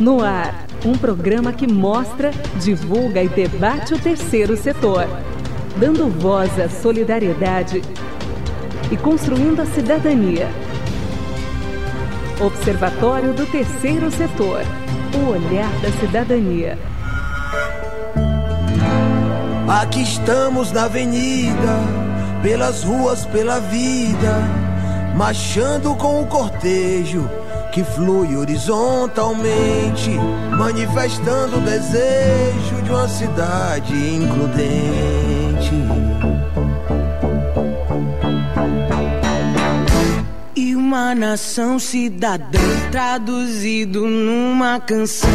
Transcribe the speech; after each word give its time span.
No 0.00 0.24
ar, 0.24 0.66
um 0.84 0.98
programa 0.98 1.52
que 1.52 1.68
mostra, 1.68 2.32
divulga 2.60 3.22
e 3.22 3.28
debate 3.28 3.94
o 3.94 3.98
terceiro 3.98 4.56
setor, 4.56 5.06
dando 5.76 6.10
voz 6.20 6.58
à 6.58 6.68
solidariedade 6.68 7.80
e 8.90 8.96
construindo 8.96 9.60
a 9.60 9.66
cidadania. 9.66 10.48
Observatório 12.40 13.32
do 13.32 13.46
Terceiro 13.46 14.10
Setor. 14.10 14.62
O 15.14 15.30
olhar 15.30 15.70
da 15.80 15.92
cidadania. 16.00 16.76
Aqui 19.68 20.02
estamos 20.02 20.72
na 20.72 20.86
avenida, 20.86 21.78
pelas 22.42 22.82
ruas, 22.82 23.24
pela 23.26 23.60
vida, 23.60 24.42
marchando 25.16 25.94
com 25.94 26.20
o 26.20 26.26
cortejo 26.26 27.30
que 27.74 27.82
flui 27.82 28.36
horizontalmente, 28.36 30.10
manifestando 30.56 31.56
o 31.56 31.60
desejo 31.60 32.80
de 32.84 32.90
uma 32.90 33.08
cidade 33.08 33.92
includente. 34.14 35.74
Uma 40.94 41.12
nação 41.12 41.76
cidadã 41.80 42.60
traduzido 42.92 44.06
numa 44.06 44.78
canção, 44.78 45.28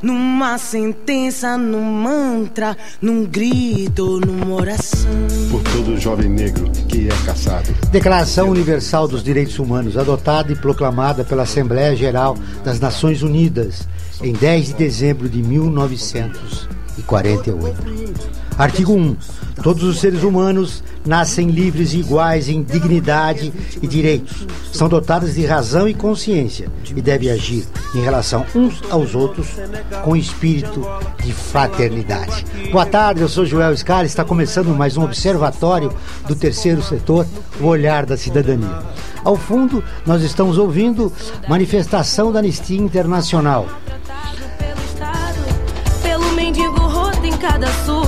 numa 0.00 0.56
sentença, 0.56 1.58
num 1.58 1.84
mantra, 1.84 2.74
num 2.98 3.26
grito, 3.26 4.18
numa 4.20 4.54
oração. 4.54 5.10
Por 5.50 5.62
todo 5.64 6.00
jovem 6.00 6.30
negro 6.30 6.64
que 6.88 7.08
é 7.08 7.26
caçado. 7.26 7.70
Declaração 7.90 8.48
Universal 8.48 9.06
dos 9.06 9.22
Direitos 9.22 9.58
Humanos, 9.58 9.98
adotada 9.98 10.50
e 10.50 10.56
proclamada 10.56 11.22
pela 11.22 11.42
Assembleia 11.42 11.94
Geral 11.94 12.34
das 12.64 12.80
Nações 12.80 13.22
Unidas 13.22 13.86
em 14.22 14.32
10 14.32 14.68
de 14.68 14.72
dezembro 14.72 15.28
de 15.28 15.42
1948. 15.42 18.41
Artigo 18.58 18.92
1. 18.92 19.16
Todos 19.62 19.82
os 19.84 20.00
seres 20.00 20.22
humanos 20.22 20.82
nascem 21.04 21.48
livres 21.48 21.92
e 21.92 21.98
iguais 21.98 22.48
em 22.48 22.62
dignidade 22.62 23.52
e 23.80 23.86
direitos. 23.86 24.46
São 24.72 24.88
dotados 24.88 25.34
de 25.34 25.44
razão 25.46 25.88
e 25.88 25.94
consciência 25.94 26.68
e 26.94 27.00
devem 27.00 27.30
agir 27.30 27.66
em 27.94 28.00
relação 28.00 28.44
uns 28.54 28.82
aos 28.90 29.14
outros 29.14 29.48
com 30.04 30.16
espírito 30.16 30.86
de 31.22 31.32
fraternidade. 31.32 32.44
Boa 32.70 32.86
tarde, 32.86 33.20
eu 33.20 33.28
sou 33.28 33.44
Joel 33.44 33.76
Scar. 33.76 34.04
Está 34.04 34.24
começando 34.24 34.74
mais 34.74 34.96
um 34.96 35.04
observatório 35.04 35.92
do 36.26 36.34
terceiro 36.34 36.82
setor, 36.82 37.26
o 37.60 37.66
olhar 37.66 38.06
da 38.06 38.16
cidadania. 38.16 38.78
Ao 39.24 39.36
fundo, 39.36 39.84
nós 40.04 40.22
estamos 40.22 40.58
ouvindo 40.58 41.12
manifestação 41.48 42.32
da 42.32 42.40
Anistia 42.40 42.78
Internacional. 42.78 43.68
Pelo 46.02 46.32
mendigo 46.32 46.80
roto 46.80 47.24
em 47.24 47.36
cada 47.36 47.68
por 47.86 48.01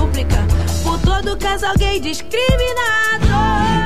todo 1.25 1.39
casal 1.39 1.75
gay 1.78 1.98
discriminado. 1.98 3.27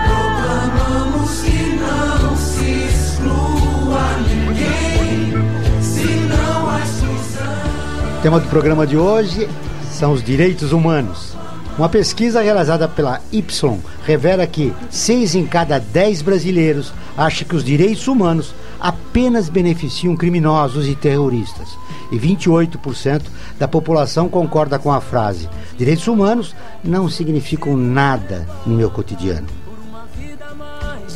Proclamamos 0.05 1.41
que 1.41 1.77
não 1.77 2.36
se 2.36 2.89
exclua 2.89 4.19
ninguém, 4.28 5.33
senão 5.81 6.69
a 6.69 6.81
exclusão. 6.81 8.19
O 8.19 8.22
tema 8.22 8.41
do 8.41 8.48
programa 8.48 8.86
de 8.86 8.97
hoje 8.97 9.48
são 9.92 10.12
os 10.12 10.22
direitos 10.22 10.72
humanos. 10.72 11.36
Uma 11.78 11.89
pesquisa 11.89 12.42
realizada 12.42 12.89
pela 12.89 13.20
Y 13.31 13.78
revela 14.05 14.44
que 14.44 14.75
seis 14.91 15.36
em 15.36 15.47
cada 15.47 15.78
dez 15.78 16.20
brasileiros 16.20 16.92
acham 17.16 17.47
que 17.47 17.55
os 17.55 17.62
direitos 17.62 18.09
humanos 18.09 18.53
apenas 18.80 19.48
beneficiam 19.48 20.16
criminosos 20.16 20.86
e 20.86 20.94
terroristas. 20.94 21.76
E 22.10 22.18
28% 22.18 23.22
da 23.58 23.68
população 23.68 24.28
concorda 24.28 24.78
com 24.78 24.92
a 24.92 25.00
frase: 25.00 25.48
direitos 25.76 26.06
humanos 26.06 26.54
não 26.82 27.08
significam 27.08 27.76
nada 27.76 28.48
no 28.66 28.75
meu 28.75 28.91
cotidiano. 28.91 29.47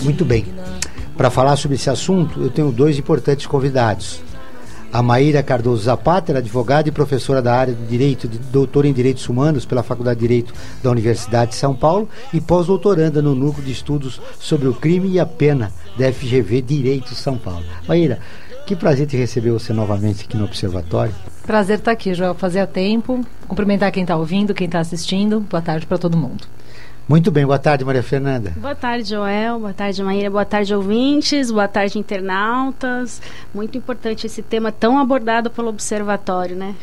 Muito 0.02 0.24
bem. 0.24 0.46
Para 1.16 1.30
falar 1.30 1.56
sobre 1.56 1.76
esse 1.76 1.88
assunto, 1.88 2.40
eu 2.40 2.50
tenho 2.50 2.72
dois 2.72 2.98
importantes 2.98 3.46
convidados. 3.46 4.20
A 4.92 5.02
Maíra 5.02 5.42
Cardoso 5.42 5.84
Zapata, 5.84 6.30
ela 6.30 6.38
é 6.38 6.42
advogada 6.42 6.86
e 6.86 6.92
professora 6.92 7.40
da 7.40 7.54
área 7.54 7.72
de 7.72 7.86
Direito, 7.86 8.28
doutora 8.28 8.86
em 8.86 8.92
Direitos 8.92 9.26
Humanos 9.26 9.64
pela 9.64 9.82
Faculdade 9.82 10.20
de 10.20 10.28
Direito 10.28 10.52
da 10.82 10.90
Universidade 10.90 11.52
de 11.52 11.56
São 11.56 11.74
Paulo 11.74 12.06
e 12.30 12.42
pós-doutoranda 12.42 13.22
no 13.22 13.34
Núcleo 13.34 13.64
de 13.64 13.72
Estudos 13.72 14.20
sobre 14.38 14.68
o 14.68 14.74
Crime 14.74 15.08
e 15.08 15.18
a 15.18 15.24
Pena 15.24 15.72
da 15.98 16.12
FGV 16.12 16.60
Direito 16.60 17.14
São 17.14 17.38
Paulo. 17.38 17.64
Maíra, 17.88 18.18
que 18.66 18.76
prazer 18.76 19.06
te 19.06 19.16
receber 19.16 19.50
você 19.50 19.72
novamente 19.72 20.26
aqui 20.26 20.36
no 20.36 20.44
Observatório. 20.44 21.14
Prazer 21.46 21.78
estar 21.78 21.92
aqui, 21.92 22.12
Joel. 22.12 22.34
Fazia 22.34 22.66
tempo. 22.66 23.24
Cumprimentar 23.48 23.90
quem 23.92 24.02
está 24.02 24.14
ouvindo, 24.14 24.52
quem 24.52 24.66
está 24.66 24.80
assistindo. 24.80 25.40
Boa 25.40 25.62
tarde 25.62 25.86
para 25.86 25.96
todo 25.96 26.18
mundo. 26.18 26.44
Muito 27.08 27.30
bem, 27.30 27.44
boa 27.44 27.58
tarde, 27.58 27.84
Maria 27.84 28.02
Fernanda. 28.02 28.52
Boa 28.56 28.74
tarde, 28.74 29.10
Joel. 29.10 29.58
Boa 29.58 29.72
tarde, 29.74 30.02
Maíra. 30.02 30.30
Boa 30.30 30.44
tarde, 30.44 30.74
ouvintes. 30.74 31.50
Boa 31.50 31.68
tarde, 31.68 31.98
internautas. 31.98 33.20
Muito 33.52 33.76
importante 33.76 34.26
esse 34.26 34.40
tema 34.40 34.70
tão 34.72 34.98
abordado 34.98 35.50
pelo 35.50 35.68
Observatório, 35.68 36.56
né? 36.56 36.74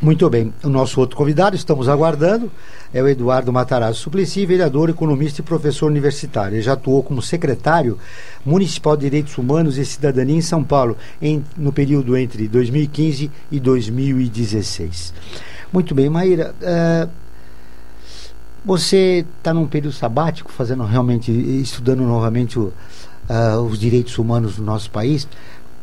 Muito 0.00 0.28
bem. 0.30 0.52
O 0.64 0.68
nosso 0.68 0.98
outro 0.98 1.16
convidado, 1.16 1.54
estamos 1.54 1.88
aguardando, 1.88 2.50
é 2.94 3.00
o 3.02 3.06
Eduardo 3.08 3.52
Matarazzo 3.52 4.00
Suplicy, 4.00 4.44
vereador, 4.46 4.88
economista 4.90 5.40
e 5.40 5.44
professor 5.44 5.86
universitário. 5.86 6.56
Ele 6.56 6.62
já 6.62 6.72
atuou 6.72 7.02
como 7.04 7.20
secretário 7.22 7.98
municipal 8.44 8.96
de 8.96 9.02
Direitos 9.02 9.36
Humanos 9.38 9.76
e 9.78 9.84
Cidadania 9.84 10.36
em 10.36 10.40
São 10.40 10.64
Paulo, 10.64 10.96
em- 11.20 11.44
no 11.56 11.72
período 11.72 12.16
entre 12.16 12.48
2015 12.48 13.30
e 13.50 13.60
2016. 13.60 15.12
Muito 15.72 15.94
bem, 15.94 16.08
Maíra. 16.08 16.54
eh, 16.60 17.08
você 18.64 19.24
está 19.38 19.52
num 19.52 19.66
período 19.66 19.92
sabático, 19.94 20.50
fazendo 20.52 20.84
realmente, 20.84 21.30
estudando 21.32 22.02
novamente 22.02 22.58
o- 22.58 22.72
ah, 23.28 23.58
os 23.60 23.78
direitos 23.78 24.18
humanos 24.18 24.58
no 24.58 24.64
nosso 24.64 24.90
país. 24.90 25.26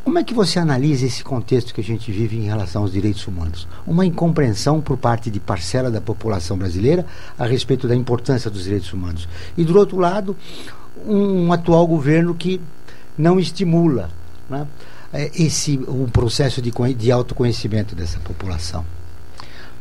Como 0.02 0.18
é 0.18 0.24
que 0.24 0.32
você 0.32 0.58
analisa 0.58 1.04
esse 1.04 1.22
contexto 1.22 1.74
que 1.74 1.80
a 1.80 1.84
gente 1.84 2.10
vive 2.10 2.36
em 2.38 2.44
relação 2.44 2.82
aos 2.82 2.92
direitos 2.92 3.26
humanos? 3.26 3.68
Uma 3.86 4.06
incompreensão 4.06 4.80
por 4.80 4.96
parte 4.96 5.30
de 5.30 5.38
parcela 5.38 5.90
da 5.90 6.00
população 6.00 6.56
brasileira 6.56 7.04
a 7.38 7.44
respeito 7.46 7.86
da 7.86 7.94
importância 7.94 8.50
dos 8.50 8.64
direitos 8.64 8.92
humanos. 8.92 9.28
E, 9.58 9.62
do 9.64 9.78
outro 9.78 9.98
lado, 9.98 10.34
um, 11.06 11.52
atual 11.52 11.86
governo 11.86 12.34
que 12.34 12.60
não 13.16 13.38
estimula 13.38 14.10
né, 14.48 14.66
eh, 15.12 15.30
esse 15.34 15.78
um 15.86 16.06
processo 16.08 16.62
de, 16.62 16.72
de 16.94 17.12
autoconhecimento 17.12 17.94
dessa 17.94 18.18
população. 18.20 18.84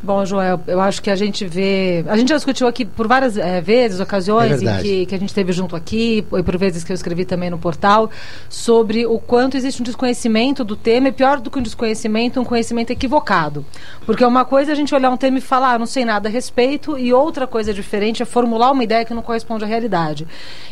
Bom, 0.02 0.26
Joel, 0.26 0.62
eu 0.66 0.80
acho 0.80 1.02
que 1.02 1.10
a 1.10 1.16
gente 1.16 1.46
vê. 1.46 2.06
A 2.08 2.16
gente 2.16 2.30
já 2.30 2.36
discutiu 2.36 2.68
aqui 2.68 2.86
por 2.86 3.06
várias 3.06 3.38
eh, 3.38 3.60
vezes, 3.60 4.00
É 4.00 4.04
ocasiões 4.04 4.54
em 4.62 4.66
verdade. 4.66 4.84
que, 4.84 5.06
que 5.08 5.16
a 5.16 5.18
gente 5.20 5.28
esteve 5.28 5.52
junto 5.52 5.76
aqui, 5.76 6.26
e 6.32 6.44
por 6.44 6.58
vezes 6.58 6.86
que 6.86 6.92
eu 6.92 6.96
escrevi 6.96 7.26
também 7.26 7.50
no 7.50 7.58
portal, 7.58 8.09
sobre 8.48 9.06
o 9.06 9.20
quanto 9.20 9.58
existe 9.58 9.82
um 9.82 9.84
desconhecimento 9.84 10.64
do 10.64 10.78
tema, 10.78 11.09
e 11.09 11.12
pior 11.12 11.42
do 11.42 11.52
que 11.52 11.59
um 11.59 11.62
desconhecimento, 11.62 12.40
um 12.40 12.46
conhecimento 12.46 12.92
equivocado. 12.92 13.66
Porque 14.06 14.24
uma 14.24 14.46
coisa 14.46 14.72
é 14.72 14.74
a 14.74 14.76
gente 14.76 14.96
olhar 14.96 15.09
um 15.09 15.18
tema 15.18 15.38
e 15.38 15.42
falar, 15.42 15.74
ah, 15.74 15.80
não 15.80 15.86
sei 15.86 16.06
nada 16.06 16.30
a 16.30 16.32
respeito, 16.32 16.98
e 16.98 17.12
outra 17.14 17.46
coisa 17.46 17.74
diferente 17.74 18.24
é 18.24 18.26
formular 18.26 18.72
uma 18.72 18.84
ideia 18.86 19.04
que 19.04 19.14
não 19.14 19.22
corresponde 19.22 19.66
à 19.66 19.68
realidade. 19.68 20.26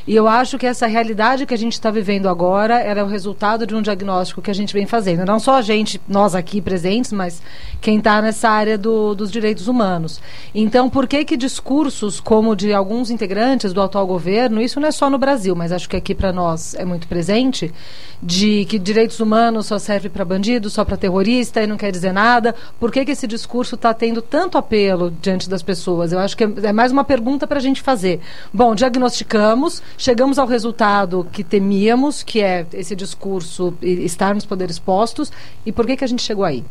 E 0.07 0.15
eu 0.15 0.25
acho 0.25 0.57
que 0.57 0.65
essa 0.65 0.87
realidade 0.87 1.45
que 1.45 1.53
a 1.53 1.57
gente 1.57 1.73
está 1.73 1.91
vivendo 1.91 2.29
agora 2.29 2.79
é 2.79 3.03
o 3.03 3.07
resultado 3.07 3.67
de 3.67 3.75
um 3.75 3.81
diagnóstico 3.81 4.41
que 4.41 4.49
a 4.49 4.55
gente 4.55 4.73
vem 4.73 4.85
fazendo. 4.85 5.25
Não 5.25 5.37
só 5.37 5.55
a 5.55 5.61
gente, 5.61 5.99
nós 6.07 6.33
aqui 6.33 6.61
presentes, 6.61 7.11
mas 7.11 7.41
quem 7.81 7.97
está 7.97 8.21
nessa 8.21 8.49
área 8.49 8.77
do- 8.77 9.16
dos 9.17 9.29
direitos 9.29 9.67
humanos. 9.67 10.21
Então, 10.55 10.89
por 10.89 11.07
que 11.07 11.25
que 11.25 11.35
discursos 11.35 12.21
como 12.21 12.55
de 12.55 12.71
alguns 12.71 13.09
integrantes 13.09 13.73
do 13.73 13.81
atual 13.81 14.07
governo, 14.07 14.61
isso 14.61 14.79
não 14.79 14.87
é 14.87 14.91
só 14.91 15.09
no 15.09 15.17
Brasil, 15.17 15.55
mas 15.55 15.73
acho 15.73 15.89
que 15.89 15.97
aqui 15.97 16.15
para 16.15 16.31
nós 16.31 16.73
é 16.75 16.85
muito 16.85 17.07
presente, 17.07 17.73
de 18.21 18.65
que 18.65 18.79
direitos 18.79 19.19
humanos 19.19 19.67
só 19.67 19.77
serve 19.77 20.09
para 20.09 20.25
bandido, 20.25 20.69
só 20.69 20.83
para 20.83 20.97
terrorista 20.97 21.61
e 21.61 21.67
não 21.67 21.77
quer 21.77 21.91
dizer 21.91 22.11
nada. 22.11 22.55
Por 22.79 22.91
que 22.91 23.05
que 23.05 23.11
esse 23.11 23.27
discurso 23.27 23.75
está 23.75 23.93
tendo 23.93 24.21
tanto 24.21 24.57
apelo 24.57 25.11
diante 25.21 25.49
das 25.49 25.61
pessoas? 25.61 26.11
Eu 26.11 26.19
acho 26.19 26.35
que 26.35 26.43
é, 26.43 26.71
mais 26.71 26.91
uma 26.91 27.03
pergunta 27.03 27.45
para 27.45 27.57
a 27.57 27.61
gente 27.61 27.81
fazer. 27.81 28.19
Bom, 28.53 28.73
diagnosticamos, 28.73 29.81
chegamos 29.97 30.39
ao 30.39 30.47
resultado 30.47 31.27
que 31.31 31.43
temíamos, 31.43 32.23
que 32.23 32.41
é 32.41 32.65
esse 32.73 32.95
discurso 32.95 33.73
estar 33.81 34.33
nos 34.33 34.45
poderes 34.45 34.79
postos, 34.79 35.31
e 35.65 35.71
por 35.71 35.85
que 35.85 35.97
que 35.97 36.03
a 36.03 36.07
gente 36.07 36.23
chegou 36.23 36.45
aí? 36.45 36.63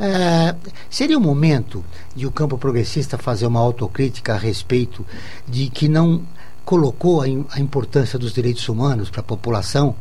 É, 0.00 0.54
seria 0.88 1.18
o 1.18 1.20
momento 1.20 1.84
de 2.14 2.26
o 2.26 2.30
campo 2.30 2.56
progressista 2.56 3.18
fazer 3.18 3.46
uma 3.46 3.60
autocrítica 3.60 4.34
a 4.34 4.38
respeito 4.38 5.04
de 5.46 5.68
que 5.68 5.88
não 5.88 6.22
colocou 6.64 7.22
a, 7.22 7.24
a 7.24 7.60
importância 7.60 8.18
dos 8.18 8.32
direitos 8.32 8.68
humanos 8.68 9.10
para 9.10 9.20
a 9.20 9.24
população 9.24 9.94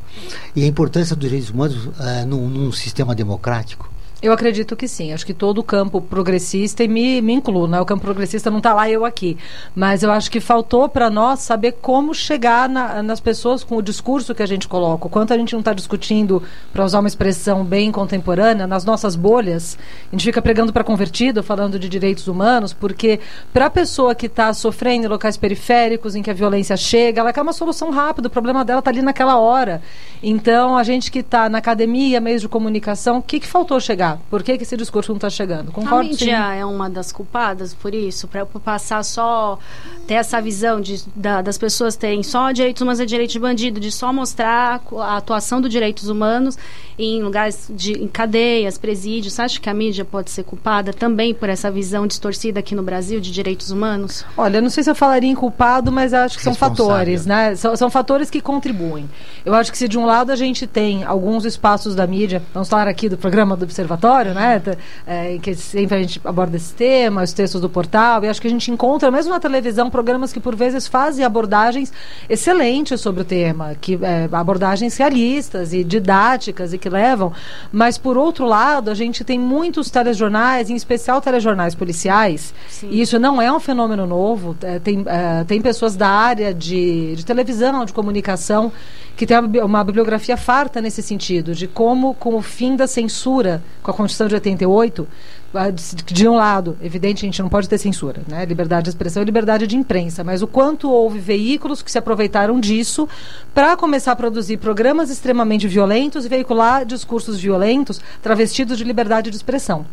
e 0.55 0.63
a 0.63 0.67
importância 0.67 1.15
dos 1.15 1.23
direitos 1.23 1.49
humanos 1.49 1.89
eh, 1.99 2.25
num, 2.25 2.47
num 2.49 2.71
sistema 2.71 3.15
democrático? 3.15 3.89
Eu 4.19 4.33
acredito 4.33 4.75
que 4.75 4.87
sim. 4.87 5.13
Acho 5.13 5.23
que 5.23 5.33
todo 5.33 5.59
o 5.59 5.63
campo 5.63 6.01
progressista, 6.01 6.83
e 6.83 6.87
me, 6.87 7.21
me 7.21 7.33
incluo, 7.33 7.67
né? 7.67 7.79
O 7.79 7.85
campo 7.85 8.01
progressista 8.01 8.49
não 8.49 8.57
está 8.57 8.73
lá, 8.73 8.89
eu 8.89 9.05
aqui. 9.05 9.37
Mas 9.75 10.01
eu 10.01 10.11
acho 10.11 10.31
que 10.31 10.39
faltou 10.39 10.89
para 10.89 11.07
nós 11.07 11.41
saber 11.41 11.73
como 11.73 12.15
chegar 12.15 12.67
na, 12.67 13.03
nas 13.03 13.19
pessoas 13.19 13.63
com 13.63 13.75
o 13.75 13.81
discurso 13.81 14.33
que 14.33 14.41
a 14.41 14.47
gente 14.47 14.67
coloca. 14.67 15.07
Quanto 15.07 15.33
a 15.33 15.37
gente 15.37 15.53
não 15.53 15.59
está 15.59 15.71
discutindo, 15.71 16.41
para 16.73 16.83
usar 16.83 16.99
uma 16.99 17.07
expressão 17.07 17.63
bem 17.63 17.91
contemporânea, 17.91 18.65
nas 18.65 18.83
nossas 18.83 19.15
bolhas. 19.15 19.77
A 20.11 20.15
gente 20.15 20.25
fica 20.25 20.41
pregando 20.41 20.73
para 20.73 20.83
convertido, 20.83 21.43
falando 21.43 21.77
de 21.77 21.87
direitos 21.87 22.27
humanos, 22.27 22.73
porque 22.73 23.19
para 23.53 23.67
a 23.67 23.69
pessoa 23.69 24.15
que 24.15 24.25
está 24.25 24.51
sofrendo 24.51 25.05
em 25.05 25.09
locais 25.09 25.37
periféricos, 25.37 26.15
em 26.15 26.23
que 26.23 26.31
a 26.31 26.33
violência 26.33 26.75
chega, 26.75 27.21
ela 27.21 27.31
quer 27.31 27.41
uma 27.43 27.53
solução 27.53 27.91
rápida. 27.91 28.27
O 28.27 28.31
problema 28.31 28.65
dela 28.65 28.79
está 28.79 28.89
ali 28.89 29.03
naquela 29.03 29.37
hora. 29.37 29.79
Então, 30.23 30.75
a 30.75 30.81
gente 30.81 31.11
que 31.11 31.19
está 31.19 31.47
na 31.49 31.59
academia, 31.59 32.19
meios 32.19 32.41
de 32.41 32.49
comunicação, 32.49 33.19
o 33.19 33.21
que, 33.21 33.39
que 33.39 33.47
faltou 33.47 33.79
chegar? 33.79 34.06
Por 34.29 34.43
que, 34.43 34.57
que 34.57 34.63
esse 34.63 34.77
discurso 34.77 35.11
não 35.11 35.17
está 35.17 35.29
chegando? 35.29 35.69
A 35.69 35.71
Concordo 35.71 36.09
mídia 36.09 36.37
sim. 36.51 36.57
é 36.59 36.65
uma 36.65 36.89
das 36.89 37.11
culpadas 37.11 37.73
por 37.73 37.93
isso, 37.93 38.27
para 38.27 38.45
passar 38.45 39.03
só 39.03 39.59
ter 40.07 40.15
essa 40.15 40.41
visão 40.41 40.79
de, 40.79 41.03
da- 41.15 41.41
das 41.41 41.57
pessoas 41.57 41.95
terem 41.95 42.23
só 42.23 42.51
direitos 42.51 42.81
humanos 42.81 42.99
é 42.99 43.05
direito 43.05 43.31
de 43.31 43.39
bandido, 43.39 43.79
de 43.79 43.91
só 43.91 44.13
mostrar 44.13 44.81
a 44.99 45.17
atuação 45.17 45.59
dos 45.59 45.69
direitos 45.71 46.07
humanos 46.09 46.57
em 46.97 47.21
lugares 47.21 47.69
de 47.69 47.93
em 47.93 48.07
cadeias, 48.07 48.77
presídios. 48.77 49.33
Você 49.33 49.41
acha 49.41 49.59
que 49.59 49.69
a 49.69 49.73
mídia 49.73 50.03
pode 50.03 50.31
ser 50.31 50.43
culpada 50.43 50.91
também 50.91 51.33
por 51.33 51.47
essa 51.47 51.69
visão 51.69 52.07
distorcida 52.07 52.59
aqui 52.59 52.73
no 52.73 52.81
Brasil 52.81 53.19
de 53.19 53.31
direitos 53.31 53.69
humanos? 53.69 54.25
Olha, 54.35 54.57
eu 54.57 54.61
não 54.61 54.69
sei 54.69 54.83
se 54.83 54.89
eu 54.89 54.95
falaria 54.95 55.29
em 55.29 55.35
culpado, 55.35 55.91
mas 55.91 56.13
eu 56.13 56.19
acho 56.19 56.37
que 56.37 56.43
são 56.43 56.55
fatores, 56.55 57.25
né? 57.25 57.55
São, 57.55 57.75
são 57.75 57.89
fatores 57.89 58.29
que 58.29 58.41
contribuem. 58.41 59.07
Eu 59.45 59.53
acho 59.53 59.71
que 59.71 59.77
se 59.77 59.87
de 59.87 59.97
um 59.97 60.05
lado 60.05 60.31
a 60.31 60.35
gente 60.35 60.65
tem 60.65 61.03
alguns 61.03 61.45
espaços 61.45 61.93
da 61.93 62.07
mídia, 62.07 62.41
vamos 62.53 62.67
falar 62.67 62.87
aqui 62.87 63.07
do 63.07 63.17
programa 63.17 63.55
do 63.55 63.63
Observatório, 63.63 64.33
né? 64.33 64.61
É, 65.05 65.35
em 65.35 65.39
que 65.39 65.53
sempre 65.55 65.97
a 65.97 66.01
gente 66.01 66.19
aborda 66.23 66.57
esse 66.57 66.73
tema, 66.73 67.21
os 67.21 67.33
textos 67.33 67.61
do 67.61 67.69
portal, 67.69 68.23
e 68.23 68.27
acho 68.27 68.41
que 68.41 68.47
a 68.47 68.51
gente 68.51 68.71
encontra, 68.71 69.11
mesmo 69.11 69.31
na 69.31 69.39
televisão, 69.39 69.89
programas 69.89 70.33
que 70.33 70.39
por 70.39 70.55
vezes 70.55 70.87
fazem 70.87 71.23
abordagens 71.23 71.93
excelentes 72.27 72.99
sobre 72.99 73.21
o 73.21 73.25
tema, 73.25 73.75
que 73.79 73.99
é, 74.01 74.27
abordagens 74.31 74.97
realistas 74.97 75.73
e 75.73 75.83
didáticas 75.83 76.73
e 76.73 76.77
que 76.77 76.86
levam, 76.89 77.31
mas 77.71 77.97
por 77.97 78.17
outro 78.17 78.45
lado, 78.45 78.89
a 78.89 78.93
gente 78.93 79.23
tem 79.23 79.39
muitos 79.39 79.89
telejornais, 79.89 80.69
em 80.69 80.75
especial 80.75 81.19
telejornais 81.21 81.75
policiais, 81.75 82.53
Sim. 82.69 82.89
e 82.91 83.01
isso 83.01 83.19
não 83.19 83.41
é 83.41 83.51
um 83.51 83.59
fenômeno 83.59 84.05
novo. 84.05 84.55
é, 84.61 84.79
tem, 84.79 85.03
é, 85.07 85.43
tem 85.43 85.61
pessoas 85.61 85.95
da 85.95 86.07
área 86.09 86.53
de, 86.53 87.15
de 87.15 87.25
televisão, 87.25 87.85
de 87.85 87.93
comunicação, 87.93 88.71
que 89.15 89.25
tem 89.25 89.35
uma, 89.37 89.47
bi- 89.47 89.59
uma 89.61 89.83
bibliografia 89.83 90.37
farta 90.37 90.79
nesse 90.79 91.01
sentido, 91.01 91.55
de 91.55 91.67
como, 91.67 92.13
com 92.13 92.35
o 92.35 92.41
fim 92.41 92.75
da 92.75 92.85
censura, 92.85 93.63
com 93.81 93.89
a 93.89 93.93
Constituição 93.93 94.27
de 94.27 94.35
88, 94.35 95.07
ah, 95.09 95.36
de 95.73 96.17
de 96.17 96.27
um 96.27 96.35
lado, 96.35 96.77
evidente, 96.81 97.25
a 97.25 97.27
gente 97.27 97.41
não 97.41 97.49
pode 97.49 97.69
ter 97.69 97.77
censura, 97.77 98.21
né? 98.27 98.45
Liberdade 98.45 98.83
de 98.83 98.89
expressão 98.89 99.21
e 99.23 99.25
liberdade 99.25 99.67
de 99.67 99.75
imprensa, 99.75 100.23
mas 100.23 100.41
o 100.41 100.47
quanto 100.47 100.89
houve 100.89 101.19
veículos 101.19 101.81
que 101.81 101.91
se 101.91 101.97
aproveitaram 101.97 102.59
disso 102.59 103.07
para 103.53 103.75
começar 103.77 104.11
a 104.11 104.15
produzir 104.15 104.57
programas 104.57 105.09
extremamente 105.09 105.67
violentos 105.67 106.25
e 106.25 106.29
veicular 106.29 106.85
discursos 106.85 107.39
violentos 107.39 108.01
travestidos 108.21 108.77
de 108.77 108.83
liberdade 108.83 109.29
de 109.29 109.35
expressão. 109.35 109.85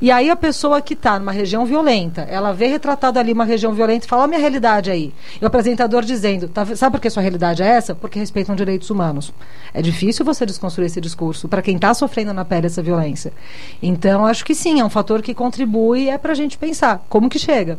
E 0.00 0.10
aí 0.10 0.30
a 0.30 0.36
pessoa 0.36 0.80
que 0.80 0.94
está 0.94 1.18
numa 1.18 1.32
região 1.32 1.64
violenta, 1.64 2.22
ela 2.22 2.52
vê 2.52 2.66
retratada 2.66 3.20
ali 3.20 3.32
uma 3.32 3.44
região 3.44 3.72
violenta 3.72 4.06
e 4.06 4.08
fala, 4.08 4.24
a 4.24 4.26
minha 4.26 4.40
realidade 4.40 4.90
aí. 4.90 5.12
E 5.40 5.44
o 5.44 5.46
apresentador 5.46 6.02
dizendo, 6.02 6.48
"Tá 6.48 6.64
sabe 6.76 6.96
por 6.96 7.00
que 7.00 7.10
sua 7.10 7.22
realidade 7.22 7.62
é 7.62 7.66
essa? 7.66 7.94
Porque 7.94 8.18
respeitam 8.18 8.54
direitos 8.54 8.90
humanos. 8.90 9.32
É 9.74 9.82
difícil 9.82 10.24
você 10.24 10.44
desconstruir 10.46 10.86
esse 10.86 11.00
discurso 11.00 11.48
para 11.48 11.62
quem 11.62 11.76
está 11.76 11.94
sofrendo 11.94 12.32
na 12.32 12.44
pele 12.44 12.66
essa 12.66 12.82
violência. 12.82 13.32
Então, 13.82 14.26
acho 14.26 14.44
que 14.44 14.54
sim, 14.54 14.80
é 14.80 14.84
um 14.84 14.90
fator 14.90 15.22
que 15.22 15.34
contribui 15.34 16.08
é 16.08 16.18
para 16.18 16.32
a 16.32 16.36
gente 16.36 16.58
pensar 16.58 17.04
como 17.08 17.28
que 17.28 17.38
chega 17.38 17.78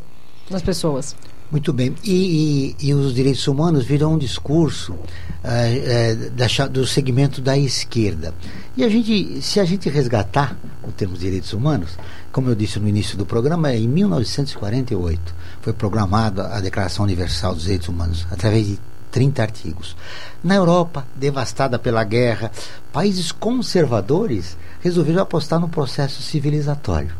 nas 0.49 0.61
pessoas. 0.61 1.15
Muito 1.51 1.71
bem. 1.71 1.95
E, 2.03 2.75
e- 2.79 2.87
e 2.87 2.93
os 2.93 3.13
direitos 3.13 3.47
humanos 3.47 3.85
viram 3.85 4.13
um 4.13 4.17
discurso 4.17 4.95
eh, 5.43 5.83
eh, 5.85 6.15
da 6.29 6.67
do 6.67 6.85
segmento 6.87 7.41
da 7.41 7.57
esquerda. 7.57 8.33
E 8.75 8.83
a 8.83 8.89
gente, 8.89 9.39
se 9.41 9.59
a 9.59 9.65
gente 9.65 9.87
resgatar 9.89 10.57
o 10.83 10.91
termo 10.91 11.15
direitos 11.15 11.53
humanos, 11.53 11.91
como 12.31 12.49
eu 12.49 12.55
disse 12.55 12.79
no 12.79 12.87
início 12.89 13.15
do 13.17 13.25
programa, 13.25 13.69
é 13.71 13.77
em 13.77 13.87
1948 13.87 15.43
foi 15.61 15.71
programada 15.73 16.47
a 16.47 16.59
Declaração 16.59 17.05
Universal 17.05 17.53
dos 17.53 17.63
Direitos 17.63 17.87
Humanos 17.87 18.25
através 18.31 18.65
de 18.67 18.79
30 19.11 19.41
artigos. 19.43 19.95
Na 20.43 20.55
Europa, 20.55 21.05
devastada 21.15 21.77
pela 21.77 22.03
guerra, 22.03 22.51
países 22.91 23.31
conservadores 23.31 24.57
resolveram 24.81 25.21
apostar 25.21 25.59
no 25.59 25.69
processo 25.69 26.21
civilizatório. 26.21 27.13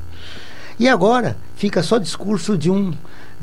E 0.80 0.90
agora 0.90 1.38
fica 1.56 1.84
só 1.84 2.00
discurso 2.00 2.58
de 2.58 2.70
um 2.72 2.94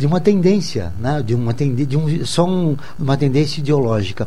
de 0.00 0.06
uma 0.06 0.18
tendência, 0.20 0.92
né? 0.98 1.22
de 1.22 1.34
uma 1.34 1.52
de 1.52 1.96
um, 1.96 2.24
só 2.24 2.46
um- 2.46 2.74
uma 2.98 3.16
tendência 3.18 3.60
ideológica. 3.60 4.26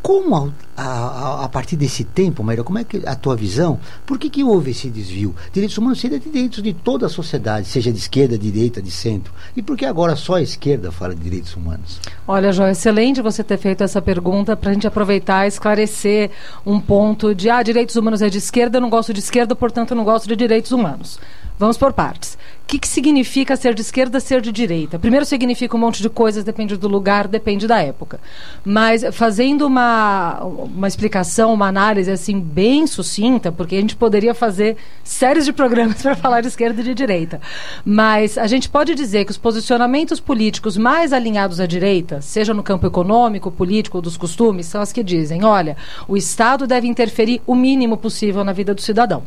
Como 0.00 0.36
a, 0.76 0.82
a, 0.82 1.44
a 1.44 1.48
partir 1.48 1.74
desse 1.76 2.04
tempo, 2.04 2.42
Maíra, 2.44 2.62
como 2.62 2.78
é 2.78 2.84
que 2.84 3.02
a 3.04 3.16
tua 3.16 3.34
visão? 3.34 3.80
Por 4.06 4.16
que, 4.16 4.30
que 4.30 4.44
houve 4.44 4.70
esse 4.70 4.88
desvio? 4.88 5.34
Direitos 5.52 5.76
humanos 5.76 5.98
seriam 6.00 6.20
direitos 6.20 6.62
de 6.62 6.72
toda 6.72 7.06
a 7.06 7.08
sociedade, 7.08 7.66
seja 7.66 7.92
de 7.92 7.98
esquerda, 7.98 8.38
de 8.38 8.48
direita, 8.50 8.80
de 8.80 8.92
centro. 8.92 9.32
E 9.56 9.60
por 9.60 9.76
que 9.76 9.84
agora 9.84 10.14
só 10.14 10.34
a 10.36 10.40
esquerda 10.42 10.92
fala 10.92 11.14
de 11.16 11.20
direitos 11.20 11.54
humanos? 11.56 12.00
Olha, 12.28 12.52
Jó, 12.52 12.68
excelente 12.68 13.20
você 13.20 13.42
ter 13.42 13.58
feito 13.58 13.82
essa 13.82 14.00
pergunta 14.00 14.56
para 14.56 14.70
a 14.70 14.72
gente 14.72 14.86
aproveitar 14.86 15.44
e 15.44 15.48
esclarecer 15.48 16.30
um 16.64 16.78
ponto 16.80 17.34
de, 17.34 17.50
ah, 17.50 17.62
direitos 17.62 17.96
humanos 17.96 18.22
é 18.22 18.30
de 18.30 18.38
esquerda, 18.38 18.78
eu 18.78 18.82
não 18.82 18.88
gosto 18.90 19.12
de 19.12 19.18
esquerda, 19.18 19.56
portanto 19.56 19.90
eu 19.90 19.96
não 19.96 20.04
gosto 20.04 20.28
de 20.28 20.36
direitos 20.36 20.70
humanos. 20.70 21.18
Vamos 21.58 21.76
por 21.76 21.92
partes. 21.92 22.37
Que, 22.68 22.78
que 22.78 22.86
significa 22.86 23.56
ser 23.56 23.72
de 23.72 23.80
esquerda, 23.80 24.20
ser 24.20 24.42
de 24.42 24.52
direita? 24.52 24.98
Primeiro 24.98 25.24
significa 25.24 25.74
um 25.74 25.80
monte 25.80 26.02
de 26.02 26.10
coisas, 26.10 26.44
depende 26.44 26.76
do 26.76 26.86
lugar, 26.86 27.26
depende 27.26 27.66
da 27.66 27.80
época. 27.80 28.20
Mas 28.62 29.02
fazendo 29.10 29.66
uma, 29.66 30.44
uma 30.44 30.86
explicação, 30.86 31.54
uma 31.54 31.66
análise 31.66 32.10
assim 32.10 32.38
bem 32.38 32.86
sucinta, 32.86 33.50
porque 33.50 33.74
a 33.74 33.80
gente 33.80 33.96
poderia 33.96 34.34
fazer 34.34 34.76
séries 35.02 35.46
de 35.46 35.52
programas 35.54 36.02
para 36.04 36.14
falar 36.14 36.42
de 36.42 36.48
esquerda 36.48 36.82
e 36.82 36.84
de 36.84 36.92
direita. 36.92 37.40
Mas 37.86 38.36
a 38.36 38.46
gente 38.46 38.68
pode 38.68 38.94
dizer 38.94 39.24
que 39.24 39.30
os 39.30 39.38
posicionamentos 39.38 40.20
políticos 40.20 40.76
mais 40.76 41.14
alinhados 41.14 41.60
à 41.60 41.66
direita, 41.66 42.20
seja 42.20 42.52
no 42.52 42.62
campo 42.62 42.86
econômico, 42.86 43.50
político 43.50 43.96
ou 43.96 44.02
dos 44.02 44.18
costumes, 44.18 44.66
são 44.66 44.82
as 44.82 44.92
que 44.92 45.02
dizem: 45.02 45.42
olha, 45.42 45.74
o 46.06 46.18
Estado 46.18 46.66
deve 46.66 46.86
interferir 46.86 47.40
o 47.46 47.54
mínimo 47.54 47.96
possível 47.96 48.44
na 48.44 48.52
vida 48.52 48.74
do 48.74 48.82
cidadão. 48.82 49.22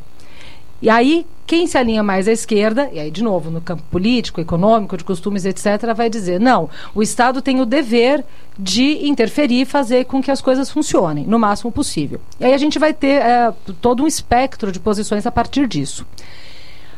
E 0.82 0.90
aí, 0.90 1.26
quem 1.46 1.68
se 1.68 1.78
alinha 1.78 2.02
mais 2.02 2.28
à 2.28 2.32
esquerda, 2.32 2.90
e 2.92 3.00
aí, 3.00 3.12
de 3.12 3.24
novo, 3.24 3.52
no 3.52 3.62
campo 3.62 3.84
político, 3.92 4.42
econômico, 4.42 4.98
de 4.98 5.04
costumes, 5.04 5.46
etc., 5.46 5.94
vai 5.96 6.10
dizer: 6.10 6.40
não, 6.40 6.70
o 6.96 7.04
Estado 7.04 7.42
tem 7.42 7.62
o 7.62 7.66
dever 7.66 8.24
de 8.58 9.06
interferir 9.06 9.62
e 9.62 9.66
fazer 9.66 10.06
com 10.06 10.22
que 10.22 10.32
as 10.32 10.42
coisas 10.42 10.72
funcionem, 10.72 11.26
no 11.26 11.38
máximo 11.38 11.72
possível. 11.72 12.20
E 12.40 12.46
aí 12.46 12.54
a 12.54 12.58
gente 12.58 12.80
vai 12.80 12.94
ter 12.94 13.22
eh, 13.22 13.54
todo 13.82 14.04
um 14.04 14.08
espectro 14.08 14.72
de 14.72 14.80
posições 14.80 15.26
a 15.28 15.32
partir 15.32 15.68
disso. 15.68 16.06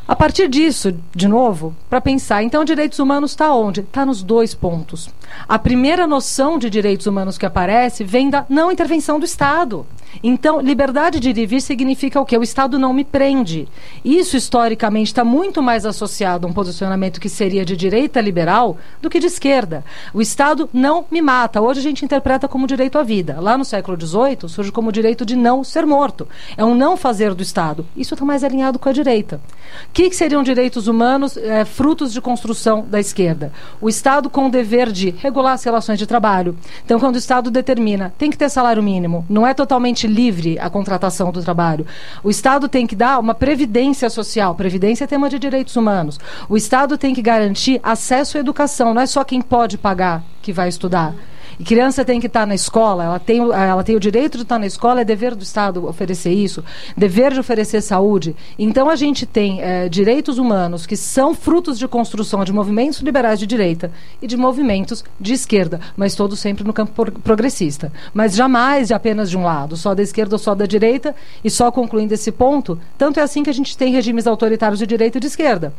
A 0.05 0.15
partir 0.15 0.49
disso, 0.49 0.93
de 1.15 1.27
novo, 1.27 1.73
para 1.89 2.01
pensar, 2.01 2.43
então 2.43 2.65
direitos 2.65 2.99
humanos 2.99 3.31
está 3.31 3.55
onde? 3.55 3.79
Está 3.79 4.05
nos 4.05 4.21
dois 4.21 4.53
pontos. 4.53 5.09
A 5.47 5.59
primeira 5.59 6.07
noção 6.07 6.57
de 6.57 6.69
direitos 6.69 7.07
humanos 7.07 7.37
que 7.37 7.45
aparece 7.45 8.03
vem 8.03 8.29
da 8.29 8.45
não 8.49 8.71
intervenção 8.71 9.19
do 9.19 9.25
Estado. 9.25 9.85
Então, 10.21 10.59
liberdade 10.59 11.19
de 11.19 11.29
ir 11.29 11.37
e 11.37 11.45
vir 11.45 11.61
significa 11.61 12.19
o 12.19 12.25
quê? 12.25 12.37
O 12.37 12.43
Estado 12.43 12.77
não 12.77 12.93
me 12.93 13.03
prende. 13.03 13.67
Isso, 14.03 14.37
historicamente, 14.37 15.07
está 15.07 15.23
muito 15.23 15.61
mais 15.61 15.85
associado 15.85 16.45
a 16.45 16.49
um 16.49 16.53
posicionamento 16.53 17.19
que 17.19 17.29
seria 17.29 17.65
de 17.65 17.75
direita 17.75 18.19
liberal 18.21 18.77
do 19.01 19.09
que 19.09 19.19
de 19.19 19.27
esquerda. 19.27 19.83
O 20.13 20.21
Estado 20.21 20.69
não 20.73 21.05
me 21.09 21.21
mata. 21.21 21.61
Hoje 21.61 21.79
a 21.79 21.83
gente 21.83 22.05
interpreta 22.05 22.47
como 22.47 22.67
direito 22.67 22.97
à 22.97 23.03
vida. 23.03 23.37
Lá 23.39 23.57
no 23.57 23.65
século 23.65 23.99
XVIII, 23.99 24.47
surge 24.47 24.71
como 24.71 24.91
direito 24.91 25.25
de 25.25 25.35
não 25.35 25.63
ser 25.63 25.85
morto. 25.85 26.27
É 26.55 26.63
um 26.63 26.75
não 26.75 26.95
fazer 26.95 27.33
do 27.33 27.41
Estado. 27.41 27.85
Isso 27.95 28.13
está 28.13 28.25
mais 28.25 28.43
alinhado 28.43 28.77
com 28.77 28.89
a 28.89 28.93
direita. 28.93 29.39
O 29.87 29.91
que, 29.93 30.09
que 30.09 30.15
seriam 30.15 30.43
direitos 30.43 30.87
humanos 30.87 31.37
eh, 31.37 31.65
frutos 31.65 32.13
de 32.13 32.21
construção 32.21 32.85
da 32.87 32.99
esquerda? 32.99 33.51
O 33.81 33.89
Estado 33.89 34.29
com 34.29 34.47
o 34.47 34.51
dever 34.51 34.91
de 34.91 35.09
regular 35.23 35.53
as 35.53 35.63
relações 35.63 35.97
de 35.97 36.05
trabalho. 36.05 36.55
Então, 36.83 36.99
quando 36.99 37.15
o 37.15 37.17
Estado 37.17 37.49
determina, 37.49 38.13
tem 38.17 38.29
que 38.29 38.37
ter 38.37 38.49
salário 38.49 38.83
mínimo, 38.83 39.25
não 39.29 39.47
é 39.47 39.53
totalmente 39.53 40.05
livre 40.05 40.59
a 40.59 40.69
contratação 40.69 41.31
do 41.31 41.41
trabalho. 41.41 41.87
O 42.21 42.29
Estado 42.29 42.67
tem 42.67 42.85
que 42.85 42.95
dar 42.95 43.19
uma 43.19 43.33
previdência 43.33 44.09
social. 44.09 44.53
Previdência 44.53 45.05
é 45.05 45.07
tema 45.07 45.29
de 45.29 45.39
direitos 45.39 45.77
humanos. 45.77 46.19
O 46.49 46.57
Estado 46.57 46.97
tem 46.97 47.13
que 47.15 47.21
garantir 47.21 47.79
acesso 47.81 48.37
à 48.37 48.41
educação. 48.41 48.93
Não 48.93 49.01
é 49.01 49.05
só 49.05 49.23
quem 49.23 49.41
pode 49.41 49.77
pagar 49.77 50.21
que 50.41 50.51
vai 50.51 50.67
estudar. 50.67 51.13
E 51.59 51.63
criança 51.63 52.03
tem 52.03 52.19
que 52.19 52.27
estar 52.27 52.45
na 52.47 52.55
escola, 52.55 53.03
ela 53.03 53.19
tem, 53.19 53.41
o- 53.41 53.53
ela 53.53 53.83
tem 53.83 53.95
o 53.95 53.99
direito 53.99 54.37
de 54.37 54.43
estar 54.43 54.57
na 54.59 54.65
escola, 54.65 55.01
é 55.01 55.05
dever 55.05 55.35
do 55.35 55.43
Estado 55.43 55.87
oferecer 55.87 56.31
isso, 56.31 56.63
dever 56.97 57.33
de 57.33 57.39
oferecer 57.39 57.81
saúde. 57.81 58.35
Então 58.57 58.89
a 58.89 58.95
gente 58.95 59.25
tem 59.25 59.61
eh, 59.61 59.87
direitos 59.89 60.37
humanos 60.37 60.85
que 60.85 60.95
são 60.97 61.33
frutos 61.33 61.77
de 61.77 61.87
construção 61.87 62.43
de 62.43 62.51
movimentos 62.53 62.99
liberais 63.01 63.39
de 63.39 63.45
direita 63.47 63.91
e 64.21 64.27
de 64.27 64.35
movimentos 64.37 65.03
de 65.19 65.33
esquerda, 65.33 65.79
mas 65.95 66.15
todos 66.15 66.39
sempre 66.39 66.63
no 66.63 66.73
campo 66.73 67.11
progressista. 67.21 67.91
Mas 68.13 68.35
jamais 68.35 68.87
de 68.87 68.93
apenas 68.93 69.29
de 69.29 69.37
um 69.37 69.43
lado, 69.43 69.75
só 69.77 69.93
da 69.93 70.01
esquerda 70.03 70.35
ou 70.35 70.39
só 70.39 70.55
da 70.55 70.65
direita, 70.65 71.15
e 71.43 71.49
só 71.49 71.71
concluindo 71.71 72.13
esse 72.13 72.31
ponto, 72.31 72.79
tanto 72.97 73.19
é 73.19 73.23
assim 73.23 73.43
que 73.43 73.49
a 73.49 73.53
gente 73.53 73.77
tem 73.77 73.91
regimes 73.93 74.27
autoritários 74.27 74.79
de 74.79 74.87
direita 74.87 75.17
e 75.17 75.21
de 75.21 75.27
esquerda. 75.27 75.73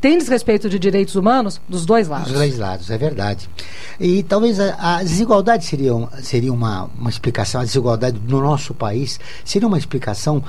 Tem 0.00 0.18
desrespeito 0.18 0.68
de 0.68 0.78
direitos 0.78 1.16
humanos 1.16 1.60
dos 1.68 1.86
dois 1.86 2.08
lados. 2.08 2.28
Dos 2.28 2.36
dois 2.36 2.58
lados, 2.58 2.90
é 2.90 2.98
verdade. 2.98 3.48
E 3.98 4.22
talvez 4.22 4.60
a, 4.60 4.98
a 4.98 5.02
desigualdade 5.02 5.64
seria, 5.64 5.92
seria 6.22 6.52
uma, 6.52 6.90
uma 6.98 7.10
explicação, 7.10 7.60
a 7.60 7.64
desigualdade 7.64 8.20
no 8.26 8.40
nosso 8.40 8.74
país 8.74 9.18
seria 9.44 9.66
uma 9.66 9.78
explicação 9.78 10.42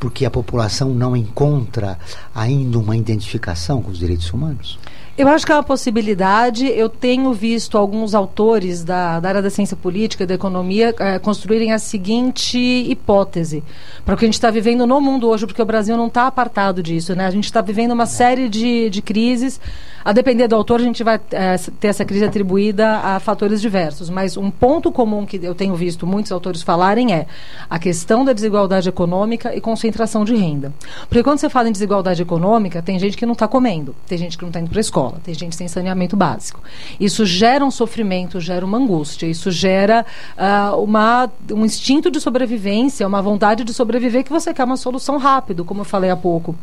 porque 0.00 0.24
a 0.24 0.30
população 0.30 0.94
não 0.94 1.14
encontra 1.14 1.98
ainda 2.34 2.78
uma 2.78 2.96
identificação 2.96 3.82
com 3.82 3.90
os 3.90 3.98
direitos 3.98 4.32
humanos? 4.32 4.78
Eu 5.16 5.28
acho 5.28 5.44
que 5.44 5.52
é 5.52 5.54
uma 5.54 5.62
possibilidade. 5.62 6.66
Eu 6.66 6.88
tenho 6.88 7.34
visto 7.34 7.76
alguns 7.76 8.14
autores 8.14 8.82
da, 8.82 9.20
da 9.20 9.28
área 9.28 9.42
da 9.42 9.50
ciência 9.50 9.76
política 9.76 10.26
da 10.26 10.32
economia 10.32 10.94
eh, 10.98 11.18
construírem 11.18 11.70
a 11.70 11.78
seguinte 11.78 12.58
hipótese 12.58 13.62
para 14.06 14.14
o 14.14 14.18
que 14.18 14.24
a 14.24 14.28
gente 14.28 14.34
está 14.34 14.50
vivendo 14.50 14.86
no 14.86 15.00
mundo 15.02 15.28
hoje, 15.28 15.46
porque 15.46 15.60
o 15.60 15.66
Brasil 15.66 15.98
não 15.98 16.06
está 16.06 16.26
apartado 16.26 16.82
disso. 16.82 17.14
Né? 17.14 17.26
A 17.26 17.30
gente 17.30 17.44
está 17.44 17.60
vivendo 17.60 17.92
uma 17.92 18.06
série 18.06 18.48
de, 18.48 18.88
de 18.88 19.02
crises. 19.02 19.60
A 20.04 20.12
depender 20.12 20.48
do 20.48 20.56
autor, 20.56 20.80
a 20.80 20.82
gente 20.82 21.04
vai 21.04 21.20
eh, 21.30 21.56
ter 21.78 21.88
essa 21.88 22.04
crise 22.04 22.24
atribuída 22.24 22.96
a 22.96 23.20
fatores 23.20 23.60
diversos. 23.60 24.10
Mas 24.10 24.36
um 24.36 24.50
ponto 24.50 24.90
comum 24.90 25.24
que 25.24 25.38
eu 25.40 25.54
tenho 25.54 25.76
visto 25.76 26.06
muitos 26.06 26.32
autores 26.32 26.62
falarem 26.62 27.12
é 27.12 27.26
a 27.70 27.78
questão 27.78 28.24
da 28.24 28.32
desigualdade 28.32 28.88
econômica 28.88 29.54
e 29.54 29.60
concentração 29.60 30.24
de 30.24 30.34
renda. 30.34 30.72
Porque 31.08 31.22
quando 31.22 31.38
você 31.38 31.48
fala 31.48 31.68
em 31.68 31.72
desigualdade 31.72 32.20
econômica, 32.20 32.82
tem 32.82 32.98
gente 32.98 33.16
que 33.16 33.26
não 33.26 33.34
está 33.34 33.46
comendo, 33.46 33.94
tem 34.08 34.18
gente 34.18 34.36
que 34.36 34.42
não 34.42 34.48
está 34.48 34.58
indo 34.58 34.70
para 34.70 34.78
a 34.78 34.80
escola, 34.80 35.01
tem 35.10 35.34
gente 35.34 35.56
sem 35.56 35.68
saneamento 35.68 36.16
básico. 36.16 36.60
Isso 36.98 37.26
gera 37.26 37.64
um 37.64 37.70
sofrimento, 37.70 38.40
gera 38.40 38.64
uma 38.64 38.78
angústia, 38.78 39.26
isso 39.26 39.50
gera 39.50 40.06
ah, 40.36 40.74
uma, 40.76 41.30
um 41.50 41.64
instinto 41.64 42.10
de 42.10 42.20
sobrevivência, 42.20 43.06
uma 43.06 43.20
vontade 43.20 43.64
de 43.64 43.74
sobreviver 43.74 44.24
que 44.24 44.30
você 44.30 44.54
quer 44.54 44.64
uma 44.64 44.76
solução 44.76 45.16
rápido, 45.18 45.64
como 45.64 45.80
eu 45.80 45.84
falei 45.84 46.10
há 46.10 46.16
pouco. 46.16 46.54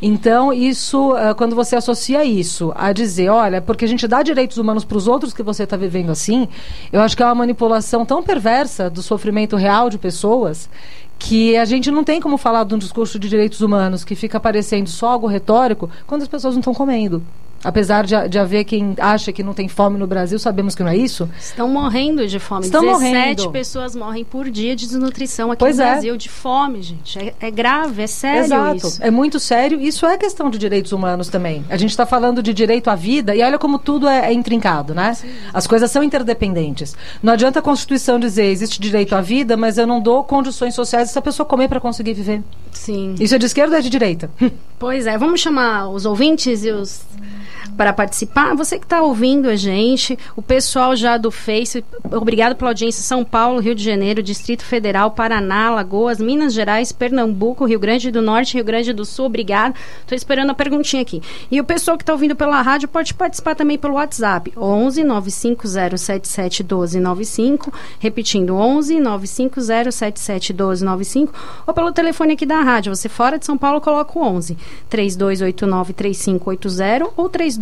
Então, 0.00 0.52
isso, 0.52 1.12
ah, 1.12 1.34
quando 1.34 1.56
você 1.56 1.76
associa 1.76 2.24
isso 2.24 2.72
a 2.76 2.92
dizer, 2.92 3.28
olha, 3.28 3.60
porque 3.60 3.84
a 3.84 3.88
gente 3.88 4.06
dá 4.06 4.22
direitos 4.22 4.58
humanos 4.58 4.84
para 4.84 4.96
os 4.96 5.08
outros 5.08 5.32
que 5.32 5.42
você 5.42 5.64
está 5.64 5.76
vivendo 5.76 6.10
assim, 6.10 6.48
eu 6.92 7.00
acho 7.00 7.16
que 7.16 7.22
é 7.22 7.26
uma 7.26 7.34
manipulação 7.34 8.04
tão 8.04 8.22
perversa 8.22 8.88
do 8.88 9.02
sofrimento 9.02 9.56
real 9.56 9.90
de 9.90 9.98
pessoas 9.98 10.68
que 11.18 11.56
a 11.56 11.64
gente 11.64 11.90
não 11.90 12.04
tem 12.04 12.20
como 12.20 12.38
falar 12.38 12.64
de 12.64 12.74
um 12.74 12.78
discurso 12.78 13.18
de 13.18 13.28
direitos 13.28 13.60
humanos 13.60 14.04
que 14.04 14.14
fica 14.14 14.38
parecendo 14.38 14.88
só 14.88 15.08
algo 15.08 15.26
retórico 15.26 15.90
quando 16.06 16.22
as 16.22 16.28
pessoas 16.28 16.54
não 16.54 16.60
estão 16.60 16.72
comendo. 16.72 17.22
Apesar 17.62 18.04
de, 18.04 18.28
de 18.28 18.38
haver 18.38 18.64
quem 18.64 18.94
acha 18.98 19.32
que 19.32 19.42
não 19.42 19.52
tem 19.52 19.66
fome 19.68 19.98
no 19.98 20.06
Brasil, 20.06 20.38
sabemos 20.38 20.74
que 20.74 20.82
não 20.82 20.90
é 20.90 20.96
isso. 20.96 21.28
Estão 21.38 21.68
morrendo 21.68 22.26
de 22.26 22.38
fome. 22.38 22.64
Estão 22.64 22.82
17 22.82 23.12
morrendo. 23.12 23.50
pessoas 23.50 23.96
morrem 23.96 24.24
por 24.24 24.48
dia 24.48 24.76
de 24.76 24.86
desnutrição 24.86 25.50
aqui 25.50 25.58
Pois 25.58 25.78
no 25.78 25.82
é. 25.82 25.90
Brasil, 25.92 26.16
de 26.16 26.28
fome, 26.28 26.82
gente. 26.82 27.18
É, 27.18 27.34
é 27.40 27.50
grave, 27.50 28.02
é 28.02 28.06
sério 28.06 28.44
Exato. 28.44 28.76
isso. 28.76 28.98
É 29.02 29.10
muito 29.10 29.40
sério. 29.40 29.80
Isso 29.80 30.06
é 30.06 30.16
questão 30.16 30.50
de 30.50 30.58
direitos 30.58 30.92
humanos 30.92 31.28
também. 31.28 31.64
A 31.68 31.76
gente 31.76 31.90
está 31.90 32.06
falando 32.06 32.42
de 32.42 32.54
direito 32.54 32.88
à 32.90 32.94
vida 32.94 33.34
e 33.34 33.42
olha 33.42 33.58
como 33.58 33.78
tudo 33.78 34.06
é, 34.08 34.26
é 34.26 34.32
intrincado, 34.32 34.94
né? 34.94 35.16
As 35.52 35.66
coisas 35.66 35.90
são 35.90 36.02
interdependentes. 36.02 36.94
Não 37.22 37.32
adianta 37.32 37.58
a 37.58 37.62
Constituição 37.62 38.20
dizer 38.20 38.44
existe 38.44 38.80
direito 38.80 39.14
à 39.14 39.20
vida, 39.20 39.56
mas 39.56 39.78
eu 39.78 39.86
não 39.86 40.00
dou 40.00 40.22
condições 40.22 40.74
sociais 40.74 41.08
essa 41.08 41.20
pessoa 41.20 41.46
comer 41.46 41.68
para 41.68 41.80
conseguir 41.80 42.14
viver. 42.14 42.42
Sim. 42.72 43.16
Isso 43.18 43.34
é 43.34 43.38
de 43.38 43.46
esquerda 43.46 43.72
ou 43.74 43.78
é 43.78 43.82
de 43.82 43.90
direita? 43.90 44.30
Pois 44.78 45.08
é, 45.08 45.18
vamos 45.18 45.40
chamar 45.40 45.88
os 45.88 46.06
ouvintes 46.06 46.62
e 46.62 46.70
os 46.70 47.00
para 47.76 47.92
participar. 47.92 48.54
Você 48.54 48.78
que 48.78 48.84
está 48.84 49.02
ouvindo 49.02 49.48
a 49.48 49.56
gente, 49.56 50.18
o 50.36 50.42
pessoal 50.42 50.96
já 50.96 51.16
do 51.16 51.30
Face, 51.30 51.84
obrigado 52.10 52.56
pela 52.56 52.70
audiência. 52.70 53.02
São 53.02 53.24
Paulo, 53.24 53.60
Rio 53.60 53.74
de 53.74 53.82
Janeiro, 53.84 54.22
Distrito 54.22 54.64
Federal, 54.64 55.10
Paraná, 55.10 55.70
Lagoas, 55.70 56.18
Minas 56.18 56.54
Gerais, 56.54 56.92
Pernambuco, 56.92 57.64
Rio 57.64 57.78
Grande 57.78 58.10
do 58.10 58.22
Norte, 58.22 58.54
Rio 58.54 58.64
Grande 58.64 58.92
do 58.92 59.04
Sul. 59.04 59.26
Obrigado. 59.26 59.74
Estou 60.00 60.16
esperando 60.16 60.50
a 60.50 60.54
perguntinha 60.54 61.02
aqui. 61.02 61.20
E 61.50 61.60
o 61.60 61.64
pessoal 61.64 61.96
que 61.96 62.02
está 62.02 62.12
ouvindo 62.12 62.34
pela 62.34 62.62
rádio 62.62 62.88
pode 62.88 63.12
participar 63.14 63.54
também 63.54 63.78
pelo 63.78 63.94
WhatsApp. 63.94 64.52
11 64.56 65.04
95077 65.04 66.62
1295. 66.62 67.72
Repetindo, 67.98 68.54
11 68.54 69.00
95077 69.00 70.52
1295. 70.52 71.32
Ou 71.66 71.74
pelo 71.74 71.92
telefone 71.92 72.32
aqui 72.32 72.46
da 72.46 72.60
rádio. 72.60 72.94
Você 72.94 73.08
fora 73.08 73.38
de 73.38 73.44
São 73.44 73.58
Paulo, 73.58 73.80
coloca 73.80 74.18
o 74.18 74.22
11 74.22 74.56
3289 74.88 75.92
3580 75.92 77.12
ou 77.16 77.28
3253 77.28 77.57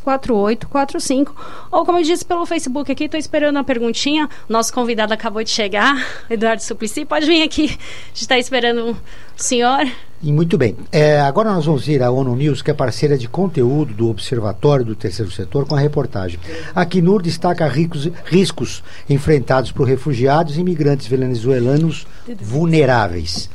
4845. 0.00 1.34
Ou 1.70 1.84
como 1.84 1.98
eu 1.98 2.02
disse 2.02 2.24
pelo 2.24 2.46
Facebook 2.46 2.90
aqui, 2.90 3.04
estou 3.04 3.18
esperando 3.18 3.58
a 3.58 3.64
perguntinha. 3.64 4.28
Nosso 4.48 4.72
convidado 4.72 5.12
acabou 5.12 5.42
de 5.42 5.50
chegar, 5.50 5.96
Eduardo 6.30 6.62
Suplicy. 6.62 7.04
Pode 7.04 7.26
vir 7.26 7.42
aqui. 7.42 7.64
A 7.64 8.08
gente 8.08 8.22
está 8.22 8.38
esperando 8.38 8.90
o 8.92 8.96
senhor. 9.36 9.86
E 10.22 10.32
muito 10.32 10.56
bem. 10.56 10.74
É, 10.90 11.20
agora 11.20 11.52
nós 11.52 11.66
vamos 11.66 11.86
ir 11.88 12.02
à 12.02 12.10
ONU 12.10 12.34
News, 12.34 12.62
que 12.62 12.70
é 12.70 12.74
parceira 12.74 13.18
de 13.18 13.28
conteúdo 13.28 13.92
do 13.92 14.08
Observatório 14.08 14.84
do 14.84 14.96
Terceiro 14.96 15.30
Setor, 15.30 15.66
com 15.66 15.74
a 15.76 15.78
reportagem. 15.78 16.40
A 16.74 16.80
Acnur 16.82 17.20
destaca 17.20 17.68
ricos- 17.68 18.08
riscos 18.24 18.82
enfrentados 19.10 19.70
por 19.72 19.86
refugiados 19.86 20.56
e 20.56 20.60
imigrantes 20.60 21.06
venezuelanos 21.06 22.06
vulneráveis. 22.40 23.50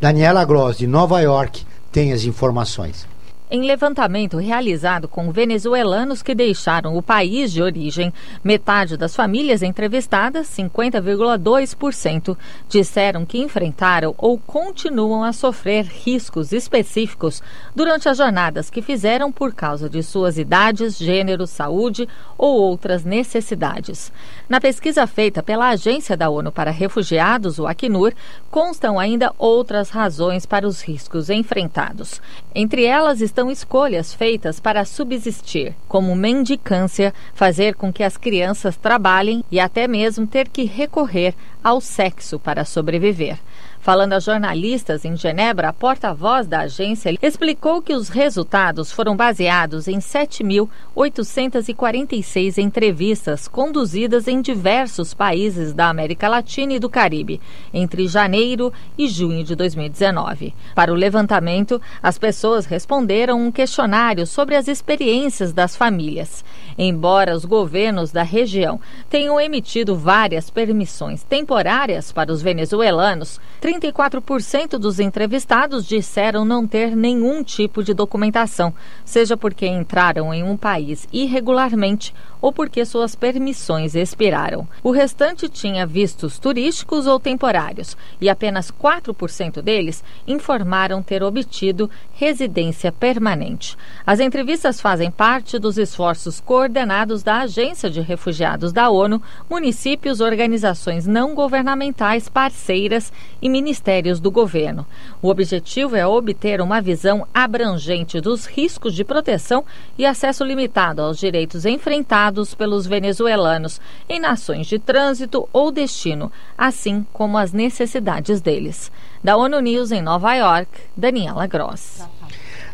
Daniela 0.00 0.44
Gross, 0.44 0.78
de 0.78 0.86
Nova 0.88 1.20
York, 1.20 1.64
tem 1.92 2.12
as 2.12 2.24
informações. 2.24 3.06
Em 3.52 3.62
levantamento 3.62 4.36
realizado 4.36 5.08
com 5.08 5.32
venezuelanos 5.32 6.22
que 6.22 6.36
deixaram 6.36 6.96
o 6.96 7.02
país 7.02 7.50
de 7.50 7.60
origem, 7.60 8.14
metade 8.44 8.96
das 8.96 9.16
famílias 9.16 9.60
entrevistadas, 9.60 10.46
50,2%, 10.46 12.36
disseram 12.68 13.26
que 13.26 13.38
enfrentaram 13.38 14.14
ou 14.16 14.38
continuam 14.38 15.24
a 15.24 15.32
sofrer 15.32 15.84
riscos 15.84 16.52
específicos 16.52 17.42
durante 17.74 18.08
as 18.08 18.18
jornadas 18.18 18.70
que 18.70 18.80
fizeram 18.80 19.32
por 19.32 19.52
causa 19.52 19.90
de 19.90 20.00
suas 20.00 20.38
idades, 20.38 20.96
gênero, 20.96 21.44
saúde 21.44 22.08
ou 22.38 22.56
outras 22.56 23.04
necessidades. 23.04 24.12
Na 24.50 24.60
pesquisa 24.60 25.06
feita 25.06 25.44
pela 25.44 25.68
Agência 25.68 26.16
da 26.16 26.28
ONU 26.28 26.50
para 26.50 26.72
Refugiados, 26.72 27.60
o 27.60 27.68
Acnur, 27.68 28.12
constam 28.50 28.98
ainda 28.98 29.32
outras 29.38 29.90
razões 29.90 30.44
para 30.44 30.66
os 30.66 30.82
riscos 30.82 31.30
enfrentados. 31.30 32.20
Entre 32.52 32.84
elas 32.84 33.20
estão 33.20 33.48
escolhas 33.48 34.12
feitas 34.12 34.58
para 34.58 34.84
subsistir, 34.84 35.76
como 35.86 36.16
mendicância, 36.16 37.14
fazer 37.32 37.76
com 37.76 37.92
que 37.92 38.02
as 38.02 38.16
crianças 38.16 38.76
trabalhem 38.76 39.44
e 39.52 39.60
até 39.60 39.86
mesmo 39.86 40.26
ter 40.26 40.48
que 40.48 40.64
recorrer 40.64 41.32
ao 41.62 41.80
sexo 41.80 42.36
para 42.36 42.64
sobreviver. 42.64 43.38
Falando 43.80 44.12
a 44.12 44.20
jornalistas 44.20 45.04
em 45.06 45.16
Genebra, 45.16 45.70
a 45.70 45.72
porta-voz 45.72 46.46
da 46.46 46.60
agência 46.60 47.16
explicou 47.22 47.80
que 47.80 47.94
os 47.94 48.10
resultados 48.10 48.92
foram 48.92 49.16
baseados 49.16 49.88
em 49.88 49.98
7.846 49.98 52.58
entrevistas 52.58 53.48
conduzidas 53.48 54.28
em 54.28 54.42
diversos 54.42 55.14
países 55.14 55.72
da 55.72 55.88
América 55.88 56.28
Latina 56.28 56.74
e 56.74 56.78
do 56.78 56.90
Caribe, 56.90 57.40
entre 57.72 58.06
janeiro 58.06 58.70
e 58.98 59.08
junho 59.08 59.42
de 59.42 59.54
2019. 59.54 60.54
Para 60.74 60.92
o 60.92 60.96
levantamento, 60.96 61.80
as 62.02 62.18
pessoas 62.18 62.66
responderam 62.66 63.40
um 63.40 63.50
questionário 63.50 64.26
sobre 64.26 64.56
as 64.56 64.68
experiências 64.68 65.54
das 65.54 65.74
famílias. 65.74 66.44
Embora 66.76 67.34
os 67.34 67.46
governos 67.46 68.12
da 68.12 68.22
região 68.22 68.78
tenham 69.08 69.40
emitido 69.40 69.96
várias 69.96 70.50
permissões 70.50 71.22
temporárias 71.22 72.12
para 72.12 72.30
os 72.30 72.42
venezuelanos, 72.42 73.40
34% 73.70 74.78
dos 74.78 74.98
entrevistados 74.98 75.86
disseram 75.86 76.44
não 76.44 76.66
ter 76.66 76.96
nenhum 76.96 77.44
tipo 77.44 77.84
de 77.84 77.94
documentação, 77.94 78.74
seja 79.04 79.36
porque 79.36 79.66
entraram 79.66 80.34
em 80.34 80.42
um 80.42 80.56
país 80.56 81.06
irregularmente 81.12 82.12
ou 82.40 82.52
porque 82.52 82.84
suas 82.84 83.14
permissões 83.14 83.94
expiraram. 83.94 84.66
O 84.82 84.90
restante 84.90 85.48
tinha 85.48 85.86
vistos 85.86 86.38
turísticos 86.38 87.06
ou 87.06 87.20
temporários, 87.20 87.96
e 88.20 88.28
apenas 88.28 88.70
4% 88.70 89.60
deles 89.60 90.02
informaram 90.26 91.02
ter 91.02 91.22
obtido 91.22 91.90
residência 92.14 92.90
permanente. 92.90 93.76
As 94.06 94.20
entrevistas 94.20 94.80
fazem 94.80 95.10
parte 95.10 95.58
dos 95.58 95.76
esforços 95.76 96.40
coordenados 96.40 97.22
da 97.22 97.40
Agência 97.40 97.90
de 97.90 98.00
Refugiados 98.00 98.72
da 98.72 98.88
ONU, 98.88 99.22
municípios, 99.48 100.20
organizações 100.20 101.06
não 101.06 101.34
governamentais 101.34 102.28
parceiras 102.28 103.12
e 103.42 103.48
ministérios 103.60 104.18
do 104.18 104.30
governo. 104.30 104.86
O 105.20 105.28
objetivo 105.28 105.94
é 105.94 106.06
obter 106.06 106.62
uma 106.62 106.80
visão 106.80 107.26
abrangente 107.32 108.18
dos 108.18 108.46
riscos 108.46 108.94
de 108.94 109.04
proteção 109.04 109.62
e 109.98 110.06
acesso 110.06 110.42
limitado 110.42 111.02
aos 111.02 111.18
direitos 111.18 111.66
enfrentados 111.66 112.54
pelos 112.54 112.86
venezuelanos 112.86 113.78
em 114.08 114.18
nações 114.18 114.66
de 114.66 114.78
trânsito 114.78 115.46
ou 115.52 115.70
destino, 115.70 116.32
assim 116.56 117.04
como 117.12 117.36
as 117.36 117.52
necessidades 117.52 118.40
deles. 118.40 118.90
Da 119.22 119.36
ONU 119.36 119.60
News 119.60 119.92
em 119.92 120.00
Nova 120.00 120.34
York, 120.34 120.70
Daniela 120.96 121.46
Gross. 121.46 122.02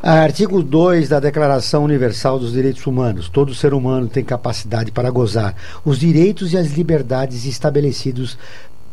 Artigo 0.03 0.63
2 0.63 1.09
da 1.09 1.19
Declaração 1.19 1.83
Universal 1.83 2.39
dos 2.39 2.53
Direitos 2.53 2.87
Humanos. 2.87 3.29
Todo 3.29 3.55
ser 3.55 3.73
humano 3.75 4.07
tem 4.07 4.23
capacidade 4.23 4.93
para 4.93 5.11
gozar 5.11 5.57
os 5.85 5.99
direitos 5.99 6.53
e 6.53 6.57
as 6.57 6.69
liberdades 6.73 7.45
estabelecidos 7.45 8.39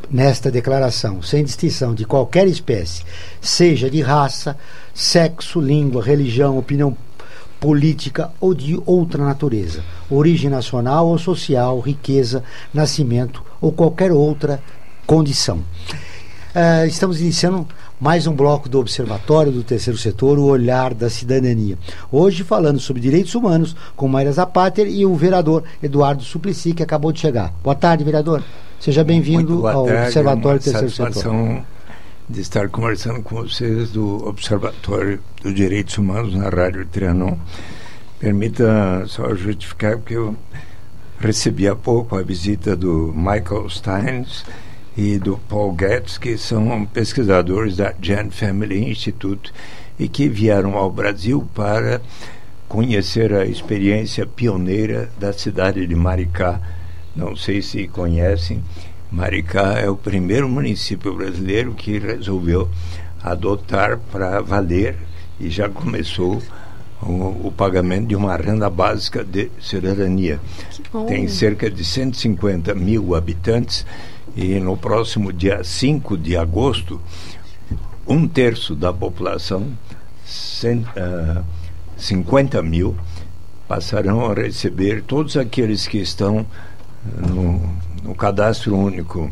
nesta 0.10 0.52
declaração, 0.52 1.22
sem 1.22 1.44
distinção 1.44 1.94
de 1.94 2.06
qualquer 2.06 2.48
espécie, 2.48 3.04
seja 3.42 3.90
de 3.90 4.02
raça, 4.02 4.58
sexo, 4.94 5.60
língua, 5.60 6.04
religião, 6.04 6.58
opinião 6.58 6.96
política 7.60 8.30
ou 8.42 8.54
de 8.54 8.78
outra 8.86 9.24
natureza, 9.24 9.84
origem 10.10 10.50
nacional 10.50 11.08
ou 11.08 11.18
social, 11.18 11.80
riqueza, 11.80 12.44
nascimento 12.74 13.42
ou 13.62 13.72
qualquer 13.72 14.12
outra 14.12 14.62
condição. 15.08 15.60
Uh, 16.54 16.86
estamos 16.86 17.20
iniciando 17.20 17.66
mais 18.00 18.28
um 18.28 18.36
bloco 18.36 18.68
do 18.68 18.80
Observatório 18.80 19.52
do 19.52 19.64
Terceiro 19.64 19.98
Setor, 19.98 20.38
o 20.38 20.44
Olhar 20.44 20.94
da 20.94 21.10
Cidadania. 21.10 21.78
Hoje 22.12 22.44
falando 22.44 22.80
sobre 22.80 23.02
direitos 23.02 23.34
humanos 23.34 23.76
com 23.96 24.10
Mayra 24.10 24.34
Zapater 24.34 24.86
e 24.88 25.06
o 25.06 25.16
vereador 25.16 25.64
Eduardo 25.82 26.22
Suplicy, 26.22 26.74
que 26.74 26.84
acabou 26.84 27.14
de 27.14 27.22
chegar. 27.22 27.54
Boa 27.64 27.76
tarde, 27.76 28.04
vereador. 28.04 28.44
Seja 28.84 29.02
bem-vindo 29.02 29.66
ao 29.66 29.86
tarde, 29.86 30.08
Observatório 30.08 30.60
do 30.60 30.64
Terceiro 30.66 30.90
satisfação 30.90 31.48
Setor. 31.48 31.66
de 32.28 32.42
estar 32.42 32.68
conversando 32.68 33.22
com 33.22 33.36
vocês 33.38 33.92
do 33.92 34.28
Observatório 34.28 35.22
dos 35.42 35.56
Direitos 35.56 35.98
Humanos 35.98 36.36
na 36.36 36.50
Rádio 36.50 36.86
Trianon. 36.88 37.38
Permita 38.20 39.06
só 39.08 39.34
justificar 39.36 39.98
que 40.00 40.16
eu 40.16 40.36
recebi 41.18 41.66
há 41.66 41.74
pouco 41.74 42.18
a 42.18 42.24
visita 42.24 42.76
do 42.76 43.14
Michael 43.16 43.70
Steins 43.70 44.44
e 44.98 45.18
do 45.18 45.38
Paul 45.48 45.74
Getz, 45.80 46.18
que 46.18 46.38
são 46.38 46.86
pesquisadores 46.86 47.78
da 47.78 47.94
Gen 48.02 48.32
Family 48.32 48.84
Institute 48.92 49.54
e 49.98 50.10
que 50.10 50.28
vieram 50.28 50.76
ao 50.76 50.92
Brasil 50.92 51.48
para 51.56 52.02
conhecer 52.68 53.34
a 53.34 53.46
experiência 53.46 54.26
pioneira 54.26 55.10
da 55.18 55.32
cidade 55.32 55.88
de 55.88 55.96
Maricá. 55.96 56.60
Não 57.16 57.36
sei 57.36 57.62
se 57.62 57.88
conhecem, 57.88 58.64
Maricá 59.12 59.74
é 59.80 59.88
o 59.88 59.96
primeiro 59.96 60.50
município 60.50 61.14
brasileiro 61.14 61.74
que 61.76 62.00
resolveu 62.00 62.68
adotar 63.22 64.00
para 64.12 64.42
valer 64.42 64.96
e 65.40 65.50
já 65.50 65.70
começou 65.70 66.42
o, 67.00 67.48
o, 67.48 67.54
pagamento 67.56 68.08
de 68.08 68.16
uma 68.16 68.36
renda 68.36 68.70
básica 68.72 69.24
de 69.24 69.52
cidadania. 69.62 70.40
Tem 71.08 71.28
cerca 71.28 71.70
de 71.70 71.86
150 71.86 72.74
mil 72.74 73.14
habitantes 73.14 73.86
e 74.36 74.60
no 74.60 74.76
próximo 74.76 75.32
dia 75.32 75.64
5 75.64 76.18
de 76.18 76.36
agosto, 76.36 77.00
um 78.08 78.28
terço 78.28 78.76
da 78.76 78.92
população, 78.92 79.68
cent, 80.26 80.86
uh, 80.98 81.44
50 81.96 82.64
mil, 82.64 82.96
passarão 83.68 84.26
a 84.26 84.34
receber 84.34 85.04
todos 85.04 85.38
aqueles 85.38 85.88
que 85.88 86.00
estão 86.00 86.46
no, 87.06 87.62
no 88.04 88.16
cadastro 88.16 88.78
único 88.78 89.32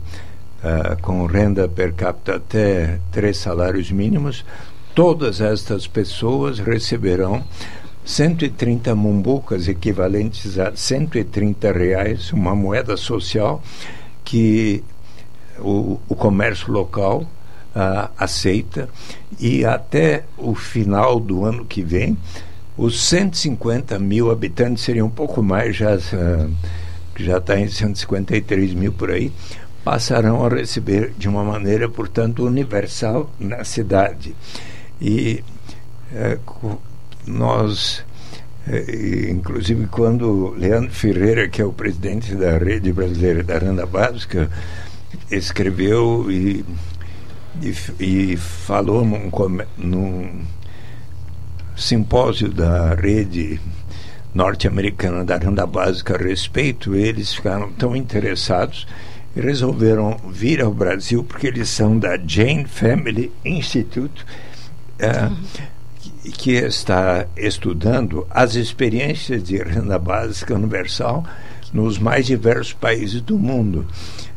uh, 0.63 1.01
com 1.01 1.25
renda 1.25 1.68
per 1.68 1.94
capita 1.94 2.36
até 2.36 3.00
três 3.12 3.38
salários 3.38 3.92
mínimos, 3.92 4.46
todas 4.94 5.42
estas 5.42 5.88
pessoas 5.88 6.60
receberão 6.60 7.44
130 8.04 8.96
mumbucas, 8.96 9.68
equivalentes 9.68 10.58
a 10.58 10.75
130 10.75 11.72
reais, 11.72 12.34
uma 12.34 12.56
moeda 12.56 12.98
social 12.98 13.62
que 14.24 14.84
o, 15.60 16.00
o 16.10 16.16
comércio 16.16 16.72
local 16.72 17.22
uh, 17.75 18.10
aceita. 18.18 18.90
E 19.40 19.63
até 19.66 20.24
o 20.38 20.56
final 20.56 21.20
do 21.20 21.46
ano 21.46 21.66
que 21.66 21.82
vem 21.82 22.18
os 22.78 23.01
150 23.04 24.00
mil 24.00 24.32
habitantes 24.32 24.84
seriam 24.84 25.08
um 25.08 25.12
pouco 25.12 25.44
mais, 25.44 25.75
já, 25.75 25.96
uh, 25.96 26.51
já 27.24 27.38
está 27.38 27.60
em 27.60 27.68
153 27.68 28.74
mil 28.74 28.94
por 28.94 29.12
aí, 29.12 29.32
passarão 29.84 30.46
a 30.46 30.50
receber 30.50 31.13
de 31.18 31.28
uma 31.28 31.44
maneira, 31.44 31.90
portanto, 31.90 32.46
universal 32.46 33.32
na 33.40 33.63
cidade. 33.63 34.36
E 35.00 35.44
uh, 36.12 36.80
nós 37.25 38.04
inclusive 39.30 39.88
quando 39.88 40.54
Leandro 40.56 40.92
Ferreira, 40.92 41.48
que 41.50 41.62
é 41.62 41.66
o 41.66 41.74
presidente 41.74 42.36
da 42.36 42.58
Rede 42.58 42.94
Brasileira 42.94 43.44
da 43.44 43.58
Renda 43.58 43.86
Básica, 43.86 44.50
escreveu 45.32 46.32
e, 46.32 46.63
e, 47.62 47.74
e 48.00 48.38
falou 48.38 49.04
num, 49.04 49.32
num 49.78 50.42
simpósio 51.75 52.50
da 52.50 52.94
Rede 52.94 53.60
Norte-Americana 54.33 55.24
da 55.24 55.37
Renda 55.37 55.65
Básica 55.65 56.15
a 56.15 56.17
respeito, 56.17 56.96
eles 56.96 57.33
ficaram 57.33 57.72
tão 57.74 57.96
interessados 57.96 58.87
e 59.35 59.41
resolveram 59.41 60.17
vir 60.29 60.61
ao 60.61 60.74
Brasil 60.74 61.24
porque 61.24 61.48
eles 61.48 61.70
são 61.70 61.98
da 61.98 62.17
Jane 62.17 62.65
Family 62.65 63.31
Institute. 63.44 64.25
Uh, 65.00 65.72
que 66.37 66.51
está 66.51 67.25
estudando 67.35 68.25
as 68.29 68.55
experiências 68.55 69.44
de 69.44 69.57
renda 69.57 69.98
básica 69.98 70.53
universal 70.53 71.24
nos 71.74 71.98
mais 71.98 72.25
diversos 72.25 72.74
países 72.74 73.22
do 73.22 73.39
mundo. 73.39 73.87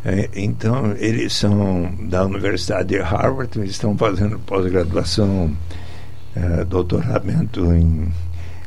É, 0.05 0.31
então, 0.35 0.95
eles 0.99 1.33
são 1.33 1.95
da 2.09 2.25
Universidade 2.25 2.91
de 2.91 2.99
Harvard, 2.99 3.59
estão 3.65 3.97
fazendo 3.97 4.39
pós-graduação, 4.41 5.55
é, 6.35 6.65
doutoramento 6.65 7.73
em 7.75 8.13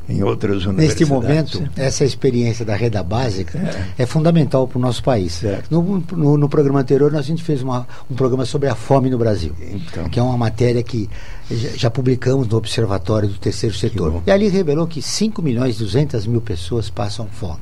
em 0.09 0.23
outras 0.23 0.65
universidades. 0.65 0.99
Neste 0.99 1.05
momento, 1.05 1.69
essa 1.75 2.05
experiência 2.05 2.63
da 2.63 2.75
renda 2.75 3.03
básica 3.03 3.57
é, 3.97 4.03
é 4.03 4.05
fundamental 4.05 4.67
para 4.67 4.77
o 4.77 4.81
nosso 4.81 5.03
país. 5.03 5.43
No, 5.69 6.03
no, 6.11 6.37
no, 6.37 6.49
programa 6.49 6.79
anterior, 6.79 7.11
nós, 7.11 7.21
a 7.21 7.23
gente 7.23 7.43
fez 7.43 7.61
uma, 7.61 7.87
um 8.09 8.15
programa 8.15 8.45
sobre 8.45 8.69
a 8.69 8.75
fome 8.75 9.09
no 9.09 9.17
Brasil, 9.17 9.53
então. 9.59 10.09
que 10.09 10.19
é 10.19 10.23
uma 10.23 10.37
matéria 10.37 10.81
que 10.81 11.09
já, 11.49 11.89
publicamos 11.89 12.47
no 12.47 12.57
Observatório 12.57 13.29
do 13.29 13.37
Terceiro 13.37 13.75
Setor. 13.75 14.21
E 14.25 14.31
ali 14.31 14.47
revelou 14.47 14.87
que 14.87 15.01
5 15.01 15.41
milhões 15.41 15.75
e 15.75 15.79
200 15.79 16.27
mil 16.27 16.41
pessoas 16.41 16.89
passam 16.89 17.27
fome. 17.27 17.59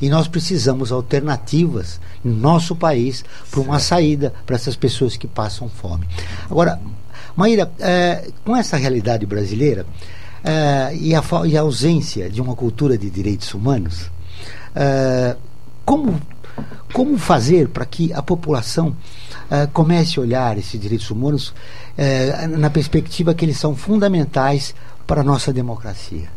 E 0.00 0.08
nós 0.08 0.28
precisamos 0.28 0.92
alternativas 0.92 2.00
no 2.24 2.34
nosso 2.34 2.74
país 2.74 3.24
para 3.50 3.60
uma 3.60 3.78
saída 3.78 4.32
para 4.44 4.56
essas 4.56 4.76
pessoas 4.76 5.16
que 5.16 5.26
passam 5.26 5.68
fome. 5.68 6.06
Agora, 6.50 6.80
Maíra, 7.36 7.70
é, 7.78 8.28
com 8.44 8.56
essa 8.56 8.76
realidade 8.76 9.26
brasileira, 9.26 9.84
uh, 10.46 10.94
e, 10.94 11.14
a, 11.14 11.22
e, 11.46 11.56
a, 11.56 11.60
ausência 11.60 12.30
de 12.30 12.40
uma 12.40 12.54
cultura 12.54 12.96
de 12.96 13.10
direitos 13.10 13.52
humanos, 13.52 14.10
uh, 14.76 15.36
como, 15.84 16.20
como 16.92 17.18
fazer 17.18 17.68
para 17.68 17.84
que 17.84 18.12
a 18.12 18.22
população 18.22 18.88
uh, 19.50 19.68
comece 19.72 20.18
a 20.18 20.22
olhar 20.22 20.56
esses 20.56 20.80
direitos 20.80 21.10
humanos 21.10 21.52
na 22.58 22.68
perspectiva 22.68 23.32
que 23.32 23.42
eles 23.42 23.56
são 23.56 23.74
fundamentais 23.74 24.74
para 25.06 25.22
a 25.22 25.24
nossa 25.24 25.50
democracia? 25.50 26.28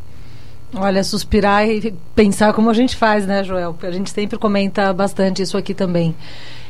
Olha, 0.73 1.03
suspirar 1.03 1.67
e 1.67 1.93
pensar 2.15 2.53
como 2.53 2.69
a 2.69 2.73
gente 2.73 2.95
faz, 2.95 3.25
né, 3.25 3.43
Joel? 3.43 3.75
A 3.83 3.91
gente 3.91 4.09
sempre 4.09 4.37
comenta 4.37 4.93
bastante 4.93 5.41
isso 5.41 5.57
aqui 5.57 5.73
também. 5.73 6.15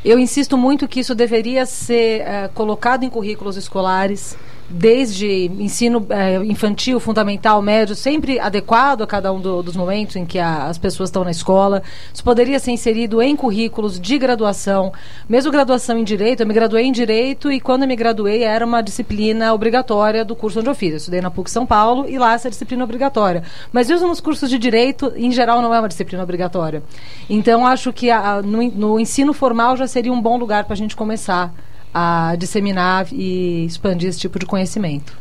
Eu 0.03 0.17
insisto 0.17 0.57
muito 0.57 0.87
que 0.87 1.01
isso 1.01 1.13
deveria 1.13 1.67
ser 1.67 2.23
colocado 2.55 3.03
em 3.03 3.11
currículos 3.11 3.57
escolares, 3.57 4.35
desde 4.69 5.45
ensino 5.59 6.05
é, 6.09 6.35
infantil, 6.45 6.99
fundamental, 6.99 7.61
médio, 7.61 7.95
sempre 7.95 8.39
adequado 8.39 9.01
a 9.01 9.07
cada 9.07 9.33
um 9.33 9.39
do, 9.39 9.63
dos 9.63 9.75
momentos 9.75 10.15
em 10.15 10.25
que 10.25 10.37
a, 10.37 10.65
as 10.65 10.77
pessoas 10.77 11.09
estão 11.09 11.23
na 11.23 11.31
escola. 11.31 11.81
Isso 12.13 12.23
poderia 12.23 12.59
ser 12.59 12.71
inserido 12.71 13.21
em 13.21 13.35
currículos 13.35 13.99
de 13.99 14.17
graduação, 14.17 14.93
mesmo 15.27 15.51
graduação 15.51 15.97
em 15.97 16.03
direito. 16.03 16.41
Eu 16.41 16.47
me 16.47 16.53
graduei 16.53 16.85
em 16.85 16.91
direito 16.91 17.51
e 17.51 17.59
quando 17.59 17.83
eu 17.83 17.87
me 17.87 17.95
graduei 17.95 18.43
era 18.43 18.65
uma 18.65 18.81
disciplina 18.81 19.53
obrigatória 19.53 20.23
do 20.23 20.35
curso 20.35 20.59
onde 20.59 20.69
eu 20.69 20.75
fiz. 20.75 20.91
Eu 20.91 20.97
estudei 20.97 21.21
na 21.21 21.31
PUC 21.31 21.49
São 21.49 21.65
Paulo 21.65 22.07
e 22.07 22.17
lá 22.19 22.33
essa 22.33 22.49
disciplina 22.49 22.83
obrigatória. 22.83 23.43
Mas 23.71 23.89
mesmo 23.89 24.07
nos 24.07 24.19
cursos 24.19 24.49
de 24.49 24.59
direito, 24.59 25.11
em 25.15 25.31
geral, 25.31 25.61
não 25.61 25.73
é 25.73 25.79
uma 25.79 25.87
disciplina 25.87 26.23
obrigatória. 26.23 26.83
Então, 27.29 27.65
acho 27.65 27.91
que 27.91 28.11
a, 28.11 28.41
no, 28.41 28.63
no 28.71 28.99
ensino 28.99 29.33
formal 29.33 29.75
já 29.75 29.87
seria 29.87 30.13
um 30.13 30.21
bom 30.21 30.37
lugar 30.37 30.65
para 30.65 30.73
a 30.73 30.77
gente 30.77 30.95
começar 30.95 31.53
a 31.93 32.35
disseminar 32.37 33.07
e 33.11 33.65
expandir 33.65 34.09
esse 34.09 34.19
tipo 34.19 34.37
de 34.39 34.45
conhecimento. 34.45 35.17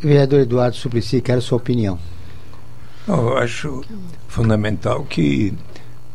Vereador 0.00 0.40
Eduardo 0.40 0.76
Suplicy, 0.76 1.20
quero 1.20 1.40
sua 1.42 1.58
opinião. 1.58 1.98
Eu 3.06 3.36
acho 3.36 3.84
fundamental 4.28 5.04
que 5.04 5.52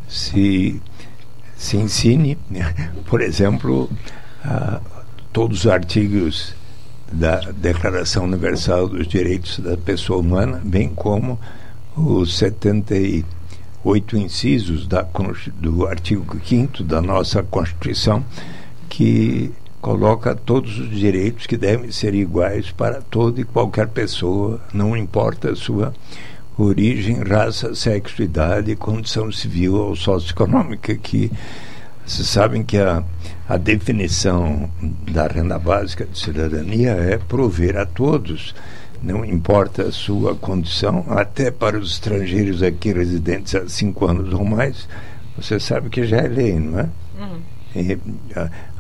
se, 0.08 0.82
se 1.56 1.78
ensine, 1.78 2.38
por 3.06 3.22
exemplo, 3.22 3.90
todos 5.34 5.66
os 5.66 5.68
artigos 5.68 6.56
da 7.12 7.40
Declaração 7.52 8.24
Universal 8.24 8.88
dos 8.88 9.08
Direitos 9.08 9.60
da 9.60 9.78
Pessoa 9.78 10.20
Humana, 10.20 10.62
bem 10.64 10.90
como 10.90 11.40
os 11.96 12.38
78 12.38 14.18
incisos 14.18 14.88
da, 14.88 15.06
do 15.56 15.88
artigo 15.88 16.40
5 16.44 16.84
da 16.84 17.02
nossa 17.02 17.44
Constituição, 17.44 18.26
que 18.90 19.52
coloca 19.86 20.34
todos 20.34 20.80
os 20.80 20.90
direitos 20.90 21.46
que 21.46 21.56
devem 21.56 21.92
ser 21.92 22.16
iguais 22.16 22.72
para 22.72 23.04
toda 23.04 23.40
e 23.40 23.44
qualquer 23.44 23.88
pessoa, 23.88 24.60
não 24.74 24.98
importa 24.98 25.52
a 25.52 25.56
sua 25.56 25.94
origem, 26.58 27.22
raça, 27.22 27.76
sexo, 27.76 28.24
idade, 28.24 28.76
condição 28.76 29.32
civil 29.32 29.76
ou 29.76 29.96
socioeconômica, 29.96 30.96
que 30.96 31.32
vocês 32.04 32.28
sabem 32.28 32.64
que 32.64 32.80
a, 32.80 33.04
a 33.48 33.58
definição 33.58 34.68
da 35.12 35.28
renda 35.28 35.60
básica 35.60 36.04
de 36.04 36.18
cidadania 36.18 36.94
é 36.94 37.20
prover 37.20 37.78
a 37.78 37.86
todos, 37.86 38.56
não 39.04 39.24
importa 39.24 39.84
a 39.84 39.92
sua 39.92 40.34
condição, 40.34 41.06
até 41.10 41.52
para 41.52 41.78
os 41.78 41.92
estrangeiros 41.92 42.64
aqui 42.64 42.92
residentes 42.92 43.54
há 43.54 43.70
cinco 43.70 44.08
anos 44.08 44.34
ou 44.34 44.44
mais, 44.44 44.90
você 45.38 45.60
sabe 45.60 45.92
que 45.92 46.08
já 46.08 46.18
é 46.18 46.28
lei, 46.28 46.60
não 46.60 46.80
é? 46.80 46.90
Uhum 47.20 47.55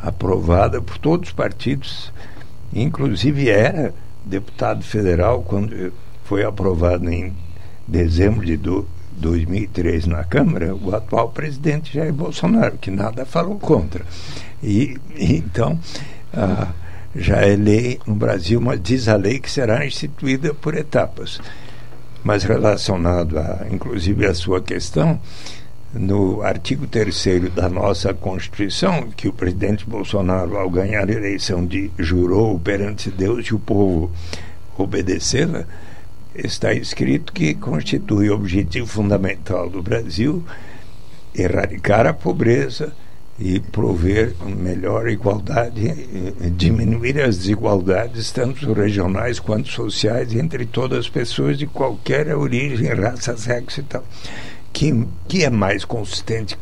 aprovada 0.01 0.81
por 0.81 0.97
todos 0.97 1.29
os 1.29 1.34
partidos, 1.34 2.12
inclusive 2.73 3.49
era 3.49 3.93
deputado 4.25 4.84
federal 4.84 5.43
quando 5.43 5.93
foi 6.23 6.43
aprovado 6.43 7.10
em 7.10 7.34
dezembro 7.88 8.45
de 8.45 8.58
do, 8.58 8.88
2003 9.17 10.05
na 10.08 10.23
Câmara, 10.23 10.75
o 10.75 10.93
atual 10.93 11.29
presidente 11.29 11.93
Jair 11.93 12.13
Bolsonaro, 12.13 12.77
que 12.77 12.91
nada 12.91 13.25
falou 13.25 13.58
contra. 13.58 14.05
E, 14.62 14.97
e 15.15 15.36
então, 15.36 15.79
ah, 16.34 16.67
já 17.15 17.38
é 17.38 17.55
lei 17.55 17.99
no 18.05 18.15
Brasil, 18.15 18.60
mas 18.60 18.81
diz 18.81 19.08
a 19.08 19.15
lei 19.15 19.39
que 19.39 19.49
será 19.49 19.86
instituída 19.86 20.53
por 20.53 20.75
etapas. 20.75 21.39
Mas 22.23 22.43
relacionado 22.43 23.38
a, 23.38 23.67
inclusive, 23.71 24.25
a 24.25 24.34
sua 24.34 24.62
questão, 24.62 25.19
no 25.95 26.41
artigo 26.41 26.86
3 26.86 27.53
da 27.53 27.69
nossa 27.69 28.13
Constituição, 28.13 29.10
que 29.15 29.27
o 29.27 29.34
presidente 29.34 29.86
Bolsonaro, 29.86 30.58
ao 30.58 30.69
ganhar 30.69 31.10
a 31.10 31.13
eleição, 31.13 31.65
de, 31.65 31.89
jurou 31.97 32.60
perante 32.60 33.10
Deus 33.10 33.47
e 33.47 33.55
o 33.55 33.60
povo 33.60 34.12
obedecê-la, 34.77 35.65
está 36.36 36.73
escrito 36.73 37.31
que 37.31 37.53
constitui 37.53 38.29
o 38.29 38.36
objetivo 38.36 38.86
fundamental 38.86 39.69
do 39.69 39.81
Brasil 39.81 40.43
erradicar 41.34 42.05
a 42.05 42.13
pobreza 42.13 42.93
e 43.39 43.60
prover 43.60 44.34
melhor 44.45 45.10
igualdade, 45.10 45.93
diminuir 46.55 47.21
as 47.21 47.38
desigualdades, 47.38 48.31
tanto 48.31 48.71
regionais 48.71 49.39
quanto 49.39 49.69
sociais, 49.69 50.34
entre 50.34 50.65
todas 50.65 50.99
as 50.99 51.10
pessoas 51.10 51.58
de 51.58 51.67
qualquer 51.67 52.34
origem, 52.36 52.88
raça, 52.93 53.36
sexo 53.36 53.81
e 53.81 53.84
tal 53.84 54.03
que, 54.75 55.07
que 55.25 55.45
é 55.45 55.49
mais 55.49 55.85
consistente 55.85 56.57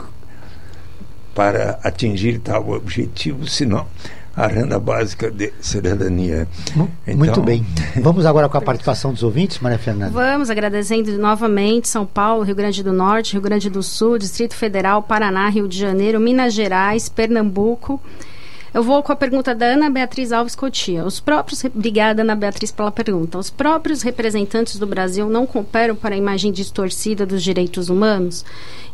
para 1.34 1.80
atingir 1.84 2.38
tal 2.38 2.70
objetivo, 2.70 3.48
senão 3.48 3.88
a 4.36 4.46
renda 4.46 4.80
básica 4.80 5.32
de 5.32 5.52
cidadania. 5.60 6.48
Então, 6.72 6.90
Muito 7.08 7.42
bem. 7.42 7.66
Vamos 8.00 8.28
agora 8.28 8.48
com 8.48 8.56
a 8.56 8.62
participação 8.62 9.12
dos 9.12 9.24
ouvintes, 9.24 9.58
Maria 9.60 9.80
Fernanda. 9.80 10.12
Vamos, 10.12 10.52
agradecendo 10.52 11.12
novamente 11.18 11.88
São 11.88 12.06
Paulo, 12.06 12.44
Rio 12.44 12.56
Grande 12.56 12.84
do 12.84 12.94
Norte, 12.94 13.34
Rio 13.34 13.42
Grande 13.42 13.68
do 13.68 13.82
Sul, 13.82 14.20
Distrito 14.20 14.56
Federal, 14.56 15.02
Paraná, 15.02 15.50
Rio 15.50 15.68
de 15.68 15.78
Janeiro, 15.78 16.20
Minas 16.20 16.54
Gerais, 16.54 17.10
Pernambuco. 17.10 18.00
Eu 18.74 18.82
vou 18.82 19.04
com 19.04 19.12
a 19.12 19.16
pergunta 19.16 19.54
da 19.54 19.68
Ana 19.68 19.88
Beatriz 19.88 20.32
Alves 20.32 20.56
Cotia. 20.56 21.06
Os 21.06 21.20
próprios, 21.20 21.64
obrigada 21.64 22.24
Ana 22.24 22.36
Beatriz 22.36 22.72
pela 22.72 22.92
pergunta. 22.92 23.38
Os 23.38 23.52
próprios 23.52 24.02
representantes 24.02 24.80
do 24.80 24.88
Brasil 24.88 25.30
não 25.30 25.46
cooperam 25.46 25.96
para 25.96 26.16
a 26.16 26.18
imagem 26.18 26.52
distorcida 26.52 27.24
dos 27.24 27.44
direitos 27.44 27.90
humanos, 27.90 28.44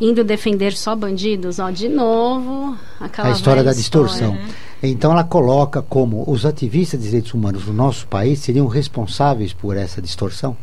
indo 0.01 0.21
defender 0.21 0.73
só 0.73 0.93
bandidos? 0.97 1.59
Ó, 1.59 1.71
de 1.71 1.87
novo, 1.87 2.77
aquela 2.99 3.29
a 3.29 3.31
história 3.31 3.63
da 3.63 3.71
distorção. 3.71 4.37
Então 4.83 5.13
ela 5.13 5.23
coloca 5.23 5.81
como 5.81 6.29
os 6.29 6.45
ativistas 6.45 6.99
de 6.99 7.05
direitos 7.05 7.33
humanos 7.33 7.65
no 7.65 7.73
nosso 7.73 8.05
país 8.07 8.39
seriam 8.39 8.67
responsáveis 8.67 9.53
por 9.53 9.77
essa 9.77 10.01
distorção? 10.01 10.57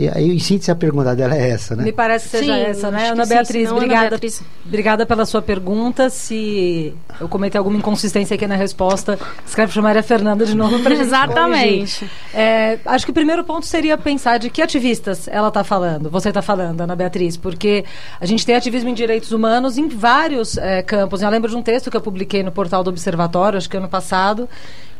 E 0.00 0.08
aí, 0.08 0.30
em 0.30 0.38
síntese, 0.38 0.70
a 0.70 0.74
pergunta 0.74 1.14
dela 1.14 1.36
é 1.36 1.50
essa, 1.50 1.76
né? 1.76 1.84
Me 1.84 1.92
parece 1.92 2.24
que 2.24 2.38
seja 2.38 2.54
Sim, 2.54 2.60
essa, 2.60 2.90
né? 2.90 3.10
Ana 3.10 3.20
que 3.22 3.28
sim, 3.28 3.34
Beatriz, 3.34 3.62
senão, 3.68 3.76
Ana 3.76 3.76
obrigada, 3.84 4.08
Beatriz- 4.08 4.42
obrigada 4.64 5.04
pela 5.04 5.26
sua 5.26 5.42
pergunta. 5.42 6.08
Se 6.08 6.94
eu 7.20 7.28
cometer 7.28 7.58
alguma 7.58 7.76
inconsistência 7.76 8.34
aqui 8.34 8.46
na 8.46 8.54
resposta, 8.54 9.18
escreve 9.46 9.70
para 9.74 9.82
Maria 9.82 10.02
Fernanda 10.02 10.46
de 10.46 10.56
novo 10.56 10.78
para 10.78 10.94
Exatamente. 10.96 12.10
É, 12.32 12.78
acho 12.86 13.04
que 13.04 13.10
o 13.10 13.14
primeiro 13.14 13.44
ponto 13.44 13.66
seria 13.66 13.98
pensar 13.98 14.38
de 14.38 14.48
que 14.48 14.62
ativistas 14.62 15.28
ela 15.28 15.48
está 15.48 15.62
falando, 15.62 16.08
você 16.08 16.28
está 16.28 16.40
falando, 16.40 16.80
Ana 16.80 16.96
Beatriz, 16.96 17.36
porque 17.36 17.84
a 18.18 18.24
gente 18.24 18.46
tem 18.46 18.54
ativismo 18.54 18.88
em 18.88 18.94
direitos 18.94 19.32
humanos 19.32 19.76
em 19.76 19.86
vários 19.86 20.56
é, 20.56 20.80
campos. 20.80 21.20
Eu 21.20 21.28
lembro 21.28 21.50
de 21.50 21.56
um 21.56 21.62
texto 21.62 21.90
que 21.90 21.96
eu 21.98 22.00
publiquei 22.00 22.42
no 22.42 22.50
portal 22.50 22.82
do 22.82 22.88
Observatório, 22.88 23.58
acho 23.58 23.68
que 23.68 23.76
ano 23.76 23.88
passado, 23.88 24.48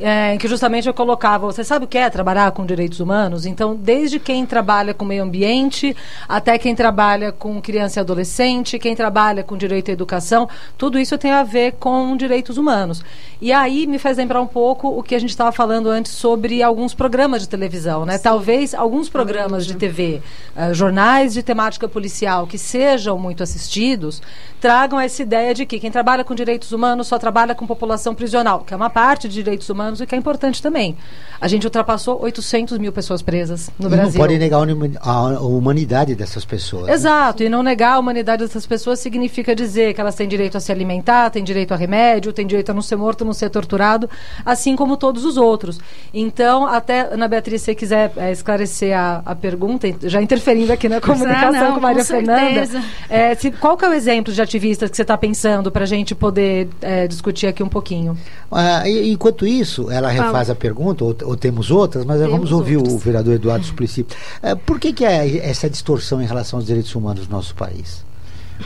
é, 0.01 0.35
em 0.35 0.39
que 0.39 0.49
justamente 0.49 0.89
eu 0.89 0.95
colocava, 0.95 1.47
você 1.47 1.63
sabe 1.63 1.85
o 1.85 1.89
que 1.89 1.99
é 1.99 2.09
trabalhar 2.09 2.51
com 2.53 2.65
direitos 2.65 3.01
humanos? 3.01 3.47
Então, 3.47 3.77
desde 3.77 4.19
quem 4.19 4.47
trabalha 4.47 4.95
com 4.95 5.05
meio 5.05 5.23
ambiente, 5.23 5.97
até 6.29 6.59
quem 6.59 6.75
trabalha 6.75 7.33
com 7.33 7.61
criança 7.61 7.99
e 7.99 8.01
adolescente, 8.01 8.79
quem 8.79 8.97
trabalha 8.97 9.43
com 9.43 9.57
direito 9.57 9.91
à 9.91 9.93
educação, 9.93 10.49
tudo 10.79 10.99
isso 10.99 11.19
tem 11.19 11.33
a 11.33 11.43
ver 11.43 11.73
com 11.73 12.17
direitos 12.17 12.57
humanos. 12.57 13.03
E 13.41 13.53
aí 13.53 13.87
me 13.87 13.99
faz 13.99 14.17
lembrar 14.17 14.41
um 14.41 14.47
pouco 14.47 14.89
o 14.89 15.03
que 15.03 15.15
a 15.15 15.19
gente 15.19 15.31
estava 15.31 15.51
falando 15.51 15.89
antes 15.89 16.13
sobre 16.13 16.63
alguns 16.63 16.93
programas 16.95 17.43
de 17.43 17.49
televisão, 17.49 18.05
né? 18.05 18.19
Talvez 18.19 18.75
alguns 18.75 19.09
programas 19.09 19.67
de 19.67 19.75
TV, 19.75 20.21
eh, 20.55 20.75
jornais 20.75 21.33
de 21.33 21.43
temática 21.43 21.89
policial 21.89 22.47
que 22.47 22.59
sejam 22.59 23.19
muito 23.19 23.43
assistidos, 23.43 24.21
tragam 24.61 25.01
essa 25.01 25.23
ideia 25.23 25.55
de 25.55 25.65
que 25.65 25.81
quem 25.81 25.91
trabalha 25.91 26.23
com 26.23 26.35
direitos 26.35 26.71
humanos 26.73 27.07
só 27.07 27.19
trabalha 27.19 27.55
com 27.55 27.67
população 27.67 28.15
prisional, 28.15 28.61
que 28.61 28.75
é 28.75 28.77
uma 28.77 28.91
parte 28.91 29.27
de 29.27 29.35
direitos 29.35 29.71
humanos 29.71 29.90
e 29.99 30.07
que 30.07 30.15
é 30.15 30.19
importante 30.19 30.61
também. 30.63 30.97
A 31.41 31.49
gente 31.49 31.65
ultrapassou 31.67 32.21
800 32.23 32.77
mil 32.79 32.93
pessoas 32.93 33.23
presas 33.23 33.71
no 33.79 33.89
E 33.89 33.91
Brasil. 33.91 34.13
não 34.13 34.27
pode 34.27 34.39
negar 34.39 34.59
a 35.01 35.41
humanidade 35.41 36.15
dessas 36.15 36.45
pessoas. 36.45 36.87
né? 36.87 36.93
Exato, 36.93 37.43
e 37.43 37.49
não 37.49 37.63
negar 37.63 37.95
a 37.95 37.99
humanidade 37.99 38.43
dessas 38.45 38.67
pessoas 38.67 39.01
significa 39.01 39.55
dizer 39.57 39.95
que 39.95 40.01
elas 40.01 40.15
têm 40.15 40.29
direito 40.29 40.57
a 40.57 40.61
se 40.61 40.71
alimentar, 40.71 41.31
têm 41.31 41.43
direito 41.43 41.73
a 41.73 41.77
remédio, 41.77 42.33
têm 42.33 42.47
direito 42.47 42.71
a 42.71 42.75
não 42.75 42.83
ser 42.83 42.97
morto, 42.97 43.25
não 43.25 43.33
ser 43.33 43.49
torturado, 43.49 44.09
assim 44.45 44.77
como 44.77 44.97
todos 44.99 45.25
os 45.25 45.39
outros. 45.39 45.81
Então, 46.13 46.67
até, 46.67 47.09
Ana 47.13 47.27
Beatriz, 47.27 47.63
se 47.63 47.67
você 47.67 47.75
quiser 47.75 48.13
eh, 48.17 48.33
esclarecer 48.33 48.97
a, 48.97 49.23
a 49.25 49.35
pergunta, 49.35 49.89
já 50.03 50.21
interferindo 50.21 50.73
aqui 50.73 50.89
na 50.89 51.01
comunicação 51.01 51.53
não, 51.69 51.75
com 51.75 51.81
Maria 51.81 52.03
com 52.03 52.09
Fernanda, 52.09 52.69
eh, 53.09 53.35
se- 53.35 53.51
qual 53.53 53.77
que 53.77 53.85
é 53.85 53.89
o 53.89 53.95
exemplo 53.95 54.33
de 54.33 54.43
ativistas 54.43 54.91
que 54.91 54.97
você 54.97 55.03
está 55.03 55.17
pensando 55.17 55.71
para 55.71 55.85
a 55.85 55.87
gente 55.87 56.15
poder 56.15 56.69
eh, 56.83 57.07
discutir 57.07 57.47
aqui 57.47 57.63
um 57.63 57.69
pouquinho? 57.69 58.17
Ah, 58.51 58.87
e- 58.89 59.11
enquanto 59.13 59.47
isso, 59.47 59.80
ela 59.89 60.09
refaz 60.09 60.51
a 60.51 60.55
pergunta, 60.55 61.05
ou, 61.05 61.17
ou 61.25 61.37
temos 61.37 61.71
outras, 61.71 62.05
mas 62.05 62.19
Temos 62.19 62.33
vamos 62.33 62.53
ouvir 62.53 62.77
o 62.77 62.99
vereador 62.99 63.35
Eduardo 63.35 63.65
Suplicy. 63.67 64.05
Eh, 64.43 64.55
por 64.57 64.81
que, 64.81 64.93
que 64.93 65.05
é 65.05 65.39
essa 65.49 65.71
distorção 65.71 66.21
em 66.21 66.27
relação 66.27 66.59
aos 66.59 66.67
direitos 66.67 66.93
humanos 66.95 67.29
no 67.29 67.37
nosso 67.37 67.55
país? 67.55 68.05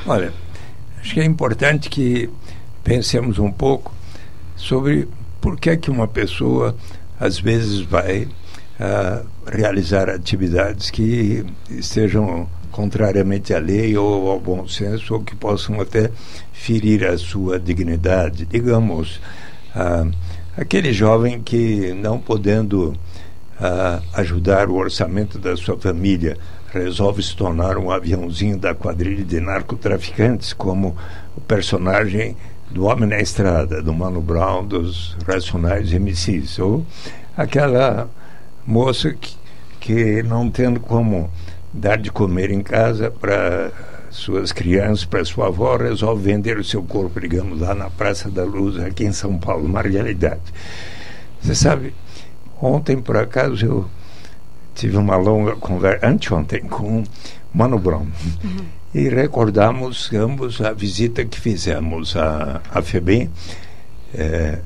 Olha, 0.07 0.33
acho 1.01 1.13
que 1.13 1.21
é 1.21 1.25
importante 1.25 1.91
que 1.91 2.31
pensemos 2.83 3.39
um 3.39 3.51
pouco 3.51 3.93
sobre 4.57 5.09
por 5.41 5.59
que, 5.59 5.77
que 5.77 5.91
uma 5.91 6.09
pessoa 6.09 6.75
às 7.21 7.39
vezes 7.39 7.81
vai 7.81 8.29
ah, 8.81 9.23
realizar 9.47 10.09
atividades 10.09 10.91
que 10.91 11.45
estejam 11.71 12.49
contrariamente 12.73 13.55
à 13.55 13.59
lei 13.59 13.97
ou 13.97 14.29
ao 14.29 14.41
bom 14.41 14.67
senso 14.67 15.15
ou 15.15 15.21
que 15.21 15.37
possam 15.37 15.81
até 15.81 16.11
ferir 16.53 17.05
a 17.05 17.17
sua 17.17 17.59
dignidade. 17.59 18.45
Digamos, 18.47 19.21
ah, 19.75 20.07
aquele 20.57 20.93
jovem 20.93 21.41
que 21.43 21.93
não 21.95 22.19
podendo 22.19 22.95
ah, 23.61 24.01
ajudar 24.15 24.69
o 24.69 24.75
orçamento 24.75 25.39
da 25.39 25.57
sua 25.57 25.77
família 25.79 26.37
resolve 26.73 27.23
se 27.23 27.37
tornar 27.37 27.79
um 27.79 27.91
aviãozinho 27.91 28.59
da 28.59 28.75
quadrilha 28.75 29.25
de 29.25 29.41
narcotraficantes, 29.41 30.53
como 30.53 30.97
o 31.37 31.41
personagem 31.41 32.37
do 32.71 32.85
Homem 32.85 33.09
na 33.09 33.21
Estrada, 33.21 33.81
do 33.81 33.93
Mano 33.95 34.21
Brown, 34.21 34.67
dos 34.67 35.17
Racionais 35.27 35.93
MCs, 35.93 36.59
ou 36.59 36.85
aquela 37.37 38.09
moça 38.67 39.13
que, 39.13 39.37
que 39.79 40.23
não 40.25 40.51
tendo 40.51 40.81
como 40.81 41.31
dar 41.73 41.97
de 41.97 42.11
comer 42.11 42.51
em 42.51 42.63
casa 42.63 43.11
para 43.11 43.71
suas 44.15 44.53
crianças, 44.53 45.05
para 45.05 45.25
sua 45.25 45.49
avó, 45.49 45.77
resolve 45.77 46.23
vender 46.23 46.57
o 46.57 46.65
seu 46.65 46.83
corpo, 46.83 47.21
digamos, 47.21 47.61
lá 47.61 47.75
na 47.75 47.91
Praça 47.91 48.31
da 48.31 48.45
Luz, 48.45 48.79
aqui 48.79 49.05
em 49.05 49.13
São 49.13 49.37
Paulo, 49.39 49.67
uma 49.67 49.83
realidade. 49.83 50.41
Você 51.43 51.55
sabe, 51.55 51.93
ontem, 52.63 53.01
por 53.01 53.17
acaso, 53.17 53.67
eu 53.67 53.91
tive 54.75 54.97
uma 54.97 55.17
longa 55.17 55.57
conversa, 55.57 56.07
anteontem, 56.07 56.63
com 56.63 57.03
Mano 57.53 57.79
Brown. 57.79 58.07
E 58.95 59.09
recordamos 59.09 60.13
ambos 60.15 60.61
a 60.61 60.73
visita 60.73 61.25
que 61.25 61.39
fizemos 61.39 62.17
à, 62.17 62.63
à 62.71 62.81
FEBEM, 62.81 63.29
eh, 64.15 64.61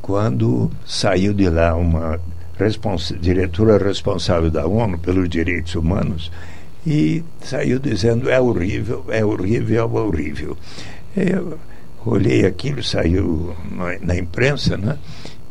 quando 0.00 0.70
saiu 0.86 1.34
de 1.34 1.50
lá 1.50 1.74
uma 1.74 2.20
respons 2.56 3.12
diretora 3.20 3.76
responsável 3.76 4.50
da 4.50 4.66
ONU 4.66 4.98
pelos 4.98 5.28
direitos 5.28 5.74
humanos 5.74 6.30
e 6.86 7.22
saiu 7.40 7.78
dizendo 7.78 8.28
é 8.28 8.40
horrível, 8.40 9.04
é 9.08 9.24
horrível, 9.24 9.90
é 9.96 10.00
horrível. 10.00 10.56
Eu 11.16 11.58
olhei 12.04 12.44
aquilo, 12.44 12.82
saiu 12.82 13.54
na, 14.00 14.16
imprensa, 14.16 14.76
né? 14.76 14.98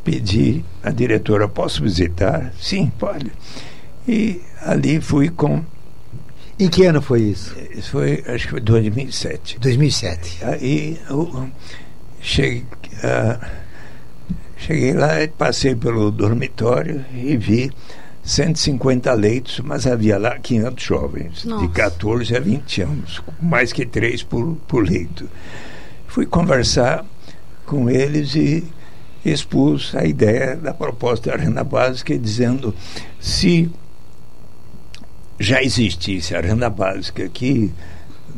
Pedi 0.04 0.66
à 0.84 0.90
diretora, 0.90 1.48
posso 1.48 1.84
visitar? 1.84 2.54
Sim, 2.60 2.92
pode. 3.00 3.32
E 4.08 4.42
ali 4.62 5.00
fui 5.00 5.30
com 5.30 5.64
Em 6.60 6.68
que 6.68 6.86
ano 6.86 7.02
foi 7.02 7.22
isso? 7.22 7.56
isso 7.72 7.92
foi, 7.92 8.24
acho 8.28 8.46
que 8.46 8.52
foi 8.52 8.60
2007. 8.60 9.60
2007. 9.60 10.40
Aí 10.44 11.00
eu 11.10 11.50
cheguei, 12.20 12.66
ah, 13.04 13.40
cheguei 14.58 14.94
lá, 14.94 15.22
e 15.22 15.28
passei 15.28 15.76
pelo 15.76 16.12
dormitório 16.12 17.06
e 17.14 17.38
vi 17.38 17.72
150 18.24 19.12
leitos, 19.14 19.60
mas 19.60 19.88
havia 19.88 20.18
lá 20.18 20.38
500 20.38 20.84
jovens, 20.84 21.42
de 21.42 21.48
Nossa. 21.48 21.68
14 21.70 22.36
a 22.36 22.40
20 22.40 22.82
anos, 22.82 23.22
mais 23.42 23.74
que 23.74 23.86
três 23.86 24.22
por, 24.22 24.56
por 24.68 24.88
leito. 24.88 25.30
Fui 26.08 26.26
conversar 26.26 27.06
com 27.66 27.90
eles 27.90 28.36
e 28.36 28.64
expus 29.24 29.96
a 29.96 30.06
ideia 30.06 30.56
da 30.56 30.74
proposta 30.74 31.32
da 31.32 31.38
renda 31.38 31.64
básica, 31.64 32.18
dizendo 32.18 32.76
se 33.20 33.72
já 35.40 35.62
existisse 35.64 36.36
a 36.36 36.42
renda 36.42 36.70
básica 36.70 37.24
aqui 37.24 37.72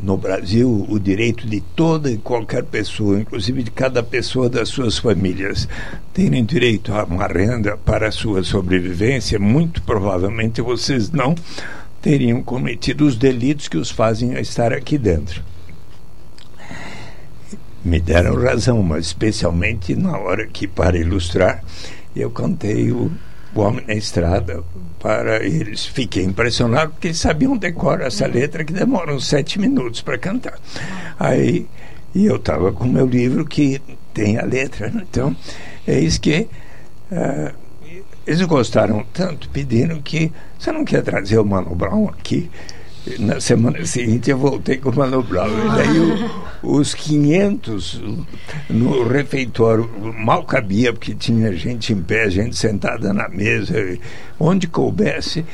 no 0.04 0.18
Brasil, 0.18 0.84
o 0.88 0.98
direito 1.00 1.46
de 1.46 1.62
toda 1.62 2.10
e 2.10 2.18
qualquer 2.18 2.62
pessoa, 2.64 3.18
inclusive 3.18 3.62
de 3.62 3.70
cada 3.70 4.02
pessoa 4.02 4.50
das 4.50 4.68
suas 4.68 4.98
famílias, 4.98 5.66
terem 6.12 6.44
direito 6.44 6.92
a 6.92 7.04
uma 7.04 7.26
renda 7.26 7.78
para 7.78 8.08
a 8.08 8.12
sua 8.12 8.44
sobrevivência, 8.44 9.38
muito 9.38 9.82
provavelmente 9.82 10.60
vocês 10.60 11.10
não 11.10 11.34
teriam 12.02 12.42
cometido 12.42 13.06
os 13.06 13.16
delitos 13.16 13.66
que 13.66 13.78
os 13.78 13.90
fazem 13.90 14.34
estar 14.34 14.74
aqui 14.74 14.98
dentro. 14.98 15.42
Me 17.82 17.98
deram 17.98 18.34
razão, 18.34 18.82
mas 18.82 19.06
especialmente 19.06 19.96
na 19.96 20.18
hora 20.18 20.46
que, 20.46 20.66
para 20.66 20.98
ilustrar, 20.98 21.64
eu 22.14 22.30
cantei 22.30 22.92
o, 22.92 23.10
o 23.54 23.60
Homem 23.60 23.84
na 23.86 23.94
Estrada 23.94 24.62
para 24.98 25.44
eles. 25.44 25.84
Fiquei 25.86 26.24
impressionado 26.24 26.92
porque 26.92 27.08
eles 27.08 27.18
sabiam 27.18 27.56
decorar 27.56 28.06
essa 28.06 28.26
letra 28.26 28.64
que 28.64 28.72
demora 28.72 29.14
uns 29.14 29.26
sete 29.26 29.60
minutos 29.60 30.00
para 30.00 30.18
cantar. 30.18 30.58
Aí, 31.18 31.66
e 32.14 32.26
eu 32.26 32.36
estava 32.36 32.72
com 32.72 32.84
o 32.84 32.92
meu 32.92 33.06
livro 33.06 33.44
que 33.44 33.80
tem 34.12 34.38
a 34.38 34.44
letra, 34.44 34.88
né? 34.90 35.04
então, 35.08 35.36
é 35.86 35.98
isso 35.98 36.20
que. 36.20 36.48
ah, 37.10 37.52
eles 38.26 38.40
gostaram 38.42 39.04
tanto, 39.12 39.50
pediram 39.50 40.00
que 40.00 40.32
você 40.58 40.72
não 40.72 40.84
quer 40.84 41.02
trazer 41.02 41.38
o 41.38 41.44
Mano 41.44 41.74
Brown 41.74 42.08
aqui? 42.08 42.50
Na 43.18 43.38
semana 43.38 43.84
seguinte 43.84 44.30
eu 44.30 44.38
voltei 44.38 44.78
com 44.78 44.88
o 44.90 44.96
Mano 44.96 45.22
Brown. 45.22 45.46
E 45.48 45.76
daí 45.76 45.98
o- 46.62 46.76
os 46.78 46.94
500 46.94 48.00
no 48.70 49.06
refeitório 49.06 49.90
mal 50.18 50.42
cabia, 50.44 50.92
porque 50.92 51.14
tinha 51.14 51.52
gente 51.54 51.92
em 51.92 52.00
pé, 52.02 52.30
gente 52.30 52.56
sentada 52.56 53.12
na 53.12 53.28
mesa, 53.28 53.74
onde 54.40 54.66
coubesse. 54.66 55.44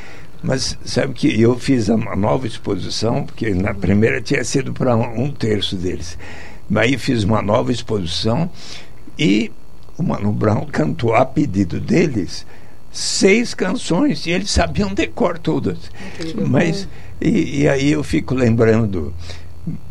Mas 0.42 0.78
sabe 0.84 1.12
que 1.12 1.40
eu 1.40 1.58
fiz 1.58 1.88
uma 1.88 2.14
nova 2.16 2.46
exposição, 2.46 3.24
porque 3.24 3.52
na 3.52 3.74
primeira 3.74 4.22
tinha 4.22 4.42
sido 4.44 4.72
para 4.72 4.96
um, 4.96 5.24
um 5.24 5.30
terço 5.32 5.76
deles. 5.76 6.16
Aí 6.74 6.96
fiz 6.96 7.24
uma 7.24 7.42
nova 7.42 7.72
exposição 7.72 8.48
e 9.18 9.50
o 9.98 10.02
Mano 10.02 10.32
Brown 10.32 10.64
cantou 10.66 11.14
a 11.14 11.26
pedido 11.26 11.78
deles 11.80 12.46
seis 12.92 13.52
canções 13.54 14.24
e 14.24 14.30
eles 14.30 14.50
sabiam 14.50 14.94
decor 14.94 15.36
todas. 15.38 15.78
Mas 16.48 16.88
e, 17.20 17.62
e 17.62 17.68
aí 17.68 17.92
eu 17.92 18.02
fico 18.02 18.34
lembrando 18.34 19.12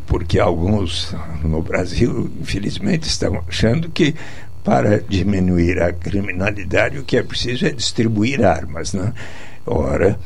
porque 0.07 0.39
alguns 0.39 1.15
no 1.43 1.61
Brasil, 1.61 2.31
infelizmente, 2.41 3.07
estão 3.07 3.43
achando 3.47 3.89
que 3.89 4.15
para 4.63 4.99
diminuir 4.99 5.81
a 5.81 5.93
criminalidade 5.93 6.97
o 6.97 7.03
que 7.03 7.17
é 7.17 7.23
preciso 7.23 7.65
é 7.65 7.69
distribuir 7.69 8.43
armas, 8.43 8.93
né? 8.93 9.13
Ora, 9.65 10.19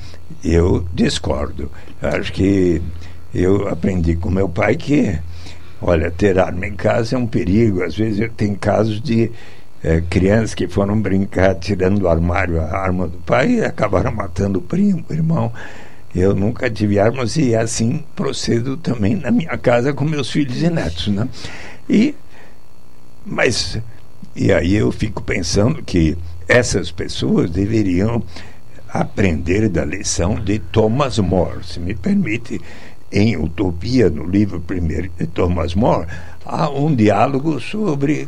eu 0.44 0.88
discordo. 0.94 1.70
Acho 2.02 2.32
que 2.32 2.82
eu 3.34 3.68
aprendi 3.68 4.16
com 4.16 4.30
meu 4.30 4.48
pai 4.48 4.76
que, 4.76 5.18
olha, 5.82 6.10
ter 6.10 6.39
arma 6.39 6.66
em 6.66 6.76
casa 6.76 7.16
é 7.16 7.20
um 7.20 7.28
perigo. 7.28 7.84
Às 7.84 7.96
vezes 7.96 8.20
eu 8.20 8.30
tenho 8.30 8.56
casos 8.56 9.02
de 9.02 9.30
eh, 9.84 10.02
crianças 10.10 10.56
que 10.56 10.68
foram 10.68 11.00
brincar 11.02 11.56
tirando 11.56 12.00
do 12.00 12.08
armário 12.08 12.62
a 12.62 12.78
arma 12.78 13.08
do 13.08 13.18
pai 13.18 13.56
e 13.56 13.66
acabaram 13.66 14.13
matando 14.13 14.60
o 14.60 14.62
primo, 14.62 15.04
o 15.10 15.13
irmão. 15.13 15.52
Eu 16.15 16.36
nunca 16.36 16.69
tive 16.69 16.99
armas 16.99 17.36
e 17.38 17.56
assim 17.56 18.04
procedo 18.15 18.78
também 18.78 19.15
na 19.15 19.32
minha 19.32 19.58
casa 19.58 19.93
com 19.93 20.06
meus 20.06 20.30
filhos 20.30 20.62
e 20.62 20.69
netos, 20.69 21.08
né? 21.08 21.28
E 21.89 22.15
mas 23.26 23.80
e 24.36 24.52
aí 24.52 24.76
eu 24.76 24.91
fico 24.91 25.23
pensando 25.23 25.82
que 25.84 26.17
essas 26.47 26.91
pessoas 26.91 27.49
deveriam 27.49 28.21
aprender 28.89 29.69
da 29.69 29.84
lição 29.84 30.36
de 30.36 30.60
Thomas 30.60 31.17
More, 31.17 31.63
se 31.63 31.80
me 31.80 31.95
permite, 31.95 32.62
em 33.12 33.38
Utopia, 33.38 34.10
no 34.10 34.26
livro 34.26 34.60
primeiro 34.60 35.10
de 35.17 35.28
Thomas 35.28 35.73
More, 35.73 36.08
há 36.45 36.69
um 36.69 36.93
diálogo 36.93 37.60
sobre 37.60 38.28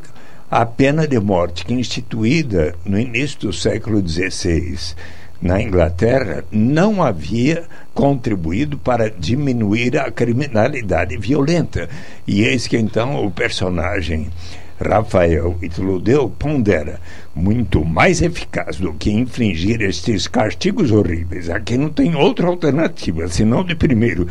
a 0.49 0.65
pena 0.65 1.07
de 1.07 1.19
morte 1.19 1.65
que 1.65 1.73
instituída 1.73 2.75
no 2.85 2.99
início 2.99 3.39
do 3.41 3.53
século 3.53 4.07
XVI 4.07 4.95
na 5.41 5.61
Inglaterra 5.61 6.43
não 6.51 7.03
havia 7.03 7.63
contribuído 7.93 8.77
para 8.77 9.09
diminuir 9.09 9.97
a 9.97 10.11
criminalidade 10.11 11.17
violenta. 11.17 11.89
E 12.27 12.43
eis 12.43 12.67
que 12.67 12.77
então 12.77 13.25
o 13.25 13.31
personagem 13.31 14.29
Rafael 14.79 15.57
Itludeu 15.61 16.29
pondera 16.29 16.99
muito 17.33 17.85
mais 17.85 18.21
eficaz 18.21 18.77
do 18.77 18.93
que 18.93 19.09
infligir 19.09 19.81
estes 19.81 20.27
castigos 20.27 20.91
horríveis. 20.91 21.49
Aqui 21.49 21.77
não 21.77 21.89
tem 21.89 22.15
outra 22.15 22.47
alternativa, 22.47 23.27
senão 23.27 23.63
de 23.63 23.75
primeiro 23.75 24.27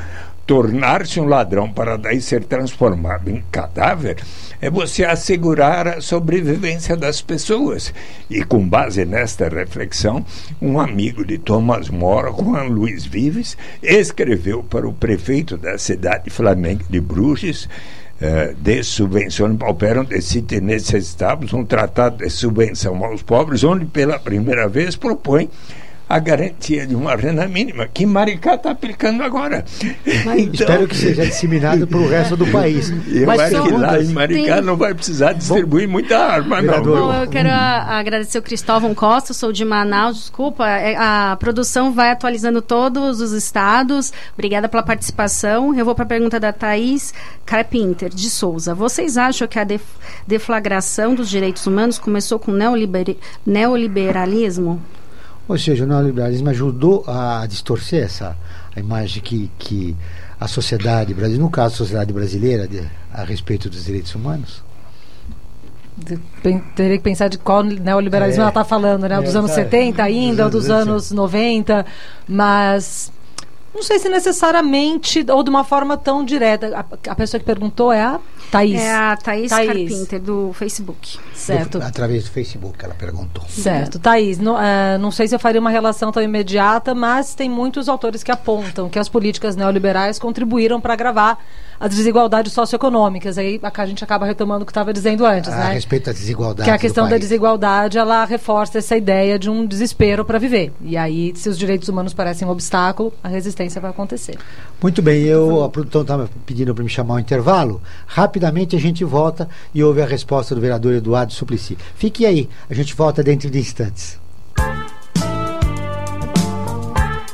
tornar-se 0.46 1.20
um 1.20 1.24
ladrão 1.24 1.70
para 1.70 1.96
daí 1.96 2.20
ser 2.20 2.44
transformado 2.44 3.30
em 3.30 3.42
cadáver, 3.50 4.16
é 4.60 4.70
você 4.70 5.04
assegurar 5.04 5.88
a 5.88 6.00
sobrevivência 6.00 6.96
das 6.96 7.20
pessoas. 7.20 7.92
E 8.28 8.44
com 8.44 8.66
base 8.66 9.04
nesta 9.04 9.48
reflexão, 9.48 10.24
um 10.60 10.78
amigo 10.78 11.24
de 11.24 11.38
Thomas 11.38 11.88
More, 11.88 12.32
Juan 12.32 12.64
Luiz 12.64 13.04
Vives, 13.04 13.56
escreveu 13.82 14.62
para 14.62 14.88
o 14.88 14.92
prefeito 14.92 15.56
da 15.56 15.78
cidade 15.78 16.30
flamenga 16.30 16.84
de 16.88 17.00
Bruges 17.00 17.68
eh, 18.20 18.54
de 18.56 18.82
subvenção 18.84 19.56
pauperam 19.56 20.04
de 20.04 20.20
sítio 20.22 20.60
necessitados, 20.60 21.52
um 21.52 21.64
tratado 21.64 22.18
de 22.18 22.30
subvenção 22.30 23.04
aos 23.04 23.22
pobres, 23.22 23.64
onde 23.64 23.84
pela 23.86 24.18
primeira 24.18 24.68
vez 24.68 24.94
propõe 24.94 25.50
a 26.08 26.18
garantia 26.18 26.86
de 26.86 26.94
uma 26.94 27.16
renda 27.16 27.46
mínima, 27.48 27.88
que 27.92 28.04
Maricá 28.04 28.54
está 28.54 28.70
aplicando 28.72 29.22
agora. 29.22 29.64
Então, 30.36 30.52
Espero 30.52 30.86
que 30.88 30.96
seja 30.96 31.24
disseminado 31.24 31.86
para 31.86 31.98
o 31.98 32.08
resto 32.08 32.36
do 32.36 32.46
país. 32.48 32.92
Eu 33.08 33.26
Mas 33.26 33.40
acho 33.40 33.62
que 33.62 33.70
lá 33.72 34.00
em 34.00 34.06
Maricá 34.12 34.54
Tem- 34.56 34.62
não 34.64 34.76
vai 34.76 34.94
precisar 34.94 35.32
distribuir 35.32 35.88
muita 35.88 36.18
arma, 36.18 36.60
não. 36.60 36.82
Bom, 36.82 37.12
eu 37.14 37.28
quero 37.28 37.48
a- 37.48 37.98
agradecer 37.98 38.38
o 38.38 38.42
Cristóvão 38.42 38.94
Costa, 38.94 39.32
sou 39.32 39.50
de 39.52 39.64
Manaus, 39.64 40.16
desculpa. 40.18 40.68
é, 40.68 40.94
A 40.96 41.36
produção 41.40 41.92
vai 41.92 42.10
atualizando 42.10 42.60
todos 42.62 43.20
os 43.20 43.32
estados. 43.32 44.12
Obrigada 44.34 44.68
pela 44.68 44.82
participação. 44.82 45.74
Eu 45.74 45.84
vou 45.84 45.94
para 45.94 46.04
a 46.04 46.08
pergunta 46.08 46.38
da 46.38 46.52
Thaís 46.52 47.12
Carpinter, 47.46 48.08
de 48.10 48.28
Souza. 48.30 48.74
Vocês 48.74 49.16
acham 49.16 49.46
que 49.48 49.58
a 49.58 49.64
def- 49.64 49.82
deflagração 50.26 51.14
dos 51.14 51.28
direitos 51.30 51.66
humanos 51.66 51.98
começou 51.98 52.38
com 52.38 52.52
o 52.52 52.54
neoliber- 52.54 53.16
neoliberalismo? 53.46 54.80
Ou 55.48 55.58
seja, 55.58 55.84
o 55.84 55.86
neoliberalismo 55.86 56.48
ajudou 56.50 57.04
a 57.06 57.46
distorcer 57.46 58.04
essa 58.04 58.36
a 58.74 58.80
imagem 58.80 59.22
que, 59.22 59.50
que 59.58 59.96
a 60.40 60.48
sociedade 60.48 61.12
brasileira, 61.14 61.42
no 61.44 61.50
caso 61.50 61.74
a 61.74 61.78
sociedade 61.78 62.12
brasileira, 62.12 62.66
de- 62.66 62.82
a 63.12 63.22
respeito 63.24 63.68
dos 63.70 63.84
direitos 63.84 64.14
humanos? 64.14 64.62
Teria 66.74 66.96
que 66.98 67.04
pensar 67.04 67.28
de 67.28 67.38
qual 67.38 67.62
neoliberalismo 67.62 68.40
É. 68.40 68.42
ela 68.42 68.48
está 68.50 68.64
falando, 68.64 69.08
né? 69.08 69.20
Dos 69.20 69.34
É, 69.34 69.38
anos 69.38 69.50
tá. 69.50 69.56
70 69.56 70.02
ainda, 70.02 70.44
Dos 70.48 70.62
dos 70.64 70.70
anos 70.70 71.10
90, 71.12 71.86
mas 72.26 73.12
Não 73.74 73.82
sei 73.82 73.98
se 73.98 74.08
necessariamente 74.08 75.24
ou 75.30 75.42
de 75.42 75.50
uma 75.50 75.64
forma 75.64 75.96
tão 75.96 76.24
direta. 76.24 76.70
A, 76.78 77.10
a 77.10 77.14
pessoa 77.14 77.38
que 77.40 77.44
perguntou 77.46 77.92
é 77.92 78.02
a 78.02 78.20
Thaís. 78.50 78.80
É 78.80 78.92
a 78.94 79.16
Thaís, 79.16 79.50
Thaís. 79.50 79.66
Carpinter, 79.66 80.20
do 80.20 80.52
Facebook. 80.52 81.18
Certo. 81.34 81.78
Do- 81.78 81.84
através 81.84 82.24
do 82.24 82.30
Facebook, 82.30 82.84
ela 82.84 82.94
perguntou. 82.94 83.44
Certo. 83.48 83.98
Thaís, 83.98 84.38
não, 84.38 84.60
eh, 84.60 84.96
não 84.98 85.10
sei 85.10 85.26
se 85.26 85.34
eu 85.34 85.38
faria 85.40 85.60
uma 85.60 85.70
relação 85.70 86.12
tão 86.12 86.22
imediata, 86.22 86.94
mas 86.94 87.34
tem 87.34 87.50
muitos 87.50 87.88
autores 87.88 88.22
que 88.22 88.30
apontam 88.30 88.88
que 88.88 88.98
as 88.98 89.08
políticas 89.08 89.56
neoliberais 89.56 90.18
contribuíram 90.18 90.80
para 90.80 90.92
agravar 90.92 91.38
as 91.78 91.94
desigualdades 91.94 92.52
socioeconômicas. 92.52 93.38
Aí 93.38 93.60
a 93.62 93.86
gente 93.86 94.02
acaba 94.04 94.26
retomando 94.26 94.62
o 94.62 94.66
que 94.66 94.72
estava 94.72 94.92
dizendo 94.92 95.24
antes, 95.26 95.52
A 95.52 95.56
né? 95.56 95.72
respeito 95.74 96.06
da 96.06 96.12
desigualdade. 96.12 96.68
Que 96.68 96.74
a 96.74 96.78
questão 96.78 97.08
da 97.08 97.18
desigualdade, 97.18 97.98
ela 97.98 98.24
reforça 98.24 98.78
essa 98.78 98.96
ideia 98.96 99.38
de 99.38 99.50
um 99.50 99.66
desespero 99.66 100.24
para 100.24 100.38
viver. 100.38 100.72
E 100.80 100.96
aí, 100.96 101.32
se 101.34 101.48
os 101.48 101.58
direitos 101.58 101.88
humanos 101.88 102.14
parecem 102.14 102.46
um 102.46 102.50
obstáculo, 102.50 103.12
a 103.22 103.28
resistência 103.28 103.80
vai 103.80 103.90
acontecer. 103.90 104.38
Muito 104.80 105.02
bem, 105.02 105.22
eu, 105.22 105.64
a 105.64 105.68
produção 105.68 106.02
estava 106.02 106.28
pedindo 106.46 106.74
para 106.74 106.84
me 106.84 106.90
chamar 106.90 107.14
um 107.14 107.18
intervalo. 107.18 107.80
Rapidamente 108.06 108.76
a 108.76 108.80
gente 108.80 109.04
volta 109.04 109.48
e 109.74 109.82
ouve 109.82 110.02
a 110.02 110.06
resposta 110.06 110.54
do 110.54 110.60
vereador 110.60 110.94
Eduardo 110.94 111.32
Suplicy. 111.32 111.76
Fique 111.94 112.26
aí, 112.26 112.48
a 112.68 112.74
gente 112.74 112.94
volta 112.94 113.22
dentro 113.22 113.50
de 113.50 113.58
instantes. 113.58 114.23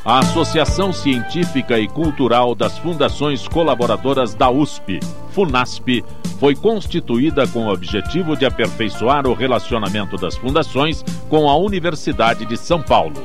A 0.02 0.20
Associação 0.20 0.94
Científica 0.94 1.78
e 1.78 1.86
Cultural 1.86 2.54
das 2.54 2.78
Fundações 2.78 3.46
Colaboradoras 3.46 4.34
da 4.34 4.48
USP, 4.48 4.98
FUNASP, 5.32 6.02
foi 6.38 6.54
constituída 6.56 7.46
com 7.46 7.66
o 7.66 7.72
objetivo 7.72 8.34
de 8.34 8.46
aperfeiçoar 8.46 9.26
o 9.26 9.34
relacionamento 9.34 10.16
das 10.16 10.38
fundações 10.38 11.04
com 11.28 11.50
a 11.50 11.56
Universidade 11.58 12.46
de 12.46 12.56
São 12.56 12.80
Paulo. 12.80 13.22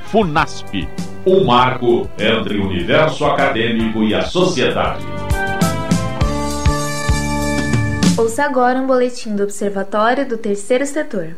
Funasp, 0.04 0.88
um 1.26 1.46
marco 1.46 2.08
entre 2.20 2.60
o 2.60 2.68
universo 2.68 3.26
acadêmico 3.26 4.04
e 4.04 4.14
a 4.14 4.22
sociedade. 4.22 5.04
Ouça 8.16 8.44
agora 8.44 8.80
um 8.80 8.86
boletim 8.86 9.36
do 9.36 9.42
Observatório 9.42 10.30
do 10.30 10.38
Terceiro 10.38 10.86
Setor. 10.86 11.36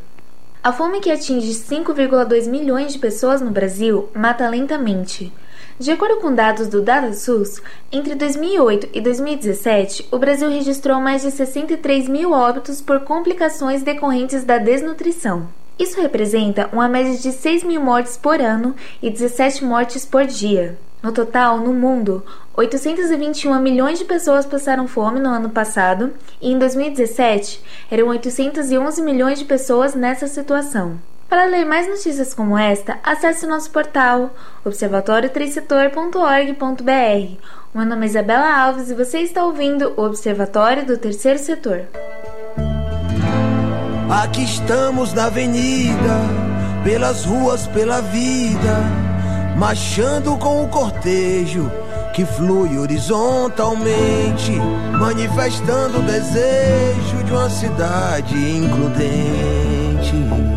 A 0.62 0.74
fome 0.74 1.00
que 1.00 1.10
atinge 1.10 1.52
5,2 1.52 2.50
milhões 2.50 2.92
de 2.92 3.00
pessoas 3.00 3.40
no 3.40 3.50
Brasil 3.50 4.10
mata 4.14 4.50
lentamente. 4.50 5.32
De 5.80 5.92
acordo 5.92 6.18
com 6.18 6.34
dados 6.34 6.68
do 6.68 6.82
DataSUS, 6.82 7.62
entre 7.92 8.16
2008 8.16 8.90
e 8.94 9.02
2017, 9.02 10.08
o 10.12 10.18
Brasil 10.18 10.50
registrou 10.50 11.00
mais 11.00 11.22
de 11.22 11.32
63 11.32 12.08
mil 12.08 12.32
óbitos 12.32 12.82
por 12.82 13.02
complicações 13.02 13.82
decorrentes 13.82 14.44
da 14.44 14.58
desnutrição. 14.58 15.48
Isso 15.80 16.00
representa 16.00 16.70
uma 16.72 16.88
média 16.88 17.18
de 17.18 17.32
6 17.32 17.64
mil 17.64 17.82
mortes 17.82 18.16
por 18.16 18.40
ano 18.40 18.76
e 19.02 19.10
17 19.10 19.66
mortes 19.66 20.06
por 20.06 20.26
dia. 20.26 20.78
No 21.02 21.12
total, 21.12 21.58
no 21.58 21.74
mundo, 21.74 22.24
821 22.56 23.60
milhões 23.60 23.98
de 23.98 24.06
pessoas 24.06 24.46
passaram 24.46 24.88
fome 24.88 25.20
no 25.20 25.30
ano 25.30 25.50
passado 25.50 26.14
e 26.40 26.52
em 26.52 26.60
2017 26.60 27.60
eram 27.90 28.10
811 28.10 29.02
milhões 29.02 29.40
de 29.40 29.46
pessoas 29.46 29.96
nessa 29.96 30.28
situação. 30.28 31.00
Para 31.32 31.46
ler 31.46 31.64
mais 31.64 31.88
notícias 31.88 32.34
como 32.34 32.58
esta, 32.58 33.00
acesse 33.02 33.46
o 33.46 33.50
nosso 33.50 33.72
portal 33.72 34.32
observatório3setor.org.br. 34.66 37.38
Meu 37.74 37.86
nome 37.86 38.06
é 38.06 38.10
Isabela 38.10 38.54
Alves 38.54 38.90
e 38.90 38.94
você 38.94 39.20
está 39.20 39.46
ouvindo 39.46 39.94
o 39.96 40.04
Observatório 40.04 40.86
do 40.86 40.98
Terceiro 40.98 41.40
Setor. 41.40 41.84
Aqui 44.10 44.44
estamos 44.44 45.14
na 45.14 45.28
avenida, 45.28 46.20
pelas 46.84 47.24
ruas, 47.24 47.66
pela 47.68 48.02
vida, 48.02 48.76
marchando 49.58 50.36
com 50.36 50.66
o 50.66 50.68
cortejo 50.68 51.72
que 52.14 52.26
flui 52.26 52.78
horizontalmente, 52.78 54.52
manifestando 55.00 56.00
o 56.00 56.02
desejo 56.02 57.24
de 57.24 57.32
uma 57.32 57.50
cidade 57.50 58.36
includente. 58.36 60.51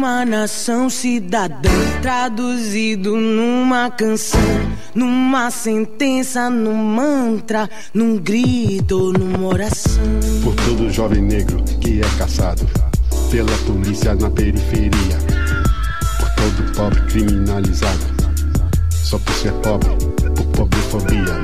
Uma 0.00 0.24
nação 0.24 0.88
cidadã 0.88 1.68
traduzido 2.00 3.16
numa 3.16 3.90
canção, 3.90 4.40
numa 4.94 5.50
sentença, 5.50 6.48
num 6.48 6.74
mantra, 6.74 7.68
num 7.92 8.16
grito, 8.16 9.12
numa 9.12 9.46
oração. 9.46 10.02
Por 10.42 10.54
todo 10.54 10.90
jovem 10.90 11.20
negro 11.20 11.62
que 11.82 12.00
é 12.00 12.16
caçado 12.16 12.66
pela 13.30 13.54
polícia 13.66 14.14
na 14.14 14.30
periferia. 14.30 15.18
Por 16.18 16.30
todo 16.30 16.74
pobre 16.74 17.00
criminalizado, 17.02 18.00
só 18.90 19.18
por 19.18 19.34
ser 19.34 19.52
pobre, 19.52 19.90
por 20.34 20.46
pobrefobia. 20.46 21.42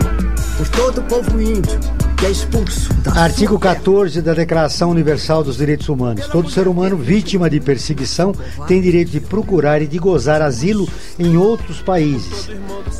Por 0.56 0.68
todo 0.68 1.02
o 1.02 1.04
povo 1.04 1.42
índio 1.42 1.78
que 2.16 2.24
é 2.24 2.30
expulso 2.30 2.94
da 2.94 3.12
Artigo 3.12 3.58
14 3.58 4.22
da 4.22 4.32
Declaração 4.32 4.90
Universal 4.90 5.44
dos 5.44 5.58
Direitos 5.58 5.86
Humanos. 5.88 6.26
Todo 6.28 6.50
ser 6.50 6.66
humano 6.66 6.96
vítima 6.96 7.50
de 7.50 7.60
perseguição 7.60 8.32
tem 8.66 8.80
direito 8.80 9.10
de 9.10 9.20
procurar 9.20 9.82
e 9.82 9.86
de 9.86 9.98
gozar 9.98 10.40
asilo 10.40 10.88
em 11.18 11.36
outros 11.36 11.82
países. 11.82 12.48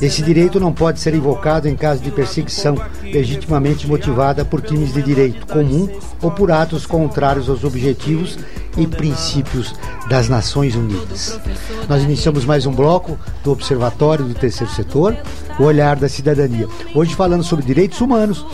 Esse 0.02 0.20
direito 0.20 0.61
não 0.61 0.70
pode 0.70 1.00
ser 1.00 1.14
invocado 1.14 1.66
em 1.66 1.74
caso 1.74 2.02
de 2.02 2.11
perseguição 2.11 2.76
legitimamente 3.02 3.87
motivada 3.87 4.44
por 4.44 4.61
crimes 4.61 4.92
de 4.92 5.02
direito 5.02 5.46
comum 5.46 5.88
ou 6.20 6.31
por 6.31 6.50
atos 6.50 6.85
contrários 6.85 7.48
aos 7.48 7.64
objetivos 7.64 8.38
e 8.76 8.87
princípios 8.87 9.74
das 10.11 10.29
Nações 10.29 10.74
Unidas. 10.74 11.40
Nós 11.88 12.02
iniciamos 12.02 12.44
mais 12.44 12.66
um 12.66 12.72
bloco 12.72 13.18
do 13.42 13.50
Observatório 13.50 14.26
do 14.26 14.35
Terceiro 14.35 14.72
Setor, 14.74 15.16
o 15.59 15.62
Olhar 15.62 15.96
da 15.96 16.09
Cidadania. 16.09 16.68
Hoje 16.94 17.14
falando 17.14 17.42
sobre 17.42 17.64
direitos 17.64 18.02
humanos, 18.02 18.44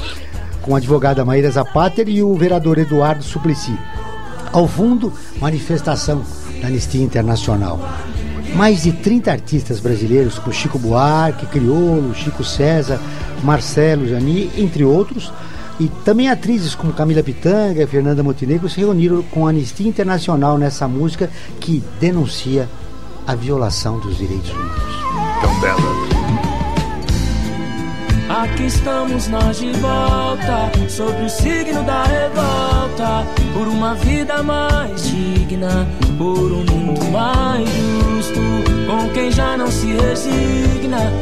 com 0.62 0.74
a 0.74 0.78
advogada 0.78 1.24
Maíra 1.24 1.50
Zapater 1.50 2.08
e 2.08 2.22
o 2.22 2.34
vereador 2.34 2.78
Eduardo 2.78 3.22
Suplicy. 3.22 3.76
Ao 4.52 4.66
fundo, 4.68 5.12
manifestação 5.40 6.22
da 6.60 6.68
Anistia 6.68 7.02
Internacional. 7.02 7.80
Mais 8.54 8.82
de 8.82 8.92
30 8.92 9.30
artistas 9.30 9.80
brasileiros, 9.80 10.38
como 10.38 10.52
Chico 10.52 10.78
Buarque, 10.78 11.46
Criolo, 11.46 12.14
Chico 12.14 12.44
César, 12.44 13.00
Marcelo 13.42 14.06
Jani, 14.06 14.50
entre 14.56 14.84
outros, 14.84 15.32
e 15.80 15.88
também 16.04 16.28
atrizes 16.28 16.74
como 16.74 16.92
Camila 16.92 17.22
Pitanga 17.22 17.82
e 17.82 17.86
Fernanda 17.86 18.22
Montenegro 18.22 18.68
se 18.68 18.78
reuniram 18.78 19.22
com 19.22 19.46
a 19.46 19.50
Anistia 19.50 19.88
Internacional 19.88 20.58
nessa 20.58 20.86
música 20.86 21.30
que 21.58 21.82
denuncia 21.98 22.68
a 23.26 23.34
violação 23.34 23.98
dos 23.98 24.18
direitos 24.18 24.50
humanos. 24.50 24.82
Tão 25.40 25.60
bela. 25.60 26.01
Aqui 28.28 28.66
estamos 28.66 29.28
nós 29.28 29.58
de 29.58 29.72
volta, 29.72 30.70
sob 30.88 31.22
o 31.22 31.28
signo 31.28 31.82
da 31.84 32.04
revolta, 32.04 33.26
por 33.52 33.68
uma 33.68 33.94
vida 33.96 34.42
mais 34.42 35.04
digna, 35.04 35.86
por 36.16 36.52
um 36.52 36.64
mundo 36.64 37.04
mais 37.10 37.68
justo, 37.68 38.40
com 38.86 39.08
quem 39.12 39.30
já 39.30 39.56
não 39.56 39.70
se 39.70 39.92
resigna 39.92 41.12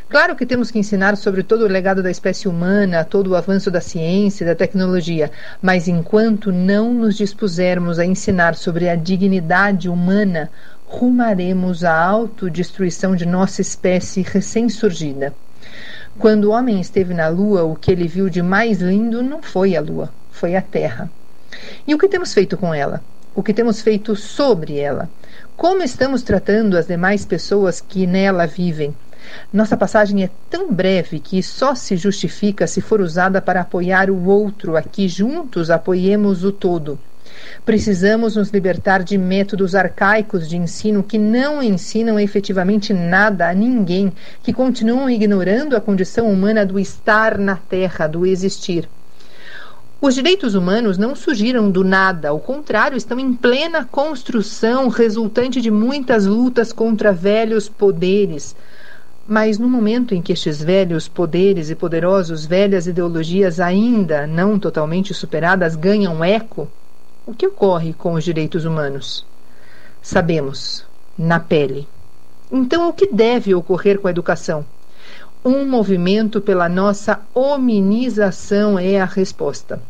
Claro 0.07 0.33
que 0.33 0.45
temos 0.45 0.71
que 0.71 0.79
ensinar 0.79 1.17
sobre 1.17 1.43
todo 1.43 1.65
o 1.65 1.67
legado 1.67 2.01
da 2.01 2.09
espécie 2.09 2.47
humana, 2.47 3.03
todo 3.03 3.31
o 3.31 3.35
avanço 3.35 3.69
da 3.69 3.81
ciência 3.81 4.45
e 4.45 4.47
da 4.47 4.55
tecnologia, 4.55 5.29
mas 5.61 5.89
enquanto 5.89 6.49
não 6.49 6.93
nos 6.93 7.17
dispusermos 7.17 7.99
a 7.99 8.05
ensinar 8.05 8.55
sobre 8.55 8.87
a 8.87 8.95
dignidade 8.95 9.89
humana, 9.89 10.49
rumaremos 10.85 11.83
à 11.83 11.93
autodestruição 11.93 13.17
de 13.17 13.25
nossa 13.25 13.59
espécie 13.59 14.21
recém-surgida. 14.21 15.33
Quando 16.17 16.45
o 16.45 16.51
homem 16.51 16.79
esteve 16.79 17.13
na 17.13 17.27
Lua, 17.27 17.63
o 17.63 17.75
que 17.75 17.91
ele 17.91 18.07
viu 18.07 18.29
de 18.29 18.41
mais 18.41 18.79
lindo 18.79 19.21
não 19.21 19.41
foi 19.41 19.75
a 19.75 19.81
Lua, 19.81 20.09
foi 20.31 20.55
a 20.55 20.61
Terra. 20.61 21.11
E 21.87 21.93
o 21.93 21.97
que 21.97 22.07
temos 22.07 22.33
feito 22.33 22.57
com 22.57 22.73
ela? 22.73 23.01
O 23.33 23.43
que 23.43 23.53
temos 23.53 23.81
feito 23.81 24.15
sobre 24.15 24.77
ela? 24.77 25.09
Como 25.55 25.83
estamos 25.83 26.23
tratando 26.23 26.77
as 26.77 26.87
demais 26.87 27.25
pessoas 27.25 27.79
que 27.79 28.07
nela 28.07 28.47
vivem? 28.47 28.93
Nossa 29.51 29.75
passagem 29.75 30.23
é 30.23 30.29
tão 30.49 30.71
breve 30.71 31.19
que 31.19 31.41
só 31.43 31.75
se 31.75 31.97
justifica 31.97 32.67
se 32.67 32.81
for 32.81 33.01
usada 33.01 33.41
para 33.41 33.61
apoiar 33.61 34.09
o 34.09 34.25
outro, 34.25 34.77
a 34.77 34.81
que 34.81 35.07
juntos 35.07 35.69
apoiemos 35.69 36.43
o 36.43 36.51
todo. 36.51 36.99
Precisamos 37.65 38.35
nos 38.35 38.49
libertar 38.49 39.03
de 39.03 39.17
métodos 39.17 39.75
arcaicos 39.75 40.47
de 40.47 40.57
ensino 40.57 41.03
que 41.03 41.17
não 41.17 41.61
ensinam 41.61 42.19
efetivamente 42.19 42.93
nada 42.93 43.49
a 43.49 43.53
ninguém, 43.53 44.11
que 44.41 44.53
continuam 44.53 45.09
ignorando 45.09 45.75
a 45.75 45.81
condição 45.81 46.31
humana 46.31 46.65
do 46.65 46.79
estar 46.79 47.37
na 47.37 47.55
Terra, 47.55 48.07
do 48.07 48.25
existir. 48.25 48.89
Os 49.99 50.13
direitos 50.13 50.53
humanos 50.53 50.95
não 50.95 51.15
surgiram 51.15 51.71
do 51.71 51.83
nada, 51.83 52.29
ao 52.29 52.39
contrário, 52.39 52.95
estão 52.95 53.19
em 53.19 53.33
plena 53.33 53.83
construção, 53.83 54.89
resultante 54.89 55.59
de 55.59 55.71
muitas 55.71 56.27
lutas 56.27 56.71
contra 56.71 57.11
velhos 57.11 57.67
poderes. 57.67 58.55
Mas 59.27 59.57
no 59.57 59.67
momento 59.67 60.13
em 60.13 60.21
que 60.21 60.31
estes 60.31 60.61
velhos 60.61 61.07
poderes 61.07 61.71
e 61.71 61.75
poderosos, 61.75 62.45
velhas 62.45 62.85
ideologias 62.85 63.59
ainda 63.59 64.27
não 64.27 64.59
totalmente 64.59 65.15
superadas 65.15 65.75
ganham 65.75 66.23
eco, 66.23 66.69
o 67.25 67.33
que 67.33 67.47
ocorre 67.47 67.91
com 67.91 68.13
os 68.13 68.23
direitos 68.23 68.65
humanos? 68.65 69.25
Sabemos, 69.99 70.85
na 71.17 71.39
pele. 71.39 71.87
Então, 72.51 72.87
o 72.87 72.93
que 72.93 73.11
deve 73.11 73.55
ocorrer 73.55 73.99
com 73.99 74.07
a 74.07 74.11
educação? 74.11 74.63
Um 75.47 75.65
movimento 75.65 76.41
pela 76.41 76.67
nossa 76.67 77.21
hominização 77.33 78.77
é 78.77 78.99
a 78.99 79.05
resposta. 79.05 79.81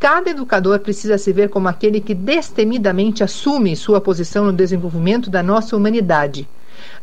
Cada 0.00 0.30
educador 0.30 0.80
precisa 0.80 1.16
se 1.16 1.32
ver 1.32 1.48
como 1.48 1.68
aquele 1.68 2.00
que 2.00 2.12
destemidamente 2.12 3.22
assume 3.22 3.76
sua 3.76 4.00
posição 4.00 4.46
no 4.46 4.52
desenvolvimento 4.52 5.30
da 5.30 5.44
nossa 5.44 5.76
humanidade 5.76 6.48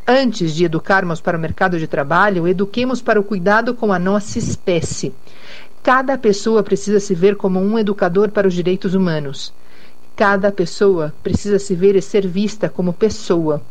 Antes 0.06 0.54
de 0.54 0.66
educarmos 0.66 1.22
para 1.22 1.38
o 1.38 1.40
mercado 1.40 1.80
de 1.80 1.88
trabalho, 1.88 2.46
eduquemos 2.46 3.02
para 3.02 3.20
o 3.20 3.24
cuidado 3.24 3.74
com 3.74 3.94
a 3.94 3.98
nossa 3.98 4.38
espécie. 4.38 5.14
Cada 5.82 6.18
pessoa 6.18 6.62
precisa 6.62 7.00
se 7.00 7.16
ver 7.16 7.38
como 7.38 7.58
um 7.58 7.80
educador 7.80 8.30
para 8.30 8.46
os 8.46 8.54
direitos 8.54 8.94
humanos. 8.94 9.54
Cada 10.14 10.52
pessoa 10.52 11.14
precisa 11.24 11.58
se 11.58 11.74
ver 11.74 11.96
e 11.96 12.02
ser 12.02 12.28
vista 12.28 12.68
como 12.68 12.92
pessoa, 12.92 13.62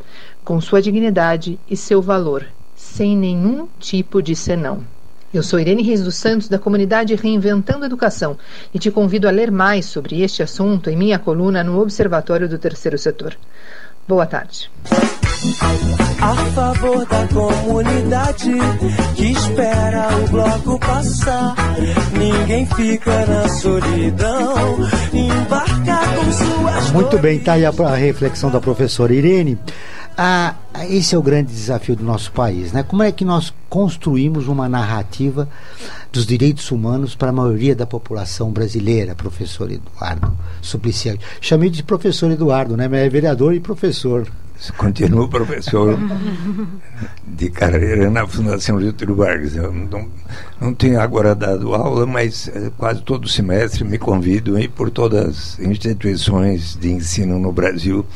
com 0.43 0.59
sua 0.59 0.81
dignidade 0.81 1.59
e 1.69 1.77
seu 1.77 2.01
valor, 2.01 2.47
sem 2.83 3.17
nenhum 3.17 3.69
tipo 3.79 4.21
de 4.21 4.35
senão. 4.35 4.85
Eu 5.33 5.43
sou 5.43 5.59
Irene 5.59 5.83
Reis 5.83 6.03
dos 6.03 6.17
Santos, 6.17 6.49
da 6.49 6.59
comunidade 6.59 7.15
Reinventando 7.15 7.87
Educação, 7.87 8.37
e 8.75 8.79
te 8.79 8.91
convido 8.91 9.27
a 9.27 9.31
ler 9.31 9.51
mais 9.51 9.87
sobre 9.87 10.21
este 10.21 10.43
assunto 10.43 10.91
em 10.91 10.97
minha 10.97 11.19
coluna 11.19 11.65
no 11.65 11.81
Observatório 11.81 12.49
do 12.49 12.59
Terceiro 12.59 12.99
Setor. 12.99 13.35
Boa 14.07 14.27
tarde. 14.27 14.71
A 16.21 16.35
favor 16.51 17.07
da 17.07 17.27
comunidade 17.29 18.53
que 19.17 19.33
espera 19.33 20.09
o 20.17 20.29
bloco 20.29 20.79
passar. 20.79 21.55
Ninguém 22.13 22.67
fica 22.67 23.27
na 23.27 23.49
solidão, 23.49 24.79
embarcar 25.13 26.15
com 26.15 26.33
suas. 26.33 26.91
Muito 26.93 27.19
bem, 27.19 27.39
tá 27.39 27.55
aí 27.55 27.65
a 27.65 27.95
reflexão 27.97 28.51
da 28.51 28.61
professora 28.61 29.15
Irene. 29.15 29.59
Ah, 30.17 30.55
esse 30.89 31.15
é 31.15 31.19
o 31.19 31.23
grande 31.23 31.53
desafio 31.53 31.97
do 31.97 32.05
nosso 32.05 32.33
país, 32.33 32.73
né? 32.73 32.83
Como 32.83 33.03
é 33.03 33.11
que 33.11 33.25
nós 33.25 33.53
construímos 33.69 34.47
uma 34.47 34.69
narrativa 34.69 35.49
dos 36.13 36.27
direitos 36.27 36.71
humanos 36.71 37.15
para 37.15 37.31
a 37.31 37.33
maioria 37.33 37.75
da 37.75 37.87
população 37.87 38.51
brasileira, 38.51 39.15
professor 39.15 39.71
Eduardo 39.71 40.37
Suplicy? 40.61 41.19
Chamei 41.41 41.71
de 41.71 41.83
professor 41.83 42.31
Eduardo, 42.31 42.77
né? 42.77 42.89
Mas 42.89 43.01
é 43.01 43.09
vereador 43.09 43.55
e 43.55 43.61
professor. 43.61 44.29
Continuo 44.77 45.29
professor 45.29 45.99
de 47.27 47.51
carreira 47.51 48.09
na 48.11 48.27
Fundação 48.27 48.81
Getúlio 48.81 49.17
Vargas. 49.17 49.57
Eu 49.57 49.73
não, 49.73 50.09
não 50.61 50.73
tenho 50.73 51.01
agora 51.01 51.35
dado 51.35 51.75
aula, 51.75 52.07
mas 52.07 52.49
é, 52.49 52.71
quase 52.77 53.03
todo 53.03 53.29
semestre 53.29 53.83
me 53.83 53.99
convido 53.99 54.57
e 54.59 54.69
por 54.69 54.91
todas 54.91 55.27
as 55.27 55.59
instituições 55.59 56.77
de 56.81 56.93
ensino 56.93 57.41
no 57.41 57.51
Brasil, 57.51 58.07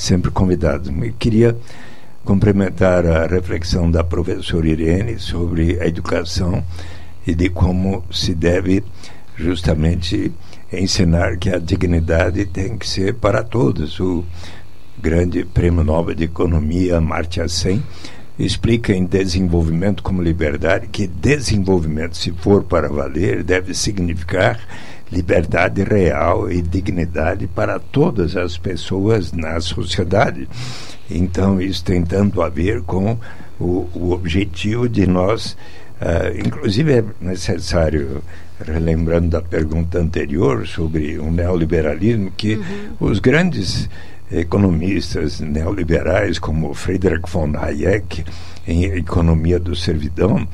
sempre 0.00 0.30
convidado. 0.30 0.90
Eu 0.90 1.12
queria 1.18 1.56
complementar 2.24 3.06
a 3.06 3.26
reflexão 3.26 3.90
da 3.90 4.02
professora 4.02 4.68
Irene 4.68 5.18
sobre 5.18 5.80
a 5.80 5.86
educação 5.86 6.62
e 7.26 7.34
de 7.34 7.48
como 7.48 8.04
se 8.10 8.34
deve 8.34 8.82
justamente 9.36 10.32
ensinar 10.72 11.36
que 11.36 11.50
a 11.50 11.58
dignidade 11.58 12.44
tem 12.46 12.76
que 12.76 12.88
ser 12.88 13.14
para 13.14 13.42
todos. 13.42 13.98
O, 14.00 14.24
grande 15.00 15.44
prêmio 15.44 15.82
Nobel 15.82 16.14
de 16.14 16.24
Economia, 16.24 16.98
Amartya 16.98 17.48
Sen, 17.48 17.82
explica 18.38 18.92
em 18.92 19.04
Desenvolvimento 19.04 20.02
como 20.02 20.22
Liberdade 20.22 20.88
que 20.88 21.06
desenvolvimento, 21.06 22.16
se 22.16 22.32
for 22.32 22.64
para 22.64 22.88
valer, 22.88 23.42
deve 23.42 23.74
significar 23.74 24.60
liberdade 25.12 25.82
real 25.82 26.50
e 26.50 26.62
dignidade 26.62 27.46
para 27.46 27.78
todas 27.78 28.36
as 28.36 28.56
pessoas 28.56 29.32
na 29.32 29.60
sociedade. 29.60 30.48
Então, 31.10 31.60
isso 31.60 31.84
tem 31.84 32.02
tanto 32.02 32.40
a 32.42 32.48
ver 32.48 32.82
com 32.82 33.18
o, 33.58 33.88
o 33.94 34.12
objetivo 34.12 34.88
de 34.88 35.06
nós, 35.06 35.56
uh, 36.00 36.38
inclusive 36.46 36.92
é 36.92 37.04
necessário 37.20 38.22
relembrando 38.64 39.28
da 39.28 39.42
pergunta 39.42 39.98
anterior 39.98 40.66
sobre 40.66 41.18
o 41.18 41.30
neoliberalismo, 41.30 42.30
que 42.36 42.54
uhum. 42.54 42.64
os 43.00 43.18
grandes 43.18 43.88
economistas 44.30 45.40
neoliberais 45.40 46.38
como 46.38 46.72
Friedrich 46.72 47.28
von 47.28 47.52
Hayek, 47.56 48.24
em 48.66 48.84
Economia 48.84 49.58
do 49.58 49.74
Servidão, 49.74 50.46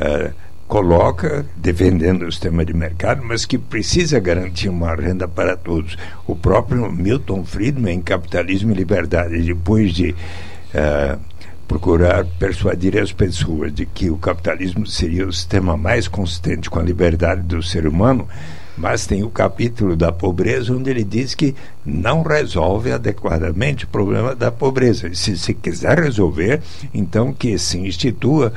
uh, 0.00 0.32
coloca, 0.72 1.44
defendendo 1.54 2.22
o 2.22 2.32
sistema 2.32 2.64
de 2.64 2.72
mercado, 2.72 3.22
mas 3.22 3.44
que 3.44 3.58
precisa 3.58 4.18
garantir 4.18 4.70
uma 4.70 4.94
renda 4.94 5.28
para 5.28 5.54
todos. 5.54 5.98
O 6.26 6.34
próprio 6.34 6.90
Milton 6.90 7.44
Friedman, 7.44 7.96
em 7.96 8.00
Capitalismo 8.00 8.72
e 8.72 8.74
Liberdade, 8.74 9.42
depois 9.42 9.92
de 9.92 10.12
uh, 10.12 11.20
procurar 11.68 12.24
persuadir 12.38 12.96
as 12.96 13.12
pessoas 13.12 13.70
de 13.70 13.84
que 13.84 14.08
o 14.08 14.16
capitalismo 14.16 14.86
seria 14.86 15.28
o 15.28 15.32
sistema 15.32 15.76
mais 15.76 16.08
consistente 16.08 16.70
com 16.70 16.78
a 16.78 16.82
liberdade 16.82 17.42
do 17.42 17.62
ser 17.62 17.86
humano, 17.86 18.26
mas 18.74 19.06
tem 19.06 19.22
o 19.22 19.28
capítulo 19.28 19.94
da 19.94 20.10
pobreza 20.10 20.72
onde 20.74 20.88
ele 20.88 21.04
diz 21.04 21.34
que 21.34 21.54
não 21.84 22.22
resolve 22.22 22.90
adequadamente 22.90 23.84
o 23.84 23.88
problema 23.88 24.34
da 24.34 24.50
pobreza. 24.50 25.14
Se 25.14 25.36
se 25.36 25.52
quiser 25.52 25.98
resolver, 25.98 26.62
então 26.94 27.30
que 27.30 27.58
se 27.58 27.78
institua 27.78 28.54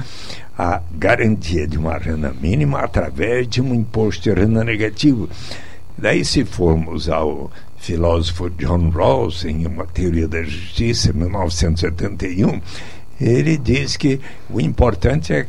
a 0.57 0.81
garantia 0.91 1.67
de 1.67 1.77
uma 1.77 1.97
renda 1.97 2.33
mínima 2.33 2.79
através 2.79 3.47
de 3.47 3.61
um 3.61 3.73
imposto 3.73 4.23
de 4.23 4.39
renda 4.39 4.63
negativo. 4.63 5.29
Daí, 5.97 6.23
se 6.25 6.43
formos 6.43 7.09
ao 7.09 7.51
filósofo 7.77 8.49
John 8.49 8.89
Rawls, 8.89 9.45
em 9.45 9.65
uma 9.65 9.85
teoria 9.85 10.27
da 10.27 10.43
justiça, 10.43 11.11
em 11.11 11.13
1971, 11.13 12.61
ele 13.19 13.57
diz 13.57 13.95
que 13.95 14.19
o 14.49 14.59
importante 14.59 15.33
é 15.33 15.47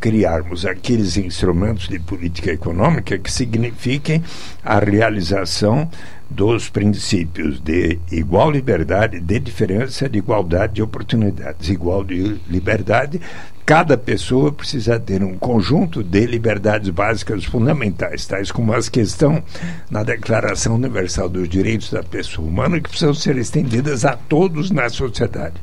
criarmos 0.00 0.66
aqueles 0.66 1.16
instrumentos 1.16 1.88
de 1.88 1.98
política 1.98 2.52
econômica 2.52 3.18
que 3.18 3.32
signifiquem 3.32 4.22
a 4.62 4.78
realização 4.78 5.88
dos 6.28 6.68
princípios 6.68 7.60
de 7.60 7.98
igual 8.10 8.50
liberdade, 8.50 9.20
de 9.20 9.38
diferença, 9.38 10.08
de 10.08 10.18
igualdade 10.18 10.74
de 10.74 10.82
oportunidades. 10.82 11.68
Igual 11.70 12.04
de 12.04 12.38
liberdade 12.48 13.20
cada 13.66 13.98
pessoa 13.98 14.52
precisa 14.52 15.00
ter 15.00 15.24
um 15.24 15.36
conjunto 15.36 16.00
de 16.04 16.24
liberdades 16.24 16.88
básicas 16.88 17.44
fundamentais, 17.44 18.24
tais 18.24 18.52
como 18.52 18.72
as 18.72 18.88
que 18.88 19.00
estão 19.00 19.42
na 19.90 20.04
Declaração 20.04 20.76
Universal 20.76 21.28
dos 21.28 21.48
Direitos 21.48 21.90
da 21.90 22.00
Pessoa 22.00 22.46
Humana, 22.46 22.80
que 22.80 22.88
precisam 22.88 23.12
ser 23.12 23.36
estendidas 23.36 24.04
a 24.04 24.12
todos 24.16 24.70
na 24.70 24.88
sociedade. 24.88 25.56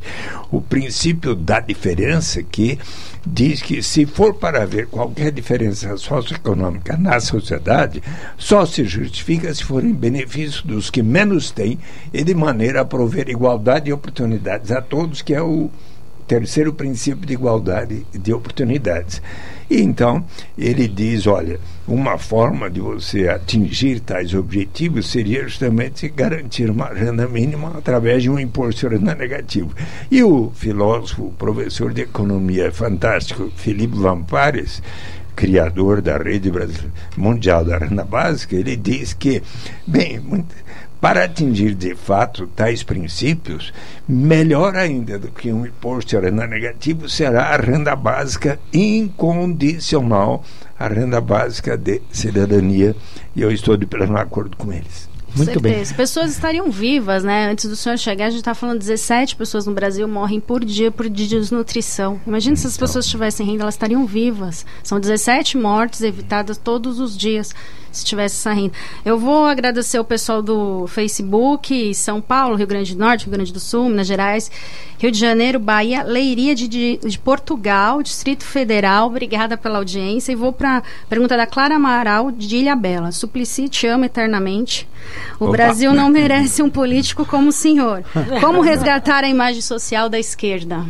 O 0.52 0.60
princípio 0.60 1.34
da 1.34 1.62
diferença, 1.62 2.44
que 2.44 2.78
diz 3.26 3.62
que 3.62 3.82
se 3.82 4.06
for 4.06 4.34
para 4.34 4.64
haver 4.64 4.88
qualquer 4.88 5.32
diferença 5.32 5.96
socioeconômica 5.96 6.98
na 6.98 7.22
sociedade, 7.22 8.04
só 8.38 8.66
se 8.66 8.84
justifica 8.84 9.54
se 9.54 9.64
for 9.64 9.82
em 9.82 9.94
benefício 9.94 10.68
dos 10.68 10.90
que 10.90 11.02
menos 11.02 11.52
têm 11.52 11.80
e 12.12 12.22
de 12.22 12.36
maneira 12.36 12.82
a 12.82 12.86
prover 12.86 13.30
igualdade 13.30 13.86
de 13.86 13.94
oportunidades 13.94 14.72
a 14.72 14.82
todos, 14.82 15.22
que 15.22 15.34
é 15.34 15.42
o 15.42 15.72
terceiro 16.28 16.74
princípio 16.74 17.26
de 17.26 17.34
igualdade 17.34 18.06
de 18.12 18.34
oportunidades. 18.34 19.22
E 19.70 19.82
então 19.82 20.24
ele 20.58 20.88
diz, 20.88 21.26
olha, 21.28 21.60
uma 21.88 22.18
forma 22.18 22.70
de 22.70 22.80
você 22.80 23.28
atingir 23.28 24.00
tais 24.00 24.34
objetivos 24.34 25.10
seria 25.10 25.44
justamente 25.44 26.08
garantir 26.10 26.70
uma 26.70 26.88
renda 26.88 27.28
mínima 27.28 27.74
através 27.78 28.24
de 28.24 28.30
um 28.30 28.40
imposto 28.40 28.88
de 28.88 28.96
renda 28.96 29.16
negativo. 29.16 29.72
E 30.12 30.24
o 30.24 30.52
filósofo, 30.54 31.34
professor 31.38 31.94
de 31.94 32.02
economia 32.02 32.72
fantástico, 32.72 33.52
Felipe 33.56 33.98
Lampares, 33.98 34.82
criador 35.36 36.02
da 36.02 36.18
rede 36.18 36.52
mundial 37.18 37.66
da 37.66 37.78
renda 37.78 38.04
básica, 38.04 38.56
ele 38.56 38.76
diz 38.76 39.14
que, 39.14 39.42
bem, 39.86 40.20
muito, 40.20 40.54
para 41.04 41.26
atingir 41.26 41.76
de 41.76 41.96
fato 41.96 42.48
tais 42.48 42.82
princípios, 42.82 43.74
melhor 44.08 44.74
ainda 44.74 45.20
do 45.20 45.28
que 45.28 45.52
um 45.52 45.66
imposto 45.66 46.16
de 46.16 46.26
renda 46.26 46.48
negativo 46.48 47.10
será 47.10 47.48
a 47.48 47.58
renda 47.58 47.94
básica 47.94 48.58
incondicional, 48.72 50.46
a 50.80 50.88
renda 50.88 51.20
básica 51.20 51.78
de 51.78 52.02
cidadania, 52.10 52.96
e 53.36 53.42
eu 53.42 53.52
estou 53.52 53.76
de 53.76 53.86
pleno 53.86 54.16
acordo 54.16 54.56
com 54.56 54.72
eles. 54.72 55.10
Muito 55.36 55.52
certeza. 55.52 55.60
bem. 55.60 55.82
As 55.82 55.92
pessoas 55.92 56.32
estariam 56.32 56.72
vivas, 56.72 57.22
né? 57.22 57.50
Antes 57.50 57.68
do 57.68 57.76
senhor 57.76 57.98
chegar, 57.98 58.28
a 58.28 58.30
gente 58.30 58.40
está 58.40 58.56
falando 58.56 58.80
17 58.80 59.36
pessoas 59.36 59.66
no 59.66 59.74
Brasil 59.74 60.08
morrem 60.08 60.40
por 60.40 60.64
dia 60.64 60.90
por 60.90 61.10
desnutrição. 61.10 62.22
Imagina 62.26 62.56
se 62.56 62.66
as 62.66 62.76
então. 62.76 62.88
pessoas 62.88 63.08
tivessem 63.08 63.46
renda, 63.46 63.64
elas 63.64 63.74
estariam 63.74 64.06
vivas. 64.06 64.66
São 64.82 65.02
17 65.02 65.58
mortes 65.58 66.02
evitadas 66.02 66.58
todos 66.58 67.00
os 67.02 67.18
dias 67.18 67.54
se 67.94 68.04
tivesse 68.04 68.36
essa 68.36 68.52
renda. 68.52 68.74
Eu 69.06 69.18
vou 69.18 69.46
agradecer 69.46 70.00
o 70.00 70.04
pessoal 70.04 70.42
do 70.42 70.88
Facebook, 70.88 71.94
São 71.94 72.20
Paulo, 72.20 72.56
Rio 72.56 72.68
Grande 72.68 72.96
do 72.96 73.00
Norte, 73.00 73.26
Rio 73.26 73.34
Grande 73.34 73.54
do 73.54 73.60
Sul, 73.60 73.88
Minas 73.88 74.08
Gerais, 74.08 74.52
Rio 74.98 75.12
de 75.12 75.20
Janeiro, 75.20 75.60
Bahia, 75.60 76.04
Leiria 76.04 76.56
de, 76.56 76.68
de, 76.68 76.98
de 76.98 77.20
Portugal, 77.20 78.02
Distrito 78.02 78.44
Federal. 78.44 79.08
Obrigada 79.08 79.56
pela 79.56 79.78
audiência. 79.78 80.32
E 80.32 80.36
vou 80.36 80.52
para 80.52 80.78
a 80.78 80.84
pergunta 81.08 81.38
da 81.38 81.46
Clara 81.46 81.76
Amaral, 81.76 82.32
de 82.32 82.58
Ilha 82.58 82.76
Bela. 82.76 83.12
Suplicy 83.12 83.70
te 83.70 83.86
ama 83.86 84.08
eternamente. 84.08 84.88
O 85.40 85.46
Opa. 85.46 85.54
Brasil 85.54 85.94
não 85.94 86.10
merece 86.12 86.64
um 86.64 86.70
político 86.70 87.26
como 87.26 87.50
o 87.50 87.54
senhor. 87.54 88.04
Como 88.42 88.62
resgatar 88.62 89.24
a 89.24 89.30
imagem 89.30 89.62
social 89.62 90.10
da 90.10 90.20
esquerda? 90.20 90.86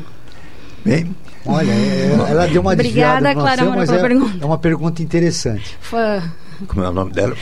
Bem, 0.86 1.16
Olha, 1.46 1.72
é, 1.72 2.14
ela 2.30 2.48
deu 2.48 2.62
uma 2.62 2.72
Obrigada, 2.74 3.34
Clara, 3.34 3.66
mas 3.66 3.90
é, 3.90 3.98
é, 4.42 4.46
uma 4.46 4.58
pergunta 4.58 5.02
interessante. 5.02 5.78
Foi. 5.82 6.22
Como 6.68 6.84
é 6.84 6.90
o 6.90 6.94
nome 6.94 7.12
dela? 7.12 7.36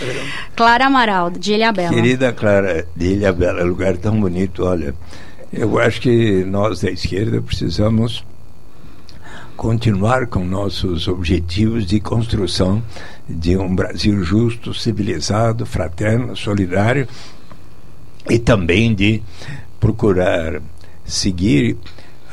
Clara 0.55 0.87
Amaral, 0.87 1.29
de 1.29 1.53
Ilhabela. 1.53 1.93
Querida 1.93 2.33
Clara, 2.33 2.87
de 2.95 3.13
Ilhabela, 3.13 3.63
lugar 3.63 3.97
tão 3.97 4.19
bonito. 4.19 4.63
Olha, 4.65 4.93
eu 5.51 5.77
acho 5.79 6.01
que 6.01 6.43
nós 6.45 6.81
da 6.81 6.89
esquerda 6.89 7.41
precisamos 7.41 8.23
continuar 9.55 10.27
com 10.27 10.43
nossos 10.43 11.07
objetivos 11.07 11.85
de 11.85 11.99
construção 11.99 12.81
de 13.29 13.55
um 13.57 13.75
Brasil 13.75 14.23
justo, 14.23 14.73
civilizado, 14.73 15.65
fraterno, 15.65 16.35
solidário 16.35 17.07
e 18.29 18.39
também 18.39 18.95
de 18.95 19.21
procurar 19.79 20.61
seguir 21.05 21.77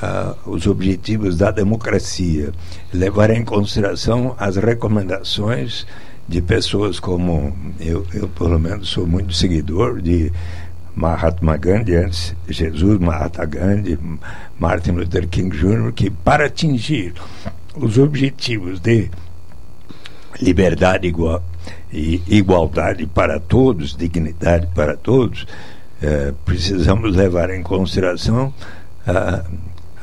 uh, 0.03 0.51
os 0.51 0.67
objetivos 0.67 1.37
da 1.37 1.51
democracia, 1.51 2.53
levar 2.93 3.31
em 3.31 3.45
consideração 3.45 4.35
as 4.39 4.57
recomendações 4.57 5.87
de 6.29 6.43
pessoas 6.43 7.01
como 7.01 7.57
eu, 7.81 8.07
eu 8.13 8.29
pelo 8.29 8.59
menos 8.59 8.91
sou 8.91 9.07
muito 9.07 9.33
seguidor 9.33 10.03
de 10.03 10.31
Mahatma 10.95 11.57
Gandhi, 11.57 11.97
antes 11.97 12.35
Jesus, 12.49 12.99
Mahatma 12.99 13.47
Gandhi, 13.47 13.99
Martin 14.59 14.91
Luther 14.91 15.27
King 15.29 15.57
Jr., 15.57 15.93
que 15.93 16.11
para 16.11 16.47
atingir 16.47 17.15
os 17.75 17.97
objetivos 17.97 18.81
de 18.81 19.09
liberdade 20.41 21.07
igual, 21.07 21.43
e 21.93 22.23
igualdade 22.29 23.07
para 23.07 23.41
todos, 23.41 23.97
dignidade 23.97 24.67
para 24.75 24.97
todos, 24.97 25.47
eh, 26.03 26.35
precisamos 26.45 27.17
levar 27.17 27.51
em 27.51 27.63
consideração 27.63 28.53
ah, 29.07 29.45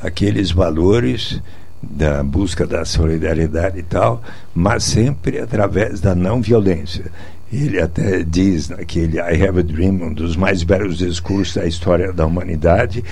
aqueles 0.01 0.51
valores 0.51 1.41
da 1.81 2.23
busca 2.23 2.65
da 2.65 2.83
solidariedade 2.83 3.79
e 3.79 3.83
tal, 3.83 4.21
mas 4.53 4.83
sempre 4.83 5.39
através 5.39 5.99
da 5.99 6.15
não 6.15 6.41
violência. 6.41 7.05
Ele 7.51 7.79
até 7.79 8.23
diz 8.23 8.69
naquele 8.69 9.17
I 9.17 9.45
Have 9.45 9.59
a 9.59 9.63
Dream, 9.63 10.01
um 10.01 10.13
dos 10.13 10.35
mais 10.35 10.63
belos 10.63 10.97
discursos 10.97 11.55
da 11.55 11.65
história 11.65 12.11
da 12.11 12.25
humanidade, 12.25 13.03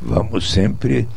vamos 0.00 0.52
sempre. 0.52 1.08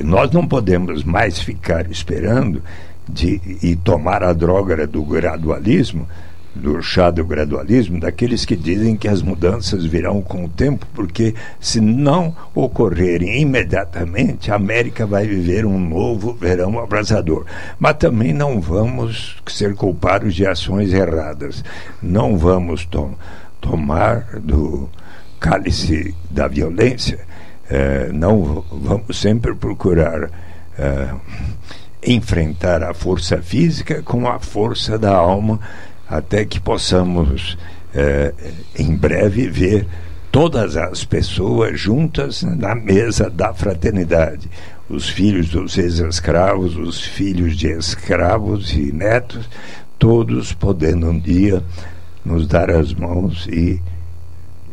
Nós 0.00 0.30
não 0.30 0.46
podemos 0.46 1.04
mais 1.04 1.38
ficar 1.38 1.88
esperando 1.90 2.62
de, 3.08 3.40
e 3.62 3.76
tomar 3.76 4.22
a 4.22 4.32
droga 4.32 4.86
do 4.86 5.02
gradualismo, 5.04 6.08
do 6.54 6.82
chá 6.82 7.10
do 7.10 7.24
gradualismo, 7.24 8.00
daqueles 8.00 8.44
que 8.44 8.56
dizem 8.56 8.96
que 8.96 9.08
as 9.08 9.22
mudanças 9.22 9.84
virão 9.84 10.20
com 10.20 10.44
o 10.44 10.48
tempo, 10.48 10.86
porque 10.94 11.34
se 11.60 11.80
não 11.80 12.34
ocorrerem 12.54 13.40
imediatamente, 13.40 14.50
a 14.50 14.56
América 14.56 15.06
vai 15.06 15.26
viver 15.26 15.64
um 15.64 15.78
novo 15.78 16.34
verão 16.34 16.78
abrasador. 16.78 17.44
Mas 17.78 17.96
também 17.96 18.32
não 18.32 18.60
vamos 18.60 19.36
ser 19.46 19.74
culpados 19.74 20.34
de 20.34 20.46
ações 20.46 20.92
erradas. 20.92 21.64
Não 22.02 22.36
vamos 22.36 22.84
tom 22.84 23.14
tomar 23.60 24.38
do 24.40 24.88
cálice 25.38 26.14
da 26.30 26.48
violência. 26.48 27.20
Eh, 27.70 28.10
não 28.12 28.64
vamos 28.70 29.20
sempre 29.20 29.54
procurar 29.54 30.30
eh, 30.78 31.14
enfrentar 32.02 32.82
a 32.82 32.94
força 32.94 33.42
física 33.42 34.02
com 34.02 34.28
a 34.28 34.38
força 34.38 34.98
da 34.98 35.14
alma 35.14 35.60
até 36.08 36.44
que 36.44 36.60
possamos, 36.60 37.58
é, 37.94 38.32
em 38.78 38.96
breve, 38.96 39.48
ver 39.48 39.86
todas 40.30 40.76
as 40.76 41.04
pessoas 41.04 41.78
juntas 41.78 42.42
na 42.42 42.74
mesa 42.74 43.28
da 43.28 43.52
fraternidade. 43.52 44.48
Os 44.88 45.08
filhos 45.08 45.50
dos 45.50 45.76
ex-escravos, 45.76 46.76
os 46.76 47.00
filhos 47.00 47.56
de 47.56 47.68
escravos 47.68 48.72
e 48.72 48.90
netos, 48.90 49.48
todos 49.98 50.52
podendo 50.52 51.10
um 51.10 51.18
dia 51.18 51.62
nos 52.24 52.46
dar 52.46 52.70
as 52.70 52.94
mãos 52.94 53.46
e 53.48 53.82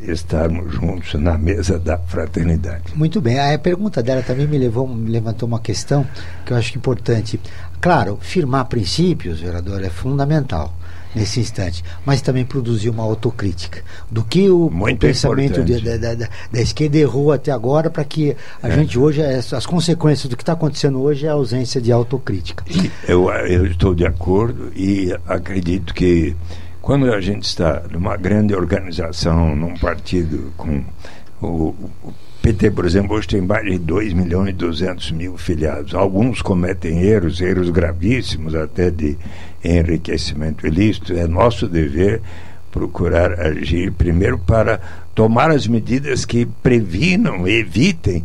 estarmos 0.02 0.74
juntos 0.74 1.16
na 1.16 1.38
mesa 1.38 1.80
da 1.80 1.98
fraternidade. 1.98 2.94
Muito 2.96 3.20
bem. 3.20 3.40
A 3.40 3.58
pergunta 3.58 4.04
dela 4.04 4.22
também 4.22 4.48
me 4.48 4.58
levou, 4.58 4.88
me 4.88 5.10
levantou 5.10 5.48
uma 5.48 5.60
questão 5.60 6.06
que 6.46 6.54
eu 6.54 6.58
acho 6.58 6.78
importante. 6.78 7.40
Claro, 7.82 8.18
firmar 8.22 8.66
princípios, 8.66 9.42
vereador, 9.42 9.84
é 9.84 9.90
fundamental 9.90 10.74
nesse 11.16 11.40
instante, 11.40 11.84
mas 12.06 12.22
também 12.22 12.46
produzir 12.46 12.90
uma 12.90 13.04
autocrítica 13.04 13.82
do 14.12 14.24
que 14.24 14.50
o, 14.50 14.66
o 14.68 14.98
pensamento 14.98 15.64
de, 15.64 15.82
da, 15.82 15.98
da, 15.98 16.28
da, 16.52 16.62
esquerda 16.62 16.98
errou 16.98 17.32
até 17.32 17.52
agora 17.52 17.90
para 17.90 18.04
que 18.04 18.36
a 18.62 18.68
é. 18.68 18.72
gente 18.72 19.00
hoje, 19.00 19.22
as, 19.22 19.54
as 19.54 19.66
consequências 19.66 20.30
do 20.30 20.36
que 20.36 20.44
está 20.44 20.54
acontecendo 20.54 21.02
hoje 21.02 21.26
é 21.26 21.30
a 21.30 21.34
ausência 21.34 21.80
de 21.80 21.92
autocrítica. 21.92 22.64
Eu, 23.08 23.30
eu 23.32 23.66
estou 23.66 23.96
de 23.96 24.06
acordo 24.06 24.72
e 24.76 25.16
acredito 25.26 25.94
que 25.94 26.36
quando 26.82 27.12
a 27.12 27.22
gente 27.22 27.44
está 27.44 27.84
numa 27.90 28.18
grande 28.18 28.54
organização, 28.54 29.56
num 29.56 29.74
partido 29.76 30.52
com 30.58 30.84
o, 31.42 31.74
o 32.04 32.14
PT, 32.46 32.70
por 32.70 32.86
exemplo, 32.86 33.16
hoje 33.16 33.28
tem 33.28 33.42
mais 33.42 33.66
de 33.66 33.80
2 33.80 34.14
milhões 34.14 34.50
e 34.50 34.54
200 34.54 35.12
mil 35.14 35.36
filiados. 35.36 35.96
Alguns 35.96 36.44
cometem 36.44 37.02
erros, 37.02 37.42
erros 37.42 37.72
gravíssimos, 37.72 38.54
até 38.54 38.92
de 38.92 39.18
enriquecimento 39.66 40.66
ilícito. 40.66 41.14
É 41.14 41.28
nosso 41.28 41.68
dever 41.68 42.22
procurar 42.72 43.40
agir 43.40 43.92
primeiro 43.92 44.38
para 44.38 44.80
tomar 45.14 45.50
as 45.50 45.66
medidas 45.66 46.26
que 46.26 46.46
previnam, 46.46 47.48
evitem 47.48 48.24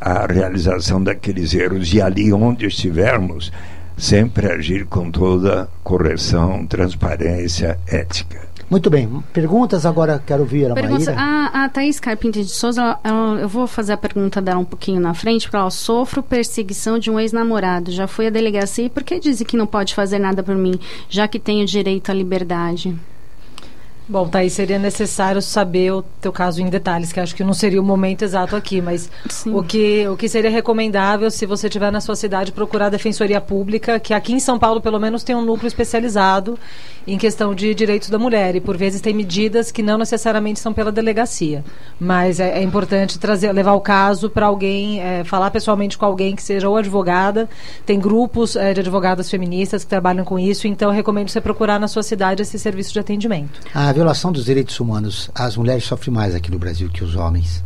a 0.00 0.26
realização 0.26 1.02
daqueles 1.02 1.54
erros 1.54 1.92
e 1.92 2.00
ali 2.00 2.32
onde 2.32 2.66
estivermos, 2.66 3.52
sempre 3.96 4.50
agir 4.50 4.86
com 4.86 5.10
toda 5.10 5.68
correção, 5.82 6.66
transparência, 6.66 7.78
ética. 7.86 8.49
Muito 8.70 8.88
bem. 8.88 9.22
Perguntas 9.32 9.84
agora, 9.84 10.22
quero 10.24 10.42
ouvir 10.42 10.70
a 10.70 10.74
Maíra. 10.74 11.14
a, 11.18 11.64
a 11.64 11.68
Thaís 11.68 11.98
Carpinter 11.98 12.44
de 12.44 12.50
Souza, 12.50 12.80
ela- 12.80 13.00
ela- 13.02 13.40
eu 13.40 13.48
vou 13.48 13.66
fazer 13.66 13.92
a 13.94 13.96
pergunta 13.96 14.40
dela 14.40 14.60
um 14.60 14.64
pouquinho 14.64 15.00
na 15.00 15.12
frente, 15.12 15.42
porque 15.46 15.56
ela 15.56 15.70
sofro 15.70 16.22
perseguição 16.22 16.96
de 16.98 17.10
um 17.10 17.18
ex-namorado. 17.18 17.90
Já 17.90 18.06
foi 18.06 18.28
à 18.28 18.30
delegacia 18.30 18.84
e 18.84 18.88
por 18.88 19.02
que 19.02 19.18
dizem 19.18 19.44
que 19.46 19.56
não 19.56 19.66
pode 19.66 19.92
fazer 19.94 20.20
nada 20.20 20.40
por 20.42 20.54
mim, 20.54 20.78
já 21.08 21.26
que 21.26 21.40
tenho 21.40 21.66
direito 21.66 22.10
à 22.10 22.14
liberdade? 22.14 22.96
Bom, 24.10 24.26
Thaís, 24.26 24.54
seria 24.54 24.76
necessário 24.76 25.40
saber 25.40 25.92
o 25.92 26.02
teu 26.20 26.32
caso 26.32 26.60
em 26.60 26.68
detalhes, 26.68 27.12
que 27.12 27.20
acho 27.20 27.32
que 27.32 27.44
não 27.44 27.54
seria 27.54 27.80
o 27.80 27.84
momento 27.84 28.22
exato 28.22 28.56
aqui, 28.56 28.82
mas 28.82 29.08
o 29.46 29.62
que, 29.62 30.04
o 30.08 30.16
que 30.16 30.28
seria 30.28 30.50
recomendável, 30.50 31.30
se 31.30 31.46
você 31.46 31.68
estiver 31.68 31.92
na 31.92 32.00
sua 32.00 32.16
cidade, 32.16 32.50
procurar 32.50 32.86
a 32.86 32.88
Defensoria 32.88 33.40
Pública, 33.40 34.00
que 34.00 34.12
aqui 34.12 34.32
em 34.32 34.40
São 34.40 34.58
Paulo, 34.58 34.80
pelo 34.80 34.98
menos, 34.98 35.22
tem 35.22 35.36
um 35.36 35.42
núcleo 35.42 35.68
especializado 35.68 36.58
em 37.06 37.16
questão 37.16 37.54
de 37.54 37.72
direitos 37.72 38.10
da 38.10 38.18
mulher, 38.18 38.56
e 38.56 38.60
por 38.60 38.76
vezes 38.76 39.00
tem 39.00 39.14
medidas 39.14 39.70
que 39.70 39.80
não 39.80 39.96
necessariamente 39.96 40.58
são 40.58 40.72
pela 40.72 40.90
delegacia. 40.90 41.64
Mas 42.00 42.40
é, 42.40 42.58
é 42.58 42.62
importante 42.64 43.16
trazer, 43.16 43.52
levar 43.52 43.74
o 43.74 43.80
caso 43.80 44.28
para 44.28 44.46
alguém, 44.46 45.00
é, 45.00 45.22
falar 45.22 45.52
pessoalmente 45.52 45.96
com 45.96 46.04
alguém 46.04 46.34
que 46.34 46.42
seja 46.42 46.68
ou 46.68 46.76
advogada, 46.76 47.48
tem 47.86 48.00
grupos 48.00 48.56
é, 48.56 48.74
de 48.74 48.80
advogadas 48.80 49.30
feministas 49.30 49.84
que 49.84 49.90
trabalham 49.90 50.24
com 50.24 50.36
isso, 50.36 50.66
então 50.66 50.90
eu 50.90 50.94
recomendo 50.96 51.28
você 51.28 51.40
procurar 51.40 51.78
na 51.78 51.86
sua 51.86 52.02
cidade 52.02 52.42
esse 52.42 52.58
serviço 52.58 52.92
de 52.92 52.98
atendimento. 52.98 53.60
A 53.72 53.99
violação 54.00 54.32
dos 54.32 54.46
direitos 54.46 54.80
humanos, 54.80 55.30
as 55.34 55.58
mulheres 55.58 55.84
sofrem 55.84 56.14
mais 56.14 56.34
aqui 56.34 56.50
no 56.50 56.58
Brasil 56.58 56.88
que 56.88 57.04
os 57.04 57.16
homens. 57.16 57.62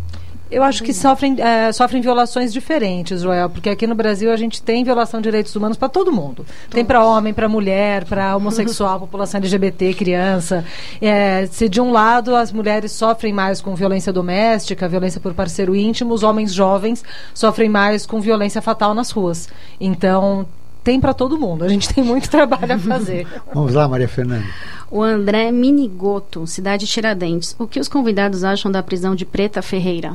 Eu 0.51 0.65
acho 0.65 0.83
que 0.83 0.93
sofrem, 0.93 1.37
eh, 1.39 1.71
sofrem 1.73 2.03
violações 2.03 2.53
diferentes, 2.53 3.23
Joel, 3.23 3.49
porque 3.49 3.71
aqui 3.71 3.87
no 3.87 3.95
Brasil 3.95 4.33
a 4.33 4.37
gente 4.37 4.61
tem 4.61 4.83
violação 4.83 5.21
de 5.21 5.25
direitos 5.25 5.55
humanos 5.55 5.77
para 5.77 5.89
todo 5.89 6.11
mundo. 6.13 6.45
Tem 6.71 6.85
para 6.85 7.05
homem, 7.05 7.33
para 7.33 7.49
mulher, 7.49 8.05
para 8.05 8.35
homossexual, 8.37 8.99
população 8.99 9.39
LGBT, 9.39 9.95
criança. 9.95 10.65
Eh, 11.01 11.47
se 11.53 11.69
de 11.69 11.81
um 11.81 11.93
lado 11.93 12.35
as 12.35 12.51
mulheres 12.51 12.91
sofrem 12.91 13.33
mais 13.33 13.61
com 13.61 13.77
violência 13.77 14.13
doméstica, 14.13 14.89
violência 14.89 15.21
por 15.21 15.35
parceiro 15.35 15.75
íntimo, 15.75 16.13
os 16.13 16.25
homens 16.25 16.53
jovens 16.53 17.05
sofrem 17.33 17.69
mais 17.69 18.07
com 18.07 18.21
violência 18.21 18.61
fatal 18.61 18.93
nas 18.93 19.13
ruas. 19.13 19.49
Então, 19.81 20.47
tem 20.85 21.01
para 21.01 21.15
todo 21.15 21.39
mundo. 21.39 21.65
A 21.65 21.69
gente 21.69 21.93
tem 21.93 22.05
muito 22.05 22.29
trabalho 22.31 22.75
a 22.75 22.79
fazer. 22.79 23.27
Vamos 23.53 23.75
lá, 23.75 23.89
Maria 23.89 24.07
Fernanda. 24.07 24.47
O 24.91 25.03
André 25.03 25.51
Minigoto, 25.51 26.47
cidade 26.47 26.87
Tiradentes. 26.87 27.57
O 27.59 27.67
que 27.67 27.81
os 27.81 27.89
convidados 27.89 28.45
acham 28.45 28.71
da 28.71 28.83
prisão 28.83 29.15
de 29.15 29.25
Preta 29.25 29.63
Ferreira? 29.63 30.15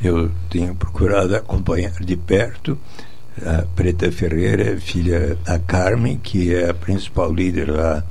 Eu 0.00 0.30
tenho 0.48 0.74
procurado 0.76 1.34
acompanhar 1.34 1.92
de 1.92 2.16
perto 2.16 2.78
a 3.44 3.62
Preta 3.74 4.10
Ferreira, 4.12 4.78
filha 4.80 5.36
da 5.44 5.58
Carmen, 5.58 6.18
que 6.18 6.54
é 6.54 6.70
a 6.70 6.74
principal 6.74 7.32
líder 7.32 7.70
lá 7.70 8.04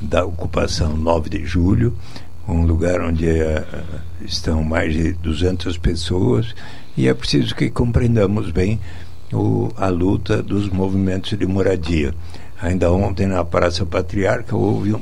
da 0.00 0.24
ocupação 0.24 0.96
9 0.96 1.30
de 1.30 1.44
julho, 1.44 1.96
um 2.46 2.64
lugar 2.64 3.00
onde 3.00 3.28
eh, 3.28 3.64
estão 4.24 4.62
mais 4.64 4.92
de 4.92 5.12
200 5.12 5.78
pessoas, 5.78 6.54
e 6.96 7.08
é 7.08 7.14
preciso 7.14 7.54
que 7.54 7.70
compreendamos 7.70 8.50
bem 8.50 8.80
o, 9.32 9.72
a 9.76 9.88
luta 9.88 10.42
dos 10.42 10.68
movimentos 10.68 11.38
de 11.38 11.46
moradia. 11.46 12.14
Ainda 12.60 12.92
ontem, 12.92 13.26
na 13.26 13.44
Praça 13.44 13.84
Patriarca, 13.84 14.54
houve 14.54 14.94
um, 14.94 15.00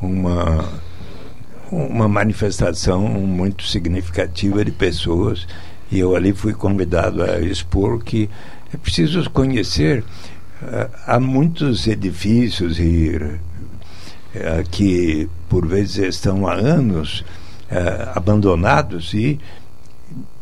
uma, 0.00 0.64
uma 1.70 2.08
manifestação 2.08 3.02
muito 3.02 3.64
significativa 3.64 4.64
de 4.64 4.72
pessoas 4.72 5.46
e 5.90 5.98
eu 5.98 6.14
ali 6.14 6.32
fui 6.32 6.52
convidado 6.52 7.22
a 7.22 7.40
expor 7.40 8.02
que 8.02 8.28
é 8.72 8.76
preciso 8.76 9.28
conhecer 9.30 10.04
uh, 10.62 10.90
há 11.06 11.18
muitos 11.18 11.86
edifícios 11.86 12.78
e 12.78 13.16
uh, 13.16 14.68
que 14.70 15.28
por 15.48 15.66
vezes 15.66 16.14
estão 16.16 16.46
há 16.46 16.54
anos 16.54 17.24
uh, 17.70 18.12
abandonados 18.14 19.14
e 19.14 19.40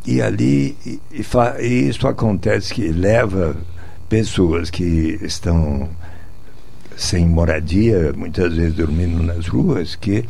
e 0.06 0.22
ali 0.22 0.76
e, 0.86 1.00
e, 1.12 1.88
isso 1.88 2.06
acontece 2.06 2.72
que 2.72 2.88
leva 2.88 3.56
pessoas 4.08 4.70
que 4.70 5.18
estão 5.20 5.88
sem 6.96 7.26
moradia, 7.26 8.12
muitas 8.16 8.54
vezes 8.54 8.74
dormindo 8.74 9.22
nas 9.22 9.46
ruas, 9.48 9.94
que 9.94 10.24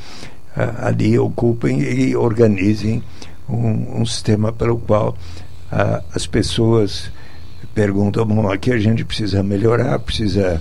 ali 0.79 1.19
ocupem 1.19 1.81
e 1.83 2.17
organizem 2.17 3.03
um, 3.49 4.01
um 4.01 4.07
sistema 4.07 4.53
pelo 4.53 4.79
qual 4.79 5.11
uh, 5.71 6.03
as 6.15 6.27
pessoas 6.27 7.11
perguntam: 7.75 8.25
bom, 8.25 8.51
aqui 8.51 8.73
a 8.73 8.79
gente 8.79 9.05
precisa 9.05 9.43
melhorar, 9.43 9.99
precisa 9.99 10.61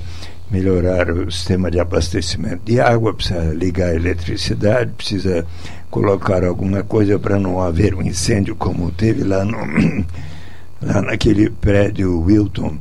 melhorar 0.51 1.09
o 1.09 1.31
sistema 1.31 1.71
de 1.71 1.79
abastecimento 1.79 2.61
de 2.65 2.79
água, 2.79 3.13
precisa 3.13 3.53
ligar 3.53 3.89
a 3.89 3.95
eletricidade, 3.95 4.91
precisa 4.91 5.45
colocar 5.89 6.43
alguma 6.43 6.83
coisa 6.83 7.17
para 7.17 7.39
não 7.39 7.61
haver 7.61 7.95
um 7.95 8.01
incêndio 8.01 8.55
como 8.55 8.91
teve 8.91 9.23
lá, 9.23 9.45
no, 9.45 9.57
lá 10.81 11.01
naquele 11.01 11.49
prédio 11.49 12.21
Wilton, 12.21 12.77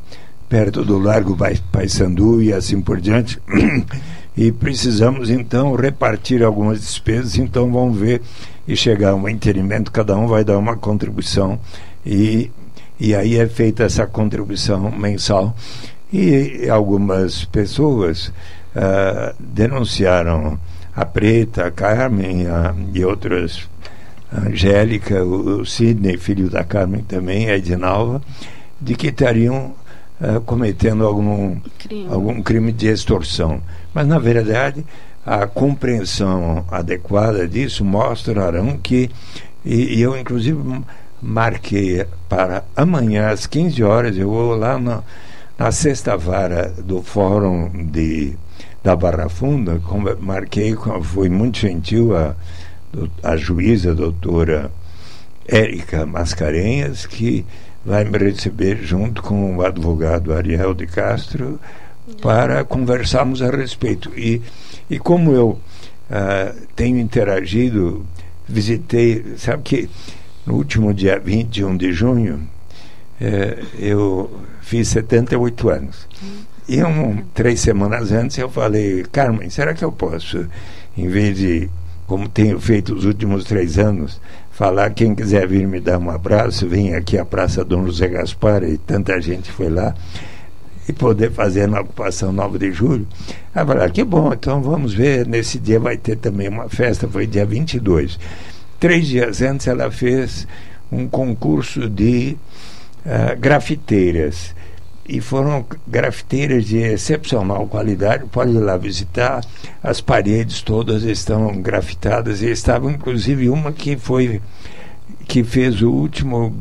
perto 0.49 0.85
do 0.85 0.99
Largo 0.99 1.37
Paissandu 1.71 2.43
e 2.43 2.53
assim 2.53 2.81
por 2.81 3.01
diante. 3.01 3.41
e 4.37 4.51
precisamos 4.51 5.31
então 5.31 5.75
repartir 5.75 6.43
algumas 6.43 6.81
despesas, 6.81 7.37
então 7.37 7.71
vamos 7.71 7.99
ver 7.99 8.21
e 8.67 8.77
chegar 8.77 9.11
a 9.11 9.15
um 9.15 9.29
entendimento, 9.29 9.93
cada 9.93 10.17
um 10.17 10.27
vai 10.27 10.45
dar 10.45 10.59
uma 10.59 10.77
contribuição 10.77 11.59
e, 12.05 12.51
e 12.99 13.15
aí 13.15 13.37
é 13.37 13.47
feita 13.47 13.85
essa 13.85 14.07
contribuição 14.07 14.91
mensal 14.91 15.55
e 16.13 16.69
algumas 16.69 17.45
pessoas 17.45 18.29
uh, 18.75 19.35
denunciaram 19.39 20.59
a 20.95 21.05
Preta, 21.05 21.67
a 21.67 21.71
Carmen 21.71 22.47
a, 22.47 22.75
e 22.93 23.05
outras, 23.05 23.69
a 24.31 24.49
Angélica, 24.49 25.25
o, 25.25 25.61
o 25.61 25.67
Sidney, 25.67 26.17
filho 26.17 26.49
da 26.49 26.65
Carmen 26.65 27.03
também, 27.03 27.51
a 27.51 27.57
Edinalva, 27.57 28.23
de 28.81 28.95
que 28.95 29.09
estariam 29.09 29.75
uh, 30.21 30.41
cometendo 30.43 31.07
algum 31.07 31.59
crime. 31.79 32.09
algum 32.11 32.43
crime 32.43 32.73
de 32.73 32.89
extorsão. 32.89 33.61
Mas, 33.93 34.07
na 34.07 34.19
verdade, 34.19 34.85
a 35.25 35.47
compreensão 35.47 36.65
adequada 36.71 37.49
disso 37.49 37.85
mostrarão 37.85 38.77
que, 38.77 39.11
e, 39.65 39.97
e, 39.97 40.03
eu 40.03 40.17
inclusive 40.17 40.59
marquei 41.21 42.05
para 42.29 42.65
amanhã 42.77 43.31
às 43.31 43.47
15 43.47 43.83
horas, 43.83 44.19
eu 44.19 44.29
vou 44.29 44.55
lá 44.55 44.79
na, 44.79 45.03
na 45.59 45.73
sexta 45.73 46.17
vara 46.17 46.69
do 46.69 47.03
Fórum 47.03 47.71
de, 47.87 48.37
da 48.85 48.95
Barra 48.95 49.31
Funda, 49.31 49.81
marquei, 50.21 50.77
foi 51.03 51.31
muito 51.31 51.59
gentil 51.59 52.15
a, 52.15 52.37
a 53.23 53.35
juíza, 53.35 53.93
a 53.93 53.95
doutora 53.95 54.71
Érica 55.49 56.05
Mascarenhas, 56.05 57.07
que 57.07 57.47
vai 57.83 58.05
me 58.05 58.19
receber 58.19 58.77
junto 58.83 59.23
com 59.23 59.57
o 59.57 59.63
advogado 59.65 60.35
Ariel 60.35 60.75
de 60.75 60.87
Castro 60.87 61.59
para 62.21 62.63
conversarmos 62.63 63.41
a 63.41 63.51
respeito. 63.51 64.13
E, 64.15 64.43
e 64.91 64.99
como 64.99 65.33
eu 65.33 65.49
uh, 65.49 66.67
tenho 66.77 66.99
interagido, 66.99 68.07
visitei, 68.47 69.35
sabe 69.39 69.63
que 69.63 69.91
no 70.47 70.57
último 70.57 70.93
dia 70.93 71.19
21 71.19 71.75
de 71.79 71.91
junho, 71.91 72.47
eh, 73.19 73.65
eu 73.79 74.41
fiz 74.61 74.89
78 74.89 75.69
anos. 75.71 76.07
E 76.67 76.83
um, 76.83 77.23
três 77.35 77.61
semanas 77.61 78.11
antes 78.11 78.39
eu 78.39 78.49
falei, 78.49 79.05
Carmen, 79.13 79.51
será 79.51 79.75
que 79.75 79.85
eu 79.85 79.93
posso, 79.93 80.47
em 80.97 81.09
vez 81.09 81.37
de, 81.37 81.69
como 82.07 82.29
tenho 82.29 82.59
feito 82.59 82.95
os 82.95 83.05
últimos 83.05 83.45
três 83.45 83.79
anos, 83.79 84.21
falar, 84.51 84.91
quem 84.91 85.15
quiser 85.15 85.47
vir 85.47 85.67
me 85.67 85.79
dar 85.79 85.99
um 85.99 86.11
abraço, 86.11 86.67
vem 86.67 86.95
aqui 86.95 87.19
à 87.19 87.25
Praça 87.25 87.65
Dom 87.65 87.85
José 87.85 88.09
Gaspar, 88.09 88.63
e 88.63 88.79
tanta 88.79 89.21
gente 89.21 89.51
foi 89.53 89.69
lá 89.69 89.95
e 90.89 90.93
poder 90.93 91.33
fazer 91.33 91.67
na 91.67 91.81
ocupação 91.81 92.33
9 92.33 92.59
de 92.59 92.73
julho. 92.73 93.07
Ela 93.55 93.67
falou, 93.67 93.83
ah, 93.83 93.91
que 93.91 94.05
bom, 94.05 94.33
então 94.33 94.63
vamos 94.63 94.95
ver, 94.95 95.27
nesse 95.27 95.59
dia 95.59 95.81
vai 95.81 95.97
ter 95.97 96.17
também 96.17 96.49
uma 96.49 96.69
festa, 96.69 97.09
foi 97.09 97.27
dia 97.27 97.45
22. 97.45 98.19
Três 98.79 99.07
dias 99.07 99.43
antes 99.43 99.67
ela 99.67 99.91
fez 99.91 100.47
um 100.93 101.09
concurso 101.09 101.89
de 101.89 102.37
uh, 103.05 103.39
grafiteiras. 103.39 104.55
E 105.07 105.21
foram 105.21 105.67
grafiteiras 105.87 106.65
de 106.65 106.79
excepcional 106.79 107.67
qualidade, 107.67 108.25
pode 108.27 108.53
ir 108.53 108.61
lá 108.61 108.77
visitar, 108.77 109.45
as 109.83 110.01
paredes 110.01 110.63
todas 110.63 111.03
estão 111.03 111.61
grafitadas, 111.61 112.41
e 112.41 112.51
estava 112.51 112.91
inclusive 112.91 113.51
uma 113.51 113.71
que 113.71 113.97
foi 113.97 114.41
que 115.27 115.45
fez 115.45 115.83
o 115.83 115.91
último 115.91 116.55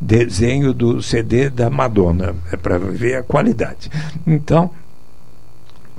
desenho 0.00 0.72
do 0.72 1.02
CD 1.02 1.48
da 1.48 1.70
Madonna, 1.70 2.34
é 2.52 2.56
para 2.56 2.78
ver 2.78 3.16
a 3.16 3.22
qualidade. 3.22 3.90
Então, 4.26 4.70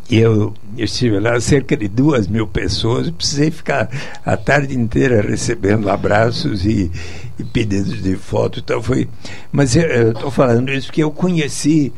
eu 0.10 0.54
estive 0.78 1.20
lá, 1.20 1.40
cerca 1.40 1.76
de 1.76 1.88
duas 1.88 2.28
mil 2.28 2.48
pessoas, 2.48 3.10
precisei 3.10 3.52
ficar 3.52 3.90
a 4.26 4.38
tarde 4.38 4.78
inteira 4.78 5.22
recebendo 5.22 5.90
abraços 5.90 6.66
e, 6.66 6.90
e 7.38 7.44
pedidos 7.44 8.02
de 8.02 8.16
foto. 8.16 8.60
Então 8.60 8.82
foi. 8.82 9.10
Mas 9.52 9.76
eu 9.76 10.12
estou 10.12 10.32
falando 10.32 10.72
isso 10.72 10.88
porque 10.88 11.04
eu 11.04 11.12
conheci 11.12 11.92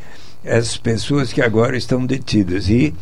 essas 0.44 0.78
pessoas 0.78 1.32
que 1.32 1.42
agora 1.42 1.78
estão 1.78 2.06
detidas. 2.06 2.70
E 2.70 2.94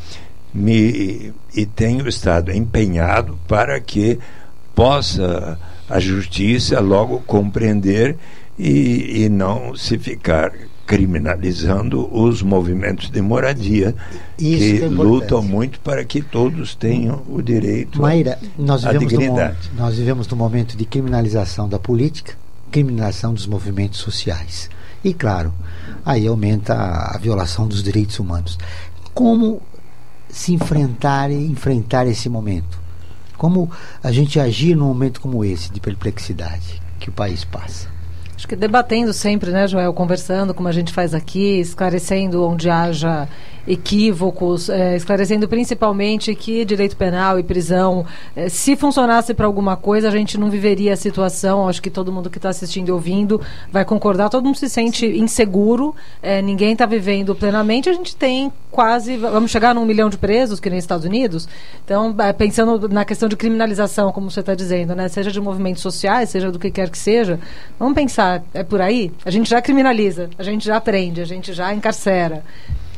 me, 0.54 1.34
e 1.56 1.66
tenho 1.66 2.08
estado 2.08 2.52
empenhado 2.52 3.40
para 3.48 3.80
que 3.80 4.20
possa 4.76 5.58
a 5.90 6.00
justiça 6.00 6.80
logo 6.80 7.20
compreender 7.22 8.18
e, 8.60 9.24
e 9.24 9.30
não 9.30 9.76
se 9.76 9.98
ficar 9.98 10.52
criminalizando 10.88 12.10
os 12.18 12.42
movimentos 12.42 13.12
de 13.12 13.22
moradia 13.22 13.94
Isso 14.40 14.58
que 14.58 14.80
que 14.80 14.86
é 14.86 14.88
lutam 14.88 15.44
muito 15.44 15.82
para 15.82 16.04
que 16.06 16.22
todos 16.22 16.74
tenham 16.74 17.22
o 17.28 17.42
direito 17.42 18.02
Maíra, 18.02 18.40
nós 18.58 18.86
à 18.86 18.94
dignidade. 18.94 19.70
nós 19.76 19.98
vivemos 19.98 20.26
num 20.30 20.38
momento 20.38 20.78
de 20.78 20.86
criminalização 20.86 21.68
da 21.68 21.78
política, 21.78 22.36
criminalização 22.72 23.34
dos 23.34 23.46
movimentos 23.46 24.00
sociais. 24.00 24.70
E, 25.04 25.14
claro, 25.14 25.54
aí 26.06 26.26
aumenta 26.26 26.74
a, 26.74 27.16
a 27.16 27.18
violação 27.20 27.68
dos 27.68 27.84
direitos 27.84 28.18
humanos. 28.18 28.58
Como 29.14 29.62
se 30.30 30.54
enfrentar 30.54 31.30
e 31.30 31.48
enfrentar 31.48 32.08
esse 32.08 32.30
momento? 32.30 32.80
Como 33.38 33.70
a 34.02 34.12
gente 34.12 34.40
agir 34.40 34.76
num 34.76 34.88
momento 34.88 35.20
como 35.20 35.44
esse 35.44 35.70
de 35.72 35.82
perplexidade 35.82 36.82
que 37.00 37.10
o 37.10 37.14
país 37.14 37.44
passa? 37.44 37.97
Acho 38.38 38.48
que 38.48 38.56
debatendo 38.56 39.12
sempre, 39.14 39.50
né, 39.50 39.68
Joel? 39.68 39.92
Conversando, 39.94 40.54
como 40.54 40.68
a 40.68 40.72
gente 40.72 40.94
faz 40.94 41.16
aqui, 41.16 41.60
esclarecendo 41.60 42.46
onde 42.46 42.70
haja 42.70 43.28
equívocos, 43.68 44.70
eh, 44.70 44.96
esclarecendo 44.96 45.48
principalmente 45.48 46.34
que 46.36 46.64
direito 46.64 46.96
penal 46.96 47.40
e 47.40 47.44
prisão, 47.44 48.06
eh, 48.36 48.48
se 48.48 48.76
funcionasse 48.76 49.34
para 49.34 49.48
alguma 49.48 49.76
coisa, 49.76 50.08
a 50.08 50.12
gente 50.12 50.38
não 50.38 50.52
viveria 50.52 50.94
a 50.94 50.96
situação. 50.96 51.68
Acho 51.68 51.82
que 51.82 51.90
todo 51.90 52.12
mundo 52.12 52.30
que 52.30 52.38
está 52.38 52.50
assistindo 52.50 52.90
e 52.90 52.92
ouvindo 52.92 53.42
vai 53.72 53.84
concordar. 53.84 54.30
Todo 54.30 54.46
mundo 54.46 54.56
se 54.56 54.70
sente 54.70 55.06
inseguro, 55.06 55.96
eh, 56.22 56.40
ninguém 56.42 56.74
está 56.74 56.86
vivendo 56.86 57.36
plenamente. 57.36 57.90
A 57.90 57.94
gente 57.94 58.16
tem 58.16 58.54
quase, 58.78 59.18
vamos 59.18 59.50
chegar 59.50 59.74
num 59.74 59.86
milhão 59.86 60.08
de 60.08 60.18
presos, 60.20 60.60
que 60.60 60.70
nem 60.70 60.78
Estados 60.78 61.04
Unidos. 61.06 61.50
Então, 61.84 62.16
eh, 62.20 62.32
pensando 62.32 62.88
na 62.88 63.04
questão 63.04 63.28
de 63.28 63.36
criminalização, 63.36 64.12
como 64.12 64.30
você 64.30 64.42
está 64.42 64.54
dizendo, 64.54 64.96
né, 64.96 65.08
seja 65.08 65.32
de 65.32 65.42
movimentos 65.42 65.82
sociais, 65.82 66.30
seja 66.30 66.52
do 66.52 66.60
que 66.60 66.70
quer 66.70 66.90
que 66.90 66.98
seja, 66.98 67.40
vamos 67.80 67.96
pensar, 67.96 68.27
é 68.54 68.64
por 68.64 68.82
aí? 68.82 69.12
A 69.26 69.32
gente 69.32 69.50
já 69.50 69.62
criminaliza, 69.62 70.30
a 70.38 70.44
gente 70.44 70.66
já 70.66 70.80
prende, 70.80 71.22
a 71.22 71.26
gente 71.26 71.54
já 71.54 71.74
encarcera. 71.74 72.44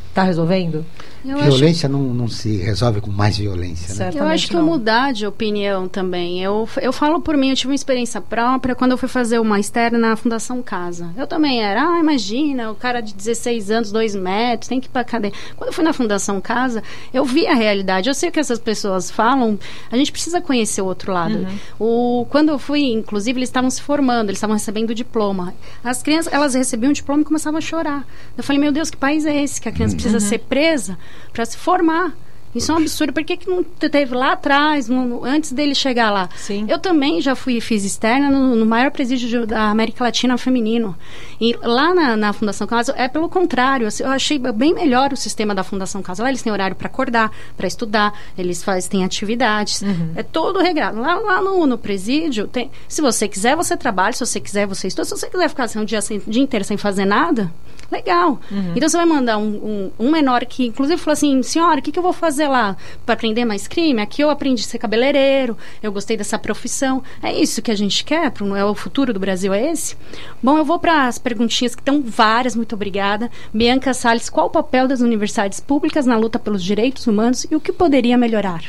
Está 0.08 0.22
resolvendo? 0.22 0.84
Eu 1.24 1.36
acho- 1.36 1.44
violência 1.50 1.88
não, 1.88 2.00
não 2.14 2.28
se 2.28 2.56
resolve 2.56 3.00
com 3.00 3.10
mais 3.10 3.36
violência, 3.36 3.94
né? 3.94 4.10
Eu 4.14 4.24
acho 4.26 4.48
que 4.48 4.56
eu 4.56 4.62
mudar 4.62 5.12
de 5.12 5.26
opinião 5.26 5.86
também. 5.86 6.42
Eu, 6.42 6.68
eu 6.80 6.92
falo 6.92 7.20
por 7.20 7.36
mim, 7.36 7.50
eu 7.50 7.56
tive 7.56 7.68
uma 7.70 7.74
experiência 7.74 8.20
própria 8.20 8.74
quando 8.74 8.92
eu 8.92 8.98
fui 8.98 9.08
fazer 9.08 9.38
uma 9.38 9.60
externa 9.60 9.98
na 9.98 10.16
Fundação 10.16 10.62
Casa. 10.62 11.10
Eu 11.16 11.26
também 11.26 11.62
era, 11.62 11.82
ah, 11.82 11.98
imagina, 12.00 12.70
o 12.70 12.74
cara 12.74 13.00
de 13.00 13.12
16 13.14 13.70
anos, 13.70 13.92
2 13.92 14.14
metros, 14.14 14.68
tem 14.68 14.80
que 14.80 14.86
ir 14.86 14.90
pra 14.90 15.04
cadeia. 15.04 15.32
Quando 15.56 15.68
eu 15.68 15.74
fui 15.74 15.84
na 15.84 15.92
Fundação 15.92 16.40
Casa, 16.40 16.82
eu 17.12 17.24
vi 17.24 17.46
a 17.46 17.54
realidade. 17.54 18.08
Eu 18.08 18.14
sei 18.14 18.28
o 18.28 18.32
que 18.32 18.40
essas 18.40 18.58
pessoas 18.58 19.10
falam, 19.10 19.58
a 19.90 19.96
gente 19.96 20.12
precisa 20.12 20.40
conhecer 20.40 20.80
o 20.80 20.86
outro 20.86 21.12
lado. 21.12 21.46
O, 21.78 22.26
quando 22.30 22.48
eu 22.48 22.58
fui, 22.58 22.80
inclusive, 22.92 23.38
eles 23.38 23.48
estavam 23.48 23.68
se 23.70 23.82
formando, 23.82 24.28
eles 24.30 24.38
estavam 24.38 24.54
recebendo 24.56 24.94
diploma. 24.94 25.54
As 25.84 26.02
crianças, 26.02 26.32
elas 26.32 26.54
recebiam 26.54 26.90
o 26.90 26.94
diploma 26.94 27.22
e 27.22 27.24
começavam 27.24 27.58
a 27.58 27.60
chorar. 27.60 28.06
Eu 28.36 28.42
falei, 28.44 28.60
meu 28.60 28.72
Deus, 28.72 28.90
que 28.90 28.96
país 28.96 29.26
é 29.26 29.42
esse 29.42 29.60
que 29.60 29.68
a 29.68 29.72
criança 29.72 29.94
precisa 29.94 30.16
Uhum. 30.16 30.20
ser 30.20 30.38
presa 30.40 30.98
para 31.32 31.44
se 31.44 31.56
formar? 31.56 32.12
Isso 32.52 32.72
é 32.72 32.74
um 32.74 32.78
absurdo. 32.78 33.12
Por 33.12 33.22
que, 33.22 33.36
que 33.36 33.48
não 33.48 33.62
te- 33.62 33.88
teve 33.88 34.12
lá 34.12 34.32
atrás, 34.32 34.88
no- 34.88 35.24
antes 35.24 35.52
dele 35.52 35.72
chegar 35.72 36.10
lá? 36.10 36.28
Eu 36.68 36.80
também 36.80 37.20
já 37.20 37.36
fui 37.36 37.60
fiz 37.60 37.84
externa 37.84 38.28
no, 38.28 38.56
no 38.56 38.66
maior 38.66 38.90
presídio 38.90 39.46
da 39.46 39.70
América 39.70 40.02
Latina 40.02 40.36
feminino. 40.36 40.96
E 41.40 41.56
lá 41.62 41.94
na, 41.94 42.16
na 42.16 42.32
Fundação 42.32 42.66
Casa, 42.66 42.92
é 42.96 43.06
pelo 43.06 43.28
contrário. 43.28 43.86
assim, 43.86 44.02
Eu 44.02 44.10
achei 44.10 44.36
bem 44.36 44.74
melhor 44.74 45.12
o 45.12 45.16
sistema 45.16 45.54
da 45.54 45.62
Fundação 45.62 46.02
Casa. 46.02 46.24
Lá 46.24 46.28
eles 46.28 46.42
têm 46.42 46.52
horário 46.52 46.74
para 46.74 46.88
acordar, 46.88 47.30
para 47.56 47.68
estudar, 47.68 48.12
eles 48.36 48.64
fazem 48.64 48.90
têm 48.90 49.04
atividades. 49.04 49.84
É 50.16 50.24
todo 50.24 50.58
regrado. 50.58 51.00
Lá, 51.00 51.14
lá 51.20 51.40
no, 51.40 51.64
no 51.68 51.78
presídio, 51.78 52.48
tem, 52.48 52.68
se 52.88 53.00
você 53.00 53.28
quiser, 53.28 53.54
você 53.54 53.76
trabalha. 53.76 54.12
Se 54.12 54.26
você 54.26 54.40
quiser, 54.40 54.66
você 54.66 54.88
estuda. 54.88 55.04
Se 55.04 55.12
você 55.16 55.30
quiser 55.30 55.48
ficar 55.48 55.64
assim, 55.66 55.78
um 55.78 55.84
dia, 55.84 56.02
sem, 56.02 56.20
dia 56.26 56.42
inteiro 56.42 56.64
sem 56.64 56.76
fazer 56.76 57.04
nada, 57.04 57.48
legal. 57.90 58.40
Uhum. 58.50 58.72
Então 58.74 58.88
você 58.88 58.96
vai 58.96 59.06
mandar 59.06 59.38
um, 59.38 59.90
um, 59.98 60.06
um 60.06 60.10
menor 60.10 60.44
que, 60.44 60.66
inclusive, 60.66 61.00
falou 61.00 61.12
assim: 61.12 61.42
senhora, 61.42 61.80
o 61.80 61.82
que, 61.82 61.92
que 61.92 61.98
eu 61.98 62.02
vou 62.02 62.12
fazer 62.12 62.48
lá 62.48 62.76
para 63.04 63.14
aprender 63.14 63.44
mais 63.44 63.66
crime? 63.66 64.00
Aqui 64.00 64.22
eu 64.22 64.30
aprendi 64.30 64.62
a 64.62 64.66
ser 64.66 64.78
cabeleireiro, 64.78 65.56
eu 65.82 65.92
gostei 65.92 66.16
dessa 66.16 66.38
profissão. 66.38 67.02
É 67.22 67.32
isso 67.32 67.62
que 67.62 67.70
a 67.70 67.76
gente 67.76 68.04
quer? 68.04 68.30
Pro, 68.30 68.54
é 68.54 68.64
o 68.64 68.74
futuro 68.74 69.12
do 69.12 69.20
Brasil 69.20 69.52
é 69.52 69.70
esse? 69.70 69.96
Bom, 70.42 70.58
eu 70.58 70.64
vou 70.64 70.78
para 70.78 71.06
as 71.06 71.18
perguntinhas 71.18 71.74
que 71.74 71.82
estão 71.82 72.02
várias, 72.02 72.54
muito 72.54 72.74
obrigada. 72.74 73.30
Bianca 73.52 73.92
Salles, 73.92 74.30
qual 74.30 74.46
o 74.46 74.50
papel 74.50 74.86
das 74.86 75.00
universidades 75.00 75.60
públicas 75.60 76.06
na 76.06 76.16
luta 76.16 76.38
pelos 76.38 76.62
direitos 76.62 77.06
humanos 77.06 77.46
e 77.50 77.56
o 77.56 77.60
que 77.60 77.72
poderia 77.72 78.16
melhorar? 78.16 78.62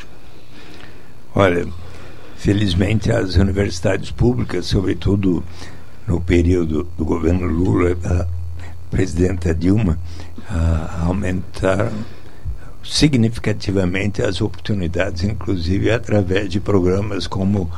Olha, 1.34 1.66
felizmente 2.36 3.10
as 3.10 3.36
universidades 3.36 4.10
públicas, 4.10 4.66
sobretudo 4.66 5.42
no 6.06 6.20
período 6.20 6.88
do 6.98 7.04
governo 7.04 7.46
Lula, 7.46 7.96
presidenta 8.92 9.54
Dilma, 9.54 9.98
ah, 10.50 11.04
aumentaram 11.06 11.90
significativamente 12.84 14.22
as 14.22 14.40
oportunidades, 14.42 15.24
inclusive 15.24 15.90
através 15.90 16.50
de 16.50 16.60
programas 16.60 17.26
como 17.26 17.70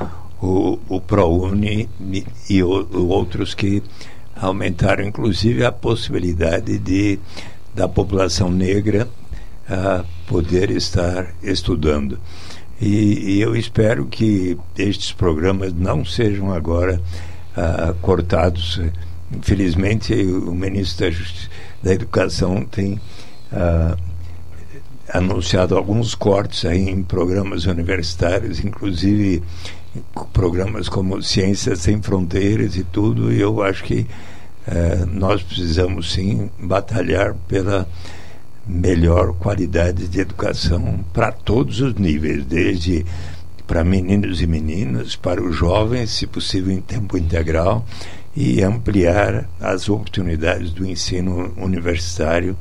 o, 0.43 0.79
o 0.89 1.01
ProUni 1.01 1.89
e, 2.01 2.27
e 2.51 2.63
o- 2.63 3.09
outros 3.09 3.55
que 3.55 3.81
aumentaram, 4.35 5.05
inclusive, 5.05 5.65
a 5.65 5.71
possibilidade 5.73 6.79
de 6.79 7.19
da 7.75 7.89
população 7.89 8.51
negra 8.51 9.09
ah, 9.69 10.05
poder 10.27 10.71
estar 10.71 11.33
estudando. 11.43 12.19
E, 12.81 13.37
e 13.37 13.41
eu 13.41 13.55
espero 13.55 14.07
que 14.07 14.57
estes 14.77 15.13
programas 15.13 15.73
não 15.73 16.05
sejam 16.05 16.53
agora 16.53 17.01
ah, 17.57 17.95
cortados. 18.03 18.81
Infelizmente, 19.33 20.15
o 20.15 20.55
ministro 20.55 21.11
da, 21.11 21.17
da 21.83 21.95
Educação 21.95 22.65
tem 22.65 23.01
ah, 23.53 23.97
anunciado 25.13 25.77
alguns 25.77 26.15
cortes 26.15 26.65
aí 26.65 26.89
em 26.89 27.03
programas 27.03 27.67
universitários, 27.67 28.65
inclusive 28.65 29.43
programas 30.33 30.89
como 30.89 31.23
Ciências 31.23 31.81
Sem 31.81 32.03
Fronteiras 32.03 32.77
e 32.77 32.85
tudo, 32.85 33.33
e 33.33 33.41
eu 33.41 33.63
acho 33.63 33.85
que 33.85 34.07
eh, 34.67 35.05
nós 35.07 35.43
precisamos 35.43 36.13
sim 36.13 36.51
batalhar 36.59 37.35
pela 37.47 37.87
melhor 38.67 39.35
qualidade 39.35 40.09
de 40.09 40.21
educação 40.21 41.05
para 41.13 41.31
todos 41.31 41.81
os 41.81 41.95
níveis, 41.95 42.45
desde 42.45 43.05
para 43.67 43.85
meninos 43.85 44.43
e 44.43 44.47
meninas, 44.47 45.17
para 45.17 45.43
os 45.43 45.55
jovens, 45.55 46.11
se 46.11 46.27
possível 46.27 46.73
em 46.73 46.81
tempo 46.81 47.17
integral, 47.17 47.85
e 48.37 48.63
ampliar 48.63 49.49
as 49.61 49.89
oportunidades 49.89 50.73
do 50.73 50.85
ensino 50.85 51.53
universitário 51.57 52.57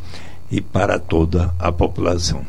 e 0.51 0.61
para 0.61 0.99
toda 0.99 1.53
a 1.57 1.71
população. 1.71 2.45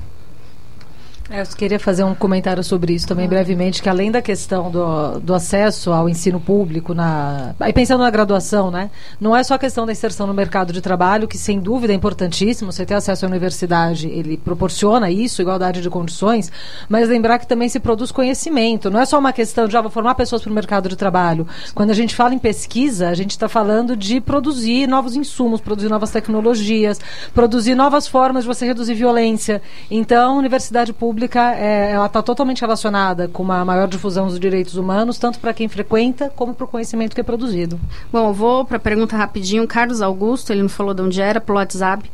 É, 1.35 1.43
eu 1.43 1.47
queria 1.47 1.81
fazer 1.81 2.05
um 2.05 2.15
comentário 2.15 2.63
sobre 2.63 2.95
isso 2.95 3.09
também 3.09 3.29
brevemente, 3.29 3.83
que 3.83 3.89
além 3.89 4.09
da 4.09 4.23
questão 4.23 4.71
do, 4.71 5.19
do 5.19 5.35
acesso 5.35 5.93
ao 5.93 6.09
ensino 6.09 6.39
público, 6.39 6.95
na, 6.95 7.57
aí 7.59 7.73
pensando 7.73 8.03
na 8.05 8.11
graduação, 8.11 8.71
né? 8.71 8.89
Não 9.21 9.35
é 9.35 9.43
só 9.43 9.55
a 9.55 9.59
questão 9.59 9.85
da 9.85 9.91
inserção 9.91 10.29
no 10.29 10.33
mercado 10.33 10.73
de 10.73 10.81
trabalho, 10.81 11.27
que 11.27 11.37
sem 11.37 11.59
dúvida 11.59 11.93
é 11.93 11.97
importantíssimo, 11.97 12.71
você 12.71 12.87
ter 12.87 12.95
acesso 12.95 13.27
à 13.27 13.29
universidade, 13.29 14.07
ele 14.07 14.37
proporciona 14.37 15.11
isso, 15.11 15.43
igualdade 15.43 15.83
de 15.83 15.91
condições, 15.91 16.53
mas 16.89 17.09
lembrar 17.09 17.41
que 17.41 17.49
também 17.49 17.69
se 17.69 17.81
produz 17.81 18.13
conhecimento, 18.13 18.89
não 18.89 19.01
é 19.01 19.05
só 19.05 19.19
uma 19.19 19.33
questão 19.33 19.67
de, 19.67 19.73
já 19.73 19.81
vou 19.81 19.91
formar 19.91 20.15
pessoas 20.15 20.41
para 20.41 20.53
o 20.53 20.55
mercado 20.55 20.89
de 20.89 20.95
trabalho. 20.95 21.49
Quando 21.75 21.91
a 21.91 21.95
gente 21.95 22.15
fala 22.15 22.33
em 22.33 22.39
pesquisa, 22.39 23.09
a 23.09 23.15
gente 23.15 23.33
está 23.33 23.49
falando 23.49 23.97
de 23.97 24.21
produzir 24.21 24.87
novos 24.87 25.17
insumos, 25.17 25.61
produzir 25.61 25.89
novas 25.89 26.13
tecnologias, 26.13 27.01
produzir 27.35 27.75
novas 27.75 28.07
formas 28.07 28.45
de 28.45 28.47
você 28.47 28.67
reduzir 28.67 28.95
violência. 28.95 29.61
Então, 29.91 30.39
universidade 30.39 30.93
pública, 30.93 31.24
é, 31.57 31.93
ela 31.93 32.07
está 32.07 32.23
totalmente 32.23 32.61
relacionada 32.61 33.29
com 33.29 33.43
uma 33.43 33.65
maior 33.65 33.89
difusão 33.89 34.27
dos 34.27 34.39
direitos 34.39 34.77
humanos, 34.77 35.19
tanto 35.19 35.39
para 35.39 35.53
quem 35.53 35.69
frequenta, 35.69 36.31
como 36.35 36.55
para 36.55 36.65
o 36.65 36.69
conhecimento 36.69 37.15
que 37.15 37.21
é 37.21 37.25
produzido. 37.25 37.79
Bom, 38.13 38.29
eu 38.29 38.33
vou 38.33 38.65
para 38.65 38.77
a 38.77 38.81
pergunta 38.81 39.17
rapidinho. 39.17 39.67
Carlos 39.67 40.03
Augusto, 40.03 40.53
ele 40.53 40.63
não 40.63 40.69
falou 40.69 40.95
de 40.95 41.03
onde 41.03 41.21
era, 41.21 41.41
pelo 41.41 41.59
WhatsApp. 41.59 42.11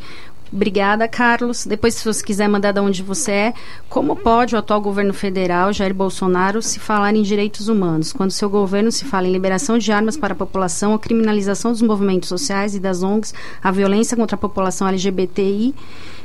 Obrigada, 0.53 1.07
Carlos. 1.07 1.65
Depois, 1.65 1.95
se 1.95 2.05
você 2.05 2.25
quiser 2.25 2.49
mandar 2.49 2.73
de 2.73 2.81
onde 2.81 3.05
você 3.05 3.31
é, 3.31 3.55
como 3.89 4.17
pode 4.17 4.57
o 4.57 4.59
atual 4.59 4.81
governo 4.81 5.15
federal, 5.15 5.73
Jair 5.73 5.95
Bolsonaro, 5.95 6.61
se 6.61 6.81
falar 6.81 7.15
em 7.15 7.23
direitos 7.23 7.69
humanos, 7.69 8.13
quando 8.13 8.33
seu 8.33 8.51
governo 8.51 8.91
se 8.91 9.05
fala 9.05 9.29
em 9.29 9.33
liberação 9.33 9.79
de 9.79 9.93
armas 9.93 10.17
para 10.17 10.33
a 10.33 10.37
população, 10.37 10.93
a 10.93 10.99
criminalização 10.99 11.71
dos 11.71 11.83
movimentos 11.83 12.29
sociais 12.29 12.75
e 12.75 12.81
das 12.81 13.03
ONGs, 13.03 13.33
a 13.63 13.71
violência 13.71 14.17
contra 14.17 14.35
a 14.35 14.39
população 14.39 14.89
LGBTI, 14.89 15.73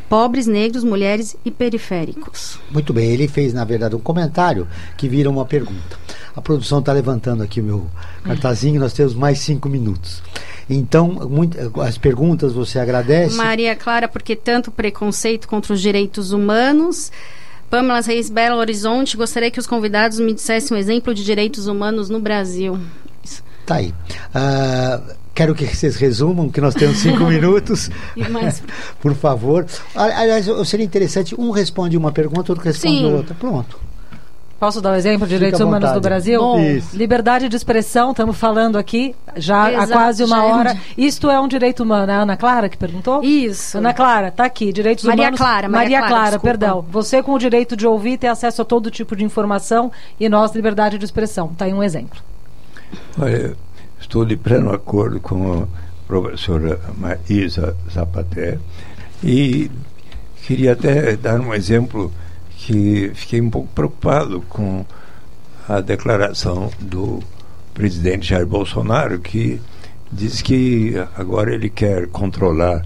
pobres, 0.10 0.48
negros, 0.48 0.84
mulheres 0.84 1.36
e 1.46 1.52
periféricos? 1.52 2.60
Muito 2.72 2.94
bem, 2.94 3.10
ele 3.10 3.28
fez, 3.28 3.54
na 3.54 3.64
verdade, 3.64 3.96
um 3.96 4.00
comentário 4.00 4.68
que 4.98 5.08
vira 5.08 5.30
uma 5.30 5.46
pergunta. 5.46 5.98
A 6.36 6.42
produção 6.42 6.80
está 6.80 6.92
levantando 6.92 7.44
aqui 7.44 7.62
o 7.62 7.64
meu 7.64 7.88
cartazinho, 8.24 8.80
nós 8.80 8.94
temos 8.94 9.14
mais 9.16 9.40
cinco 9.40 9.70
minutos. 9.70 10.22
Então, 10.70 11.08
muito- 11.30 11.58
as 11.82 11.98
perguntas 11.98 12.54
você 12.54 12.80
agradece? 12.80 13.36
Maria 13.38 13.76
Clara, 13.76 14.08
porque 14.08 14.36
tanto 14.36 14.72
preconceito 14.72 15.48
contra 15.48 15.74
os 15.74 15.82
direitos 15.82 16.32
humanos. 16.32 17.12
Pamela 17.70 18.00
Reis 18.02 18.30
Belo 18.30 18.58
Horizonte, 18.58 19.18
gostaria 19.18 19.50
que 19.50 19.60
os 19.60 19.68
convidados 19.68 20.20
me 20.20 20.34
dissessem 20.34 20.76
um 20.76 20.80
exemplo 20.80 21.14
de 21.14 21.24
direitos 21.24 21.68
humanos 21.68 22.10
no 22.10 22.20
Brasil. 22.20 22.80
Tá 23.66 23.76
aí. 23.76 23.94
Ah, 24.34 25.02
quero 25.36 25.54
que 25.54 25.66
vocês 25.68 25.96
resumam, 25.98 26.50
que 26.50 26.60
nós 26.62 26.74
temos 26.74 26.98
cinco 26.98 27.26
minutos. 27.30 27.92
E 28.16 28.28
mais- 28.28 28.64
Por 29.00 29.14
favor. 29.14 29.66
Ali- 29.96 30.14
Aliás, 30.14 30.48
eu- 30.48 30.66
seria 30.66 30.86
interessante, 30.86 31.36
um 31.40 31.52
responde 31.52 31.96
uma 31.98 32.12
pergunta, 32.12 32.52
outro 32.52 32.64
responde 32.66 32.98
Sim. 32.98 33.14
outra. 33.14 33.36
Pronto. 33.36 33.78
Posso 34.58 34.80
dar 34.82 34.92
um 34.94 34.96
exemplo 34.96 35.28
de 35.28 35.34
Fica 35.34 35.38
direitos 35.38 35.60
humanos 35.60 35.92
do. 35.92 36.00
Brasil? 36.00 36.40
Bom. 36.40 36.58
Isso. 36.62 36.96
Liberdade 36.96 37.50
de 37.50 37.56
expressão, 37.58 38.12
estamos 38.12 38.38
falando 38.38 38.78
aqui 38.78 39.14
já 39.36 39.66
há 39.66 39.74
Exato, 39.74 39.92
quase 39.92 40.24
uma 40.24 40.38
é 40.38 40.40
um 40.42 40.58
hora. 40.58 40.74
di- 40.74 40.82
Isto 41.06 41.30
é 41.30 41.38
um 41.38 41.48
direito 41.48 41.84
humano. 41.84 42.10
É 42.10 42.16
a 42.16 42.20
Ana 42.22 42.38
Clara 42.38 42.70
que 42.70 42.78
perguntou? 42.78 43.22
Isso. 43.22 43.78
Ana 43.78 43.94
Clara, 43.94 44.32
tá 44.32 44.46
aqui. 44.46 44.72
Direitos 44.72 45.04
Maria 45.04 45.24
humanos. 45.24 45.38
Clara, 45.40 45.68
Maria 45.68 46.00
Maria 46.00 46.08
Clara, 46.08 46.14
Clara, 46.30 46.40
perdão. 46.40 46.86
Você 46.90 47.22
com 47.22 47.34
o 47.34 47.38
direito 47.38 47.76
de 47.76 47.86
ouvir, 47.86 48.18
ter 48.18 48.28
acesso 48.28 48.62
a 48.62 48.66
todo 48.66 48.90
tipo 48.90 49.14
de 49.14 49.26
informação 49.26 49.92
e 50.18 50.30
nós, 50.30 50.56
liberdade 50.56 50.98
de 50.98 51.04
expressão. 51.04 51.50
Tá 51.50 51.66
aí 51.66 51.74
um 51.74 51.84
exemplo. 51.84 52.18
Olha, 53.20 53.56
estou 54.06 54.24
de 54.24 54.38
pleno 54.38 54.72
acordo 54.72 55.20
com 55.20 55.64
a 55.64 55.68
professora 56.08 56.80
Maísa 56.96 57.76
Zapaté 57.92 58.60
e 59.24 59.70
queria 60.46 60.74
até 60.74 61.18
dar 61.18 61.42
um 61.42 61.52
exemplo 61.54 62.14
que 62.56 63.12
fiquei 63.16 63.42
um 63.42 63.50
pouco 63.50 63.68
preocupado 63.74 64.42
com 64.42 64.86
a 65.68 65.82
declaração 65.82 66.70
do 66.80 67.20
presidente 67.74 68.28
Jair 68.28 68.46
Bolsonaro 68.46 69.20
que 69.20 69.60
diz 70.12 70.40
que 70.40 70.94
agora 71.18 71.56
ele 71.56 71.70
quer 71.70 72.08
controlar 72.08 72.86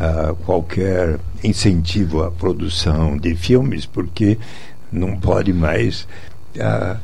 ah, 0.00 0.34
qualquer 0.46 1.20
incentivo 1.44 2.22
à 2.22 2.30
produção 2.30 3.18
de 3.18 3.36
filmes 3.36 3.84
porque 3.84 4.38
não 4.90 5.20
pode 5.20 5.52
mais 5.52 6.08
ah, 6.58 6.96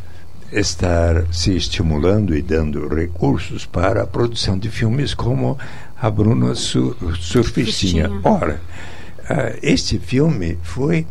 estar 0.52 1.24
se 1.32 1.56
estimulando 1.56 2.36
e 2.36 2.42
dando 2.42 2.86
recursos 2.88 3.64
para 3.66 4.02
a 4.02 4.06
produção 4.06 4.58
de 4.58 4.70
filmes 4.70 5.14
como 5.14 5.58
a 6.00 6.10
Bruna 6.10 6.54
Su 6.54 6.94
Surfistinha. 7.18 8.08
Surfistinha. 8.08 8.10
Ora, 8.24 8.60
ah, 9.28 9.52
este 9.62 9.98
filme 9.98 10.58
foi 10.62 11.06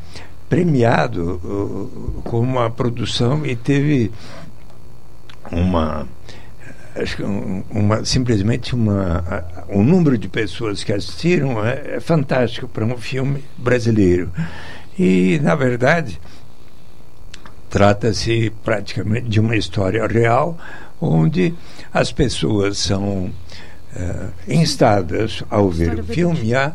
premiado 0.50 1.40
uh, 1.44 2.22
com 2.24 2.40
uma 2.42 2.70
produção 2.70 3.46
e 3.46 3.56
teve 3.56 4.12
uma 5.52 6.08
acho 6.96 7.16
que 7.18 7.24
um- 7.24 7.64
uma 7.72 8.04
simplesmente 8.04 8.76
uma 8.76 9.24
a- 9.28 9.64
o 9.70 9.82
número 9.82 10.18
de 10.18 10.28
pessoas 10.28 10.84
que 10.84 10.92
assistiram 10.92 11.66
é, 11.66 11.96
é 11.96 12.00
fantástico 12.02 12.68
para 12.68 12.84
um 12.86 12.98
filme 12.98 13.44
brasileiro 13.58 14.30
e 15.00 15.40
na 15.42 15.56
verdade 15.56 16.20
trata-se 17.72 18.52
praticamente 18.64 19.28
de 19.30 19.40
uma 19.40 19.56
história 19.56 20.06
real 20.06 20.58
onde 21.02 21.54
as 21.92 22.12
pessoas 22.12 22.78
são 22.78 23.32
eh, 23.96 24.28
instadas 24.48 25.42
ao 25.50 25.70
ver 25.70 26.00
o 26.00 26.04
filme 26.04 26.54
a 26.54 26.74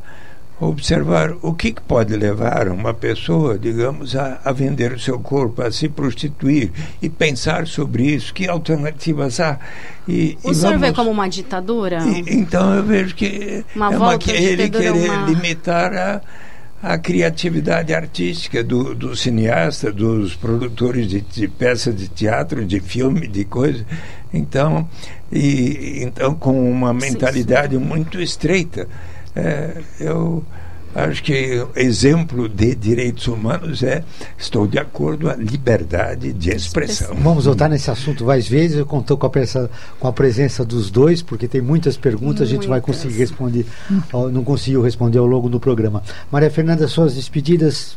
observar 0.58 1.32
o 1.42 1.52
que, 1.52 1.70
que 1.70 1.82
pode 1.82 2.16
levar 2.16 2.68
uma 2.68 2.94
pessoa, 2.94 3.58
digamos, 3.58 4.16
a, 4.16 4.40
a 4.42 4.52
vender 4.52 4.90
o 4.94 4.98
seu 4.98 5.18
corpo, 5.20 5.60
a 5.60 5.70
se 5.70 5.86
prostituir 5.86 6.72
e 7.02 7.10
pensar 7.10 7.66
sobre 7.66 8.04
isso, 8.14 8.32
que 8.32 8.48
alternativas 8.48 9.38
há. 9.38 9.58
E, 10.08 10.38
O 10.42 10.50
e 10.50 10.54
senhor 10.54 10.72
vê 10.78 10.78
vamos- 10.78 10.96
como 10.96 11.10
uma 11.10 11.28
ditadura? 11.28 11.98
e- 12.06 12.24
então 12.38 12.74
eu 12.74 12.82
vejo 12.82 13.14
que 13.14 13.64
Uma 13.76 13.92
é 13.92 14.16
de 14.18 14.32
ele 14.32 14.70
querer 14.70 15.10
uma- 15.10 15.26
limitar 15.28 15.92
a, 15.94 16.22
a 16.86 16.96
criatividade 16.96 17.92
artística 17.92 18.62
do, 18.62 18.94
do 18.94 19.16
cineasta, 19.16 19.90
dos 19.92 20.36
produtores 20.36 21.08
de, 21.08 21.20
de 21.20 21.48
peças 21.48 21.96
de 21.96 22.06
teatro, 22.06 22.64
de 22.64 22.78
filme, 22.78 23.26
de 23.26 23.44
coisa. 23.44 23.84
Então, 24.32 24.88
e, 25.32 25.98
então 26.02 26.32
com 26.36 26.70
uma 26.70 26.94
mentalidade 26.94 27.76
muito 27.76 28.20
estreita. 28.20 28.86
É, 29.34 29.82
eu 29.98 30.44
acho 30.96 31.22
que 31.22 31.66
exemplo 31.74 32.48
de 32.48 32.74
direitos 32.74 33.26
humanos 33.28 33.82
é 33.82 34.02
estou 34.38 34.66
de 34.66 34.78
acordo 34.78 35.28
a 35.30 35.36
liberdade 35.36 36.32
de 36.32 36.50
expressão. 36.50 37.14
Vamos 37.16 37.44
voltar 37.44 37.68
nesse 37.68 37.90
assunto 37.90 38.24
mais 38.24 38.48
vezes. 38.48 38.78
Eu 38.78 38.86
contou 38.86 39.16
com 39.16 39.26
a, 39.26 39.30
presença, 39.30 39.70
com 40.00 40.08
a 40.08 40.12
presença 40.12 40.64
dos 40.64 40.90
dois, 40.90 41.22
porque 41.22 41.46
tem 41.46 41.60
muitas 41.60 41.96
perguntas, 41.96 42.42
a 42.42 42.50
gente 42.50 42.66
vai 42.66 42.80
Muitas. 42.80 42.96
conseguir 42.96 43.18
responder, 43.18 43.66
não 44.32 44.42
conseguiu 44.42 44.82
responder 44.82 45.18
ao 45.18 45.26
longo 45.26 45.48
do 45.48 45.60
programa. 45.60 46.02
Maria 46.30 46.50
Fernanda, 46.50 46.88
suas 46.88 47.14
despedidas. 47.14 47.96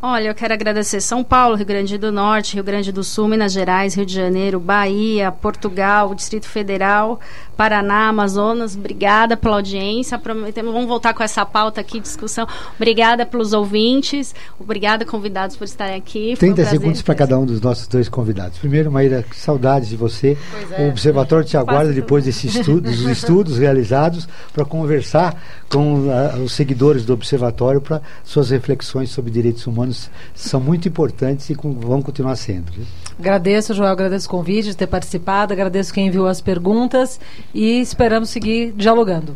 Olha, 0.00 0.28
eu 0.28 0.34
quero 0.34 0.54
agradecer 0.54 1.00
São 1.00 1.24
Paulo, 1.24 1.56
Rio 1.56 1.66
Grande 1.66 1.98
do 1.98 2.12
Norte, 2.12 2.54
Rio 2.54 2.62
Grande 2.62 2.92
do 2.92 3.02
Sul, 3.02 3.26
Minas 3.26 3.52
Gerais, 3.52 3.94
Rio 3.94 4.06
de 4.06 4.14
Janeiro, 4.14 4.60
Bahia, 4.60 5.32
Portugal, 5.32 6.14
Distrito 6.14 6.46
Federal, 6.46 7.18
Paraná, 7.58 8.08
Amazonas. 8.10 8.76
Obrigada 8.76 9.36
pela 9.36 9.56
audiência. 9.56 10.16
Prometemos, 10.16 10.72
vamos 10.72 10.86
voltar 10.86 11.12
com 11.12 11.24
essa 11.24 11.44
pauta 11.44 11.80
aqui, 11.80 11.98
discussão. 11.98 12.46
Obrigada 12.76 13.26
pelos 13.26 13.52
ouvintes. 13.52 14.32
Obrigada, 14.60 15.04
convidados, 15.04 15.56
por 15.56 15.64
estarem 15.64 15.96
aqui. 15.96 16.36
Foi 16.36 16.50
um 16.50 16.54
30 16.54 16.62
prazer. 16.62 16.78
segundos 16.78 17.02
para 17.02 17.16
cada 17.16 17.36
um 17.36 17.44
dos 17.44 17.60
nossos 17.60 17.88
dois 17.88 18.08
convidados. 18.08 18.58
Primeiro, 18.58 18.92
Maíra, 18.92 19.24
saudades 19.34 19.88
de 19.88 19.96
você. 19.96 20.38
é. 20.70 20.84
O 20.86 20.90
Observatório 20.90 21.44
te 21.44 21.56
aguarda 21.56 21.92
depois 21.92 22.24
desses 22.24 22.54
estudos, 22.54 22.96
dos 23.00 23.10
estudos 23.10 23.58
realizados 23.58 24.28
para 24.52 24.64
conversar 24.64 25.42
com 25.68 26.06
ah, 26.12 26.38
os 26.38 26.52
seguidores 26.52 27.04
do 27.04 27.12
Observatório 27.12 27.80
para 27.80 28.00
suas 28.22 28.50
reflexões 28.50 29.10
sobre 29.10 29.32
direitos 29.32 29.66
humanos 29.66 30.08
são 30.32 30.60
muito 30.60 30.86
importantes 30.86 31.50
e 31.50 31.56
com- 31.56 31.72
vão 31.74 32.00
continuar 32.00 32.36
sendo. 32.36 32.70
Agradeço, 33.18 33.74
Joel, 33.74 33.90
agradeço 33.90 34.26
o 34.28 34.30
convite 34.30 34.68
de 34.68 34.76
ter 34.76 34.86
participado, 34.86 35.52
agradeço 35.52 35.92
quem 35.92 36.06
enviou 36.06 36.26
as 36.26 36.40
perguntas 36.40 37.18
e 37.52 37.80
esperamos 37.80 38.28
seguir 38.30 38.72
dialogando. 38.76 39.34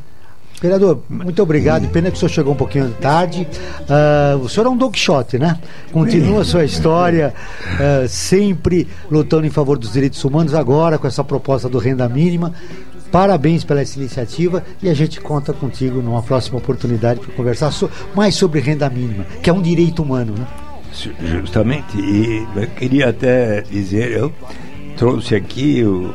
Vereador, 0.61 1.01
muito 1.11 1.43
obrigado. 1.43 1.89
Pena 1.89 2.09
que 2.09 2.17
o 2.17 2.21
senhor 2.21 2.29
chegou 2.29 2.53
um 2.53 2.57
pouquinho 2.57 2.89
tarde. 3.01 3.49
Ah, 3.91 4.39
o 4.41 4.49
senhor 4.49 4.67
é 4.67 4.71
um 4.71 4.77
Don 4.77 4.91
Quixote, 4.93 5.37
né? 5.37 5.59
Continua 5.91 6.43
a 6.43 6.45
sua 6.45 6.65
história, 6.65 7.35
ah, 7.81 8.07
sempre 8.07 8.87
lutando 9.11 9.45
em 9.45 9.51
favor 9.51 9.77
dos 9.77 9.93
direitos 9.93 10.23
humanos, 10.25 10.55
agora 10.55 10.99
com 10.99 11.07
essa 11.09 11.25
proposta 11.25 11.69
do 11.69 11.79
renda 11.79 12.09
mínima. 12.09 12.53
Parabéns 13.11 13.65
pela 13.65 13.81
essa 13.81 13.99
iniciativa 13.99 14.63
e 14.81 14.89
a 14.89 14.95
gente 14.95 15.21
conta 15.21 15.53
contigo 15.53 16.01
numa 16.01 16.23
próxima 16.23 16.59
oportunidade 16.59 17.19
para 17.19 17.35
conversar 17.35 17.73
so- 17.73 17.91
mais 18.15 18.37
sobre 18.37 18.61
renda 18.61 18.89
mínima, 18.89 19.25
que 19.43 19.51
é 19.51 19.53
um 19.53 19.61
direito 19.61 20.01
humano, 20.03 20.35
né? 20.39 20.47
Ju- 20.93 21.13
Justamente, 21.21 21.99
e 21.99 22.47
queria 22.77 23.09
até 23.09 23.61
dizer, 23.63 24.13
eu 24.13 24.33
trouxe 24.97 25.35
aqui 25.35 25.83
o, 25.85 26.15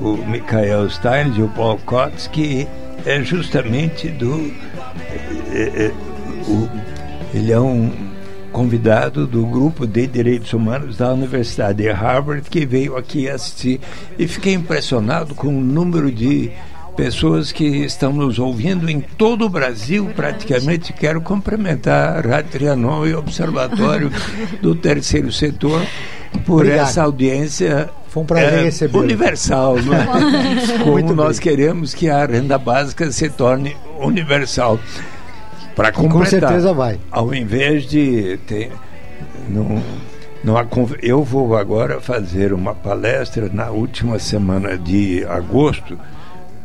o 0.00 0.16
Michael 0.26 0.88
Stein 0.90 1.32
e 1.36 1.42
o 1.42 1.48
Paul 1.48 1.78
Kotz, 1.84 2.26
que 2.28 2.66
é 3.06 3.22
justamente 3.22 4.08
do. 4.08 4.52
é, 5.52 5.86
é, 5.86 5.92
o- 6.48 6.68
ele 7.34 7.52
é 7.52 7.60
um 7.60 7.90
convidado 8.52 9.26
do 9.28 9.46
grupo 9.46 9.86
de 9.86 10.06
direitos 10.08 10.52
humanos 10.52 10.96
da 10.96 11.12
Universidade 11.12 11.82
de 11.84 11.88
Harvard 11.88 12.50
que 12.50 12.66
veio 12.66 12.96
aqui 12.96 13.28
assistir 13.28 13.80
e 14.18 14.26
fiquei 14.26 14.52
impressionado 14.54 15.36
com 15.36 15.46
o 15.48 15.60
número 15.60 16.10
de 16.10 16.50
pessoas 16.96 17.52
que 17.52 17.64
estão 17.64 18.12
nos 18.12 18.38
ouvindo 18.38 18.90
em 18.90 19.00
todo 19.00 19.46
o 19.46 19.48
Brasil 19.48 20.10
praticamente 20.14 20.92
quero 20.92 21.20
cumprimentar 21.20 22.18
a 22.18 22.28
Rádio 22.28 22.50
Trianon 22.52 23.06
e 23.06 23.14
o 23.14 23.18
Observatório 23.18 24.10
do 24.60 24.74
Terceiro 24.74 25.32
Setor 25.32 25.82
por 26.44 26.62
Obrigado. 26.62 26.88
essa 26.88 27.02
audiência 27.02 27.90
Foi 28.08 28.22
um 28.22 28.26
prazer 28.26 28.58
é, 28.60 28.62
recebê-lo. 28.64 29.04
universal, 29.04 29.76
não 29.82 29.94
é? 29.94 30.06
Como 30.78 30.92
Muito 30.92 31.14
nós 31.14 31.38
queremos 31.38 31.94
que 31.94 32.08
a 32.08 32.24
renda 32.26 32.58
básica 32.58 33.10
se 33.10 33.28
torne 33.28 33.76
universal. 33.98 34.78
Para 35.74 35.92
com 35.92 36.08
completar, 36.08 36.50
certeza 36.50 36.72
vai. 36.74 36.98
Ao 37.10 37.34
invés 37.34 37.84
de 37.84 38.38
ter, 38.46 38.70
não, 39.48 39.82
não 40.42 40.56
há 40.56 40.66
eu 41.02 41.22
vou 41.22 41.56
agora 41.56 42.00
fazer 42.00 42.52
uma 42.52 42.74
palestra 42.74 43.48
na 43.52 43.70
última 43.70 44.18
semana 44.18 44.76
de 44.76 45.24
agosto, 45.24 45.98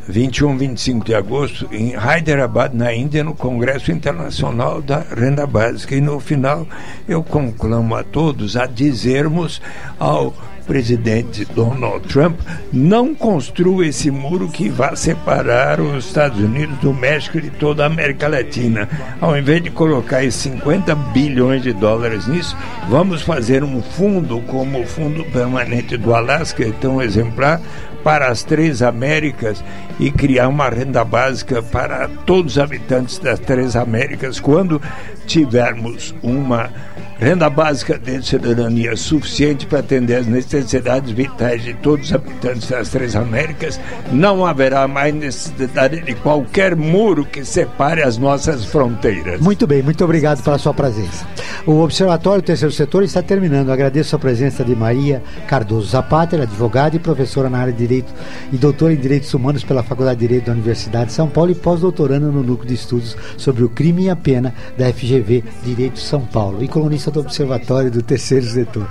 21, 0.08 0.58
25 0.58 1.06
de 1.06 1.16
agosto, 1.16 1.68
em 1.72 1.96
Hyderabad, 1.96 2.74
na 2.74 2.94
Índia, 2.94 3.24
no 3.24 3.34
Congresso 3.34 3.92
Internacional 3.92 4.82
da 4.82 5.00
Renda 5.00 5.48
Básica. 5.48 5.96
E 5.96 6.02
no 6.02 6.20
final 6.20 6.68
eu 7.08 7.24
conclamo 7.24 7.96
a 7.96 8.04
todos 8.04 8.56
a 8.56 8.66
dizermos 8.66 9.62
ao 10.00 10.34
presidente 10.66 11.46
Donald 11.46 12.08
Trump 12.08 12.40
não 12.74 13.14
construa 13.14 13.88
esse 13.88 14.12
muro 14.12 14.50
que 14.50 14.70
vai 14.70 14.96
separar 14.96 15.80
os 15.80 16.06
Estados 16.08 16.40
Unidos 16.40 16.78
do 16.80 16.94
México 16.94 17.38
e 17.38 17.42
de 17.42 17.50
toda 17.52 17.84
a 17.84 17.88
América 17.88 18.28
Latina. 18.28 18.90
Ao 19.22 19.38
invés 19.38 19.64
de 19.64 19.70
colocar 19.70 20.24
esses 20.24 20.42
50 20.42 20.96
bilhões 20.96 21.62
de 21.62 21.74
dólares 21.74 22.28
nisso, 22.28 22.58
vamos 22.90 23.22
fazer 23.22 23.64
um 23.64 23.82
fundo 23.82 24.42
como 24.42 24.82
o 24.82 24.88
Fundo 24.88 25.24
Permanente 25.26 25.98
do 25.98 26.14
Alasca, 26.14 26.66
tão 26.82 27.02
exemplar, 27.02 27.62
para 28.06 28.28
as 28.28 28.44
três 28.44 28.84
Américas 28.84 29.64
e 30.00 30.12
criar 30.12 30.48
uma 30.48 30.70
renda 30.70 31.04
básica 31.04 31.64
para 31.64 32.08
todos 32.08 32.52
os 32.54 32.60
habitantes 32.60 33.18
das 33.18 33.40
três 33.40 33.76
Américas 33.76 34.40
quando 34.40 34.80
tivermos 35.26 36.14
uma 36.22 36.70
renda 37.18 37.50
básica 37.50 37.98
de 37.98 38.22
cidadania 38.26 38.96
suficiente 38.98 39.66
para 39.66 39.80
atender 39.80 40.16
as 40.16 40.28
necessidades 40.28 41.12
vitais 41.12 41.64
de 41.64 41.74
todos 41.76 42.08
os 42.08 42.14
habitantes 42.14 42.70
das 42.70 42.90
três 42.90 43.16
Américas, 43.16 43.80
não 44.12 44.46
haverá 44.46 44.88
mais 44.88 45.14
necessidade 45.14 46.02
de 46.02 46.14
qualquer 46.16 46.76
muro 46.76 47.26
que 47.26 47.46
separe 47.46 48.04
as 48.04 48.18
nossas 48.18 48.66
fronteiras. 48.66 49.40
Muito 49.40 49.66
bem, 49.66 49.82
muito 49.82 50.04
obrigado 50.04 50.44
pela 50.44 50.58
sua 50.58 50.74
presença. 50.74 51.26
O 51.66 51.80
Observatório 51.80 52.44
Terceiro 52.44 52.74
Setor 52.74 53.04
está 53.04 53.22
terminando. 53.22 53.72
Agradeço 53.72 54.16
a 54.16 54.20
presença 54.20 54.64
de 54.64 54.76
Maria 54.76 55.24
Cardoso 55.48 55.88
Zapata, 55.88 56.42
advogada 56.42 56.96
e 56.96 57.00
professora 57.00 57.50
na 57.50 57.60
área 57.60 57.74
de 57.74 57.80
Direito 57.80 58.14
e 58.52 58.58
doutora 58.58 58.94
em 58.94 58.98
Direitos 58.98 59.34
Humanos 59.34 59.64
pela 59.64 59.84
Faculdade 59.84 60.20
de 60.20 60.28
Direito 60.28 60.46
da 60.46 60.52
Universidade 60.52 61.08
de 61.08 61.14
São 61.14 61.28
Paulo 61.28 61.52
e 61.52 61.56
pós-doutoranda 61.56 62.28
no 62.28 62.44
Núcleo 62.44 62.68
de 62.68 62.74
Estudos 62.74 63.16
sobre 63.38 63.64
o 63.64 63.70
Crime 63.70 64.04
e 64.04 64.10
a 64.10 64.16
Pena 64.16 64.54
da 64.78 64.92
FGV 64.92 65.44
Direito 65.64 66.00
São 66.00 66.22
Paulo 66.22 66.64
e 66.64 66.68
colunista 66.68 67.05
do 67.12 67.20
Observatório 67.20 67.92
do 67.92 68.02
Terceiro 68.02 68.46
Setor. 68.46 68.88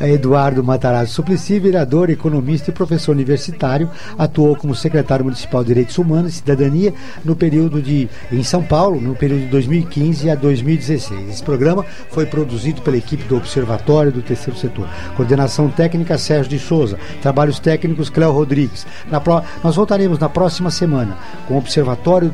Eduardo 0.00 0.62
Matarazzo 0.62 1.12
Suplicy, 1.12 1.58
vereador, 1.58 2.10
economista 2.10 2.70
e 2.70 2.72
professor 2.74 3.12
universitário, 3.12 3.90
atuou 4.18 4.56
como 4.56 4.74
secretário 4.74 5.24
municipal 5.24 5.62
de 5.62 5.68
Direitos 5.68 5.98
Humanos 5.98 6.34
e 6.34 6.36
Cidadania 6.36 6.94
no 7.24 7.34
período 7.34 7.82
de 7.82 8.08
em 8.30 8.42
São 8.42 8.62
Paulo, 8.62 9.00
no 9.00 9.14
período 9.14 9.42
de 9.42 9.48
2015 9.48 10.30
a 10.30 10.34
2016. 10.34 11.30
Esse 11.30 11.42
programa 11.42 11.84
foi 12.10 12.26
produzido 12.26 12.82
pela 12.82 12.96
equipe 12.96 13.24
do 13.24 13.36
Observatório 13.36 14.12
do 14.12 14.22
Terceiro 14.22 14.58
Setor. 14.58 14.88
Coordenação 15.16 15.68
técnica 15.68 16.18
Sérgio 16.18 16.50
de 16.50 16.58
Souza, 16.58 16.98
trabalhos 17.22 17.58
técnicos 17.58 18.10
Cléo 18.10 18.32
Rodrigues. 18.32 18.86
Pro... 19.22 19.42
Nós 19.62 19.76
voltaremos 19.76 20.18
na 20.18 20.28
próxima 20.28 20.70
semana 20.70 21.16
com 21.46 21.54
o 21.54 21.58
Observatório 21.58 22.32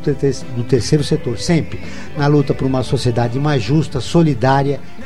do 0.57 0.65
Terceiro 0.65 1.05
Setor, 1.05 1.39
sempre 1.39 1.81
na 2.17 2.27
luta 2.27 2.55
por 2.55 2.67
uma 2.67 2.83
sociedade 2.83 3.39
mais 3.39 3.63
justa, 3.63 4.01
solidária 4.01 4.81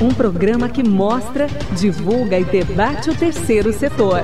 Um 0.00 0.10
programa 0.10 0.68
que 0.68 0.82
mostra, 0.82 1.48
divulga 1.76 2.38
e 2.38 2.44
debate 2.44 3.10
o 3.10 3.16
terceiro 3.16 3.72
setor, 3.72 4.22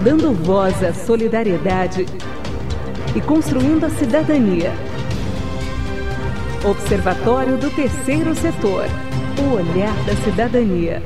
dando 0.00 0.32
voz 0.32 0.82
à 0.82 0.92
solidariedade 0.92 2.06
e 3.14 3.20
construindo 3.20 3.84
a 3.84 3.90
cidadania. 3.90 4.72
Observatório 6.64 7.56
do 7.56 7.70
Terceiro 7.70 8.34
Setor 8.34 8.86
o 9.38 9.54
olhar 9.54 9.94
da 10.04 10.16
cidadania. 10.24 11.02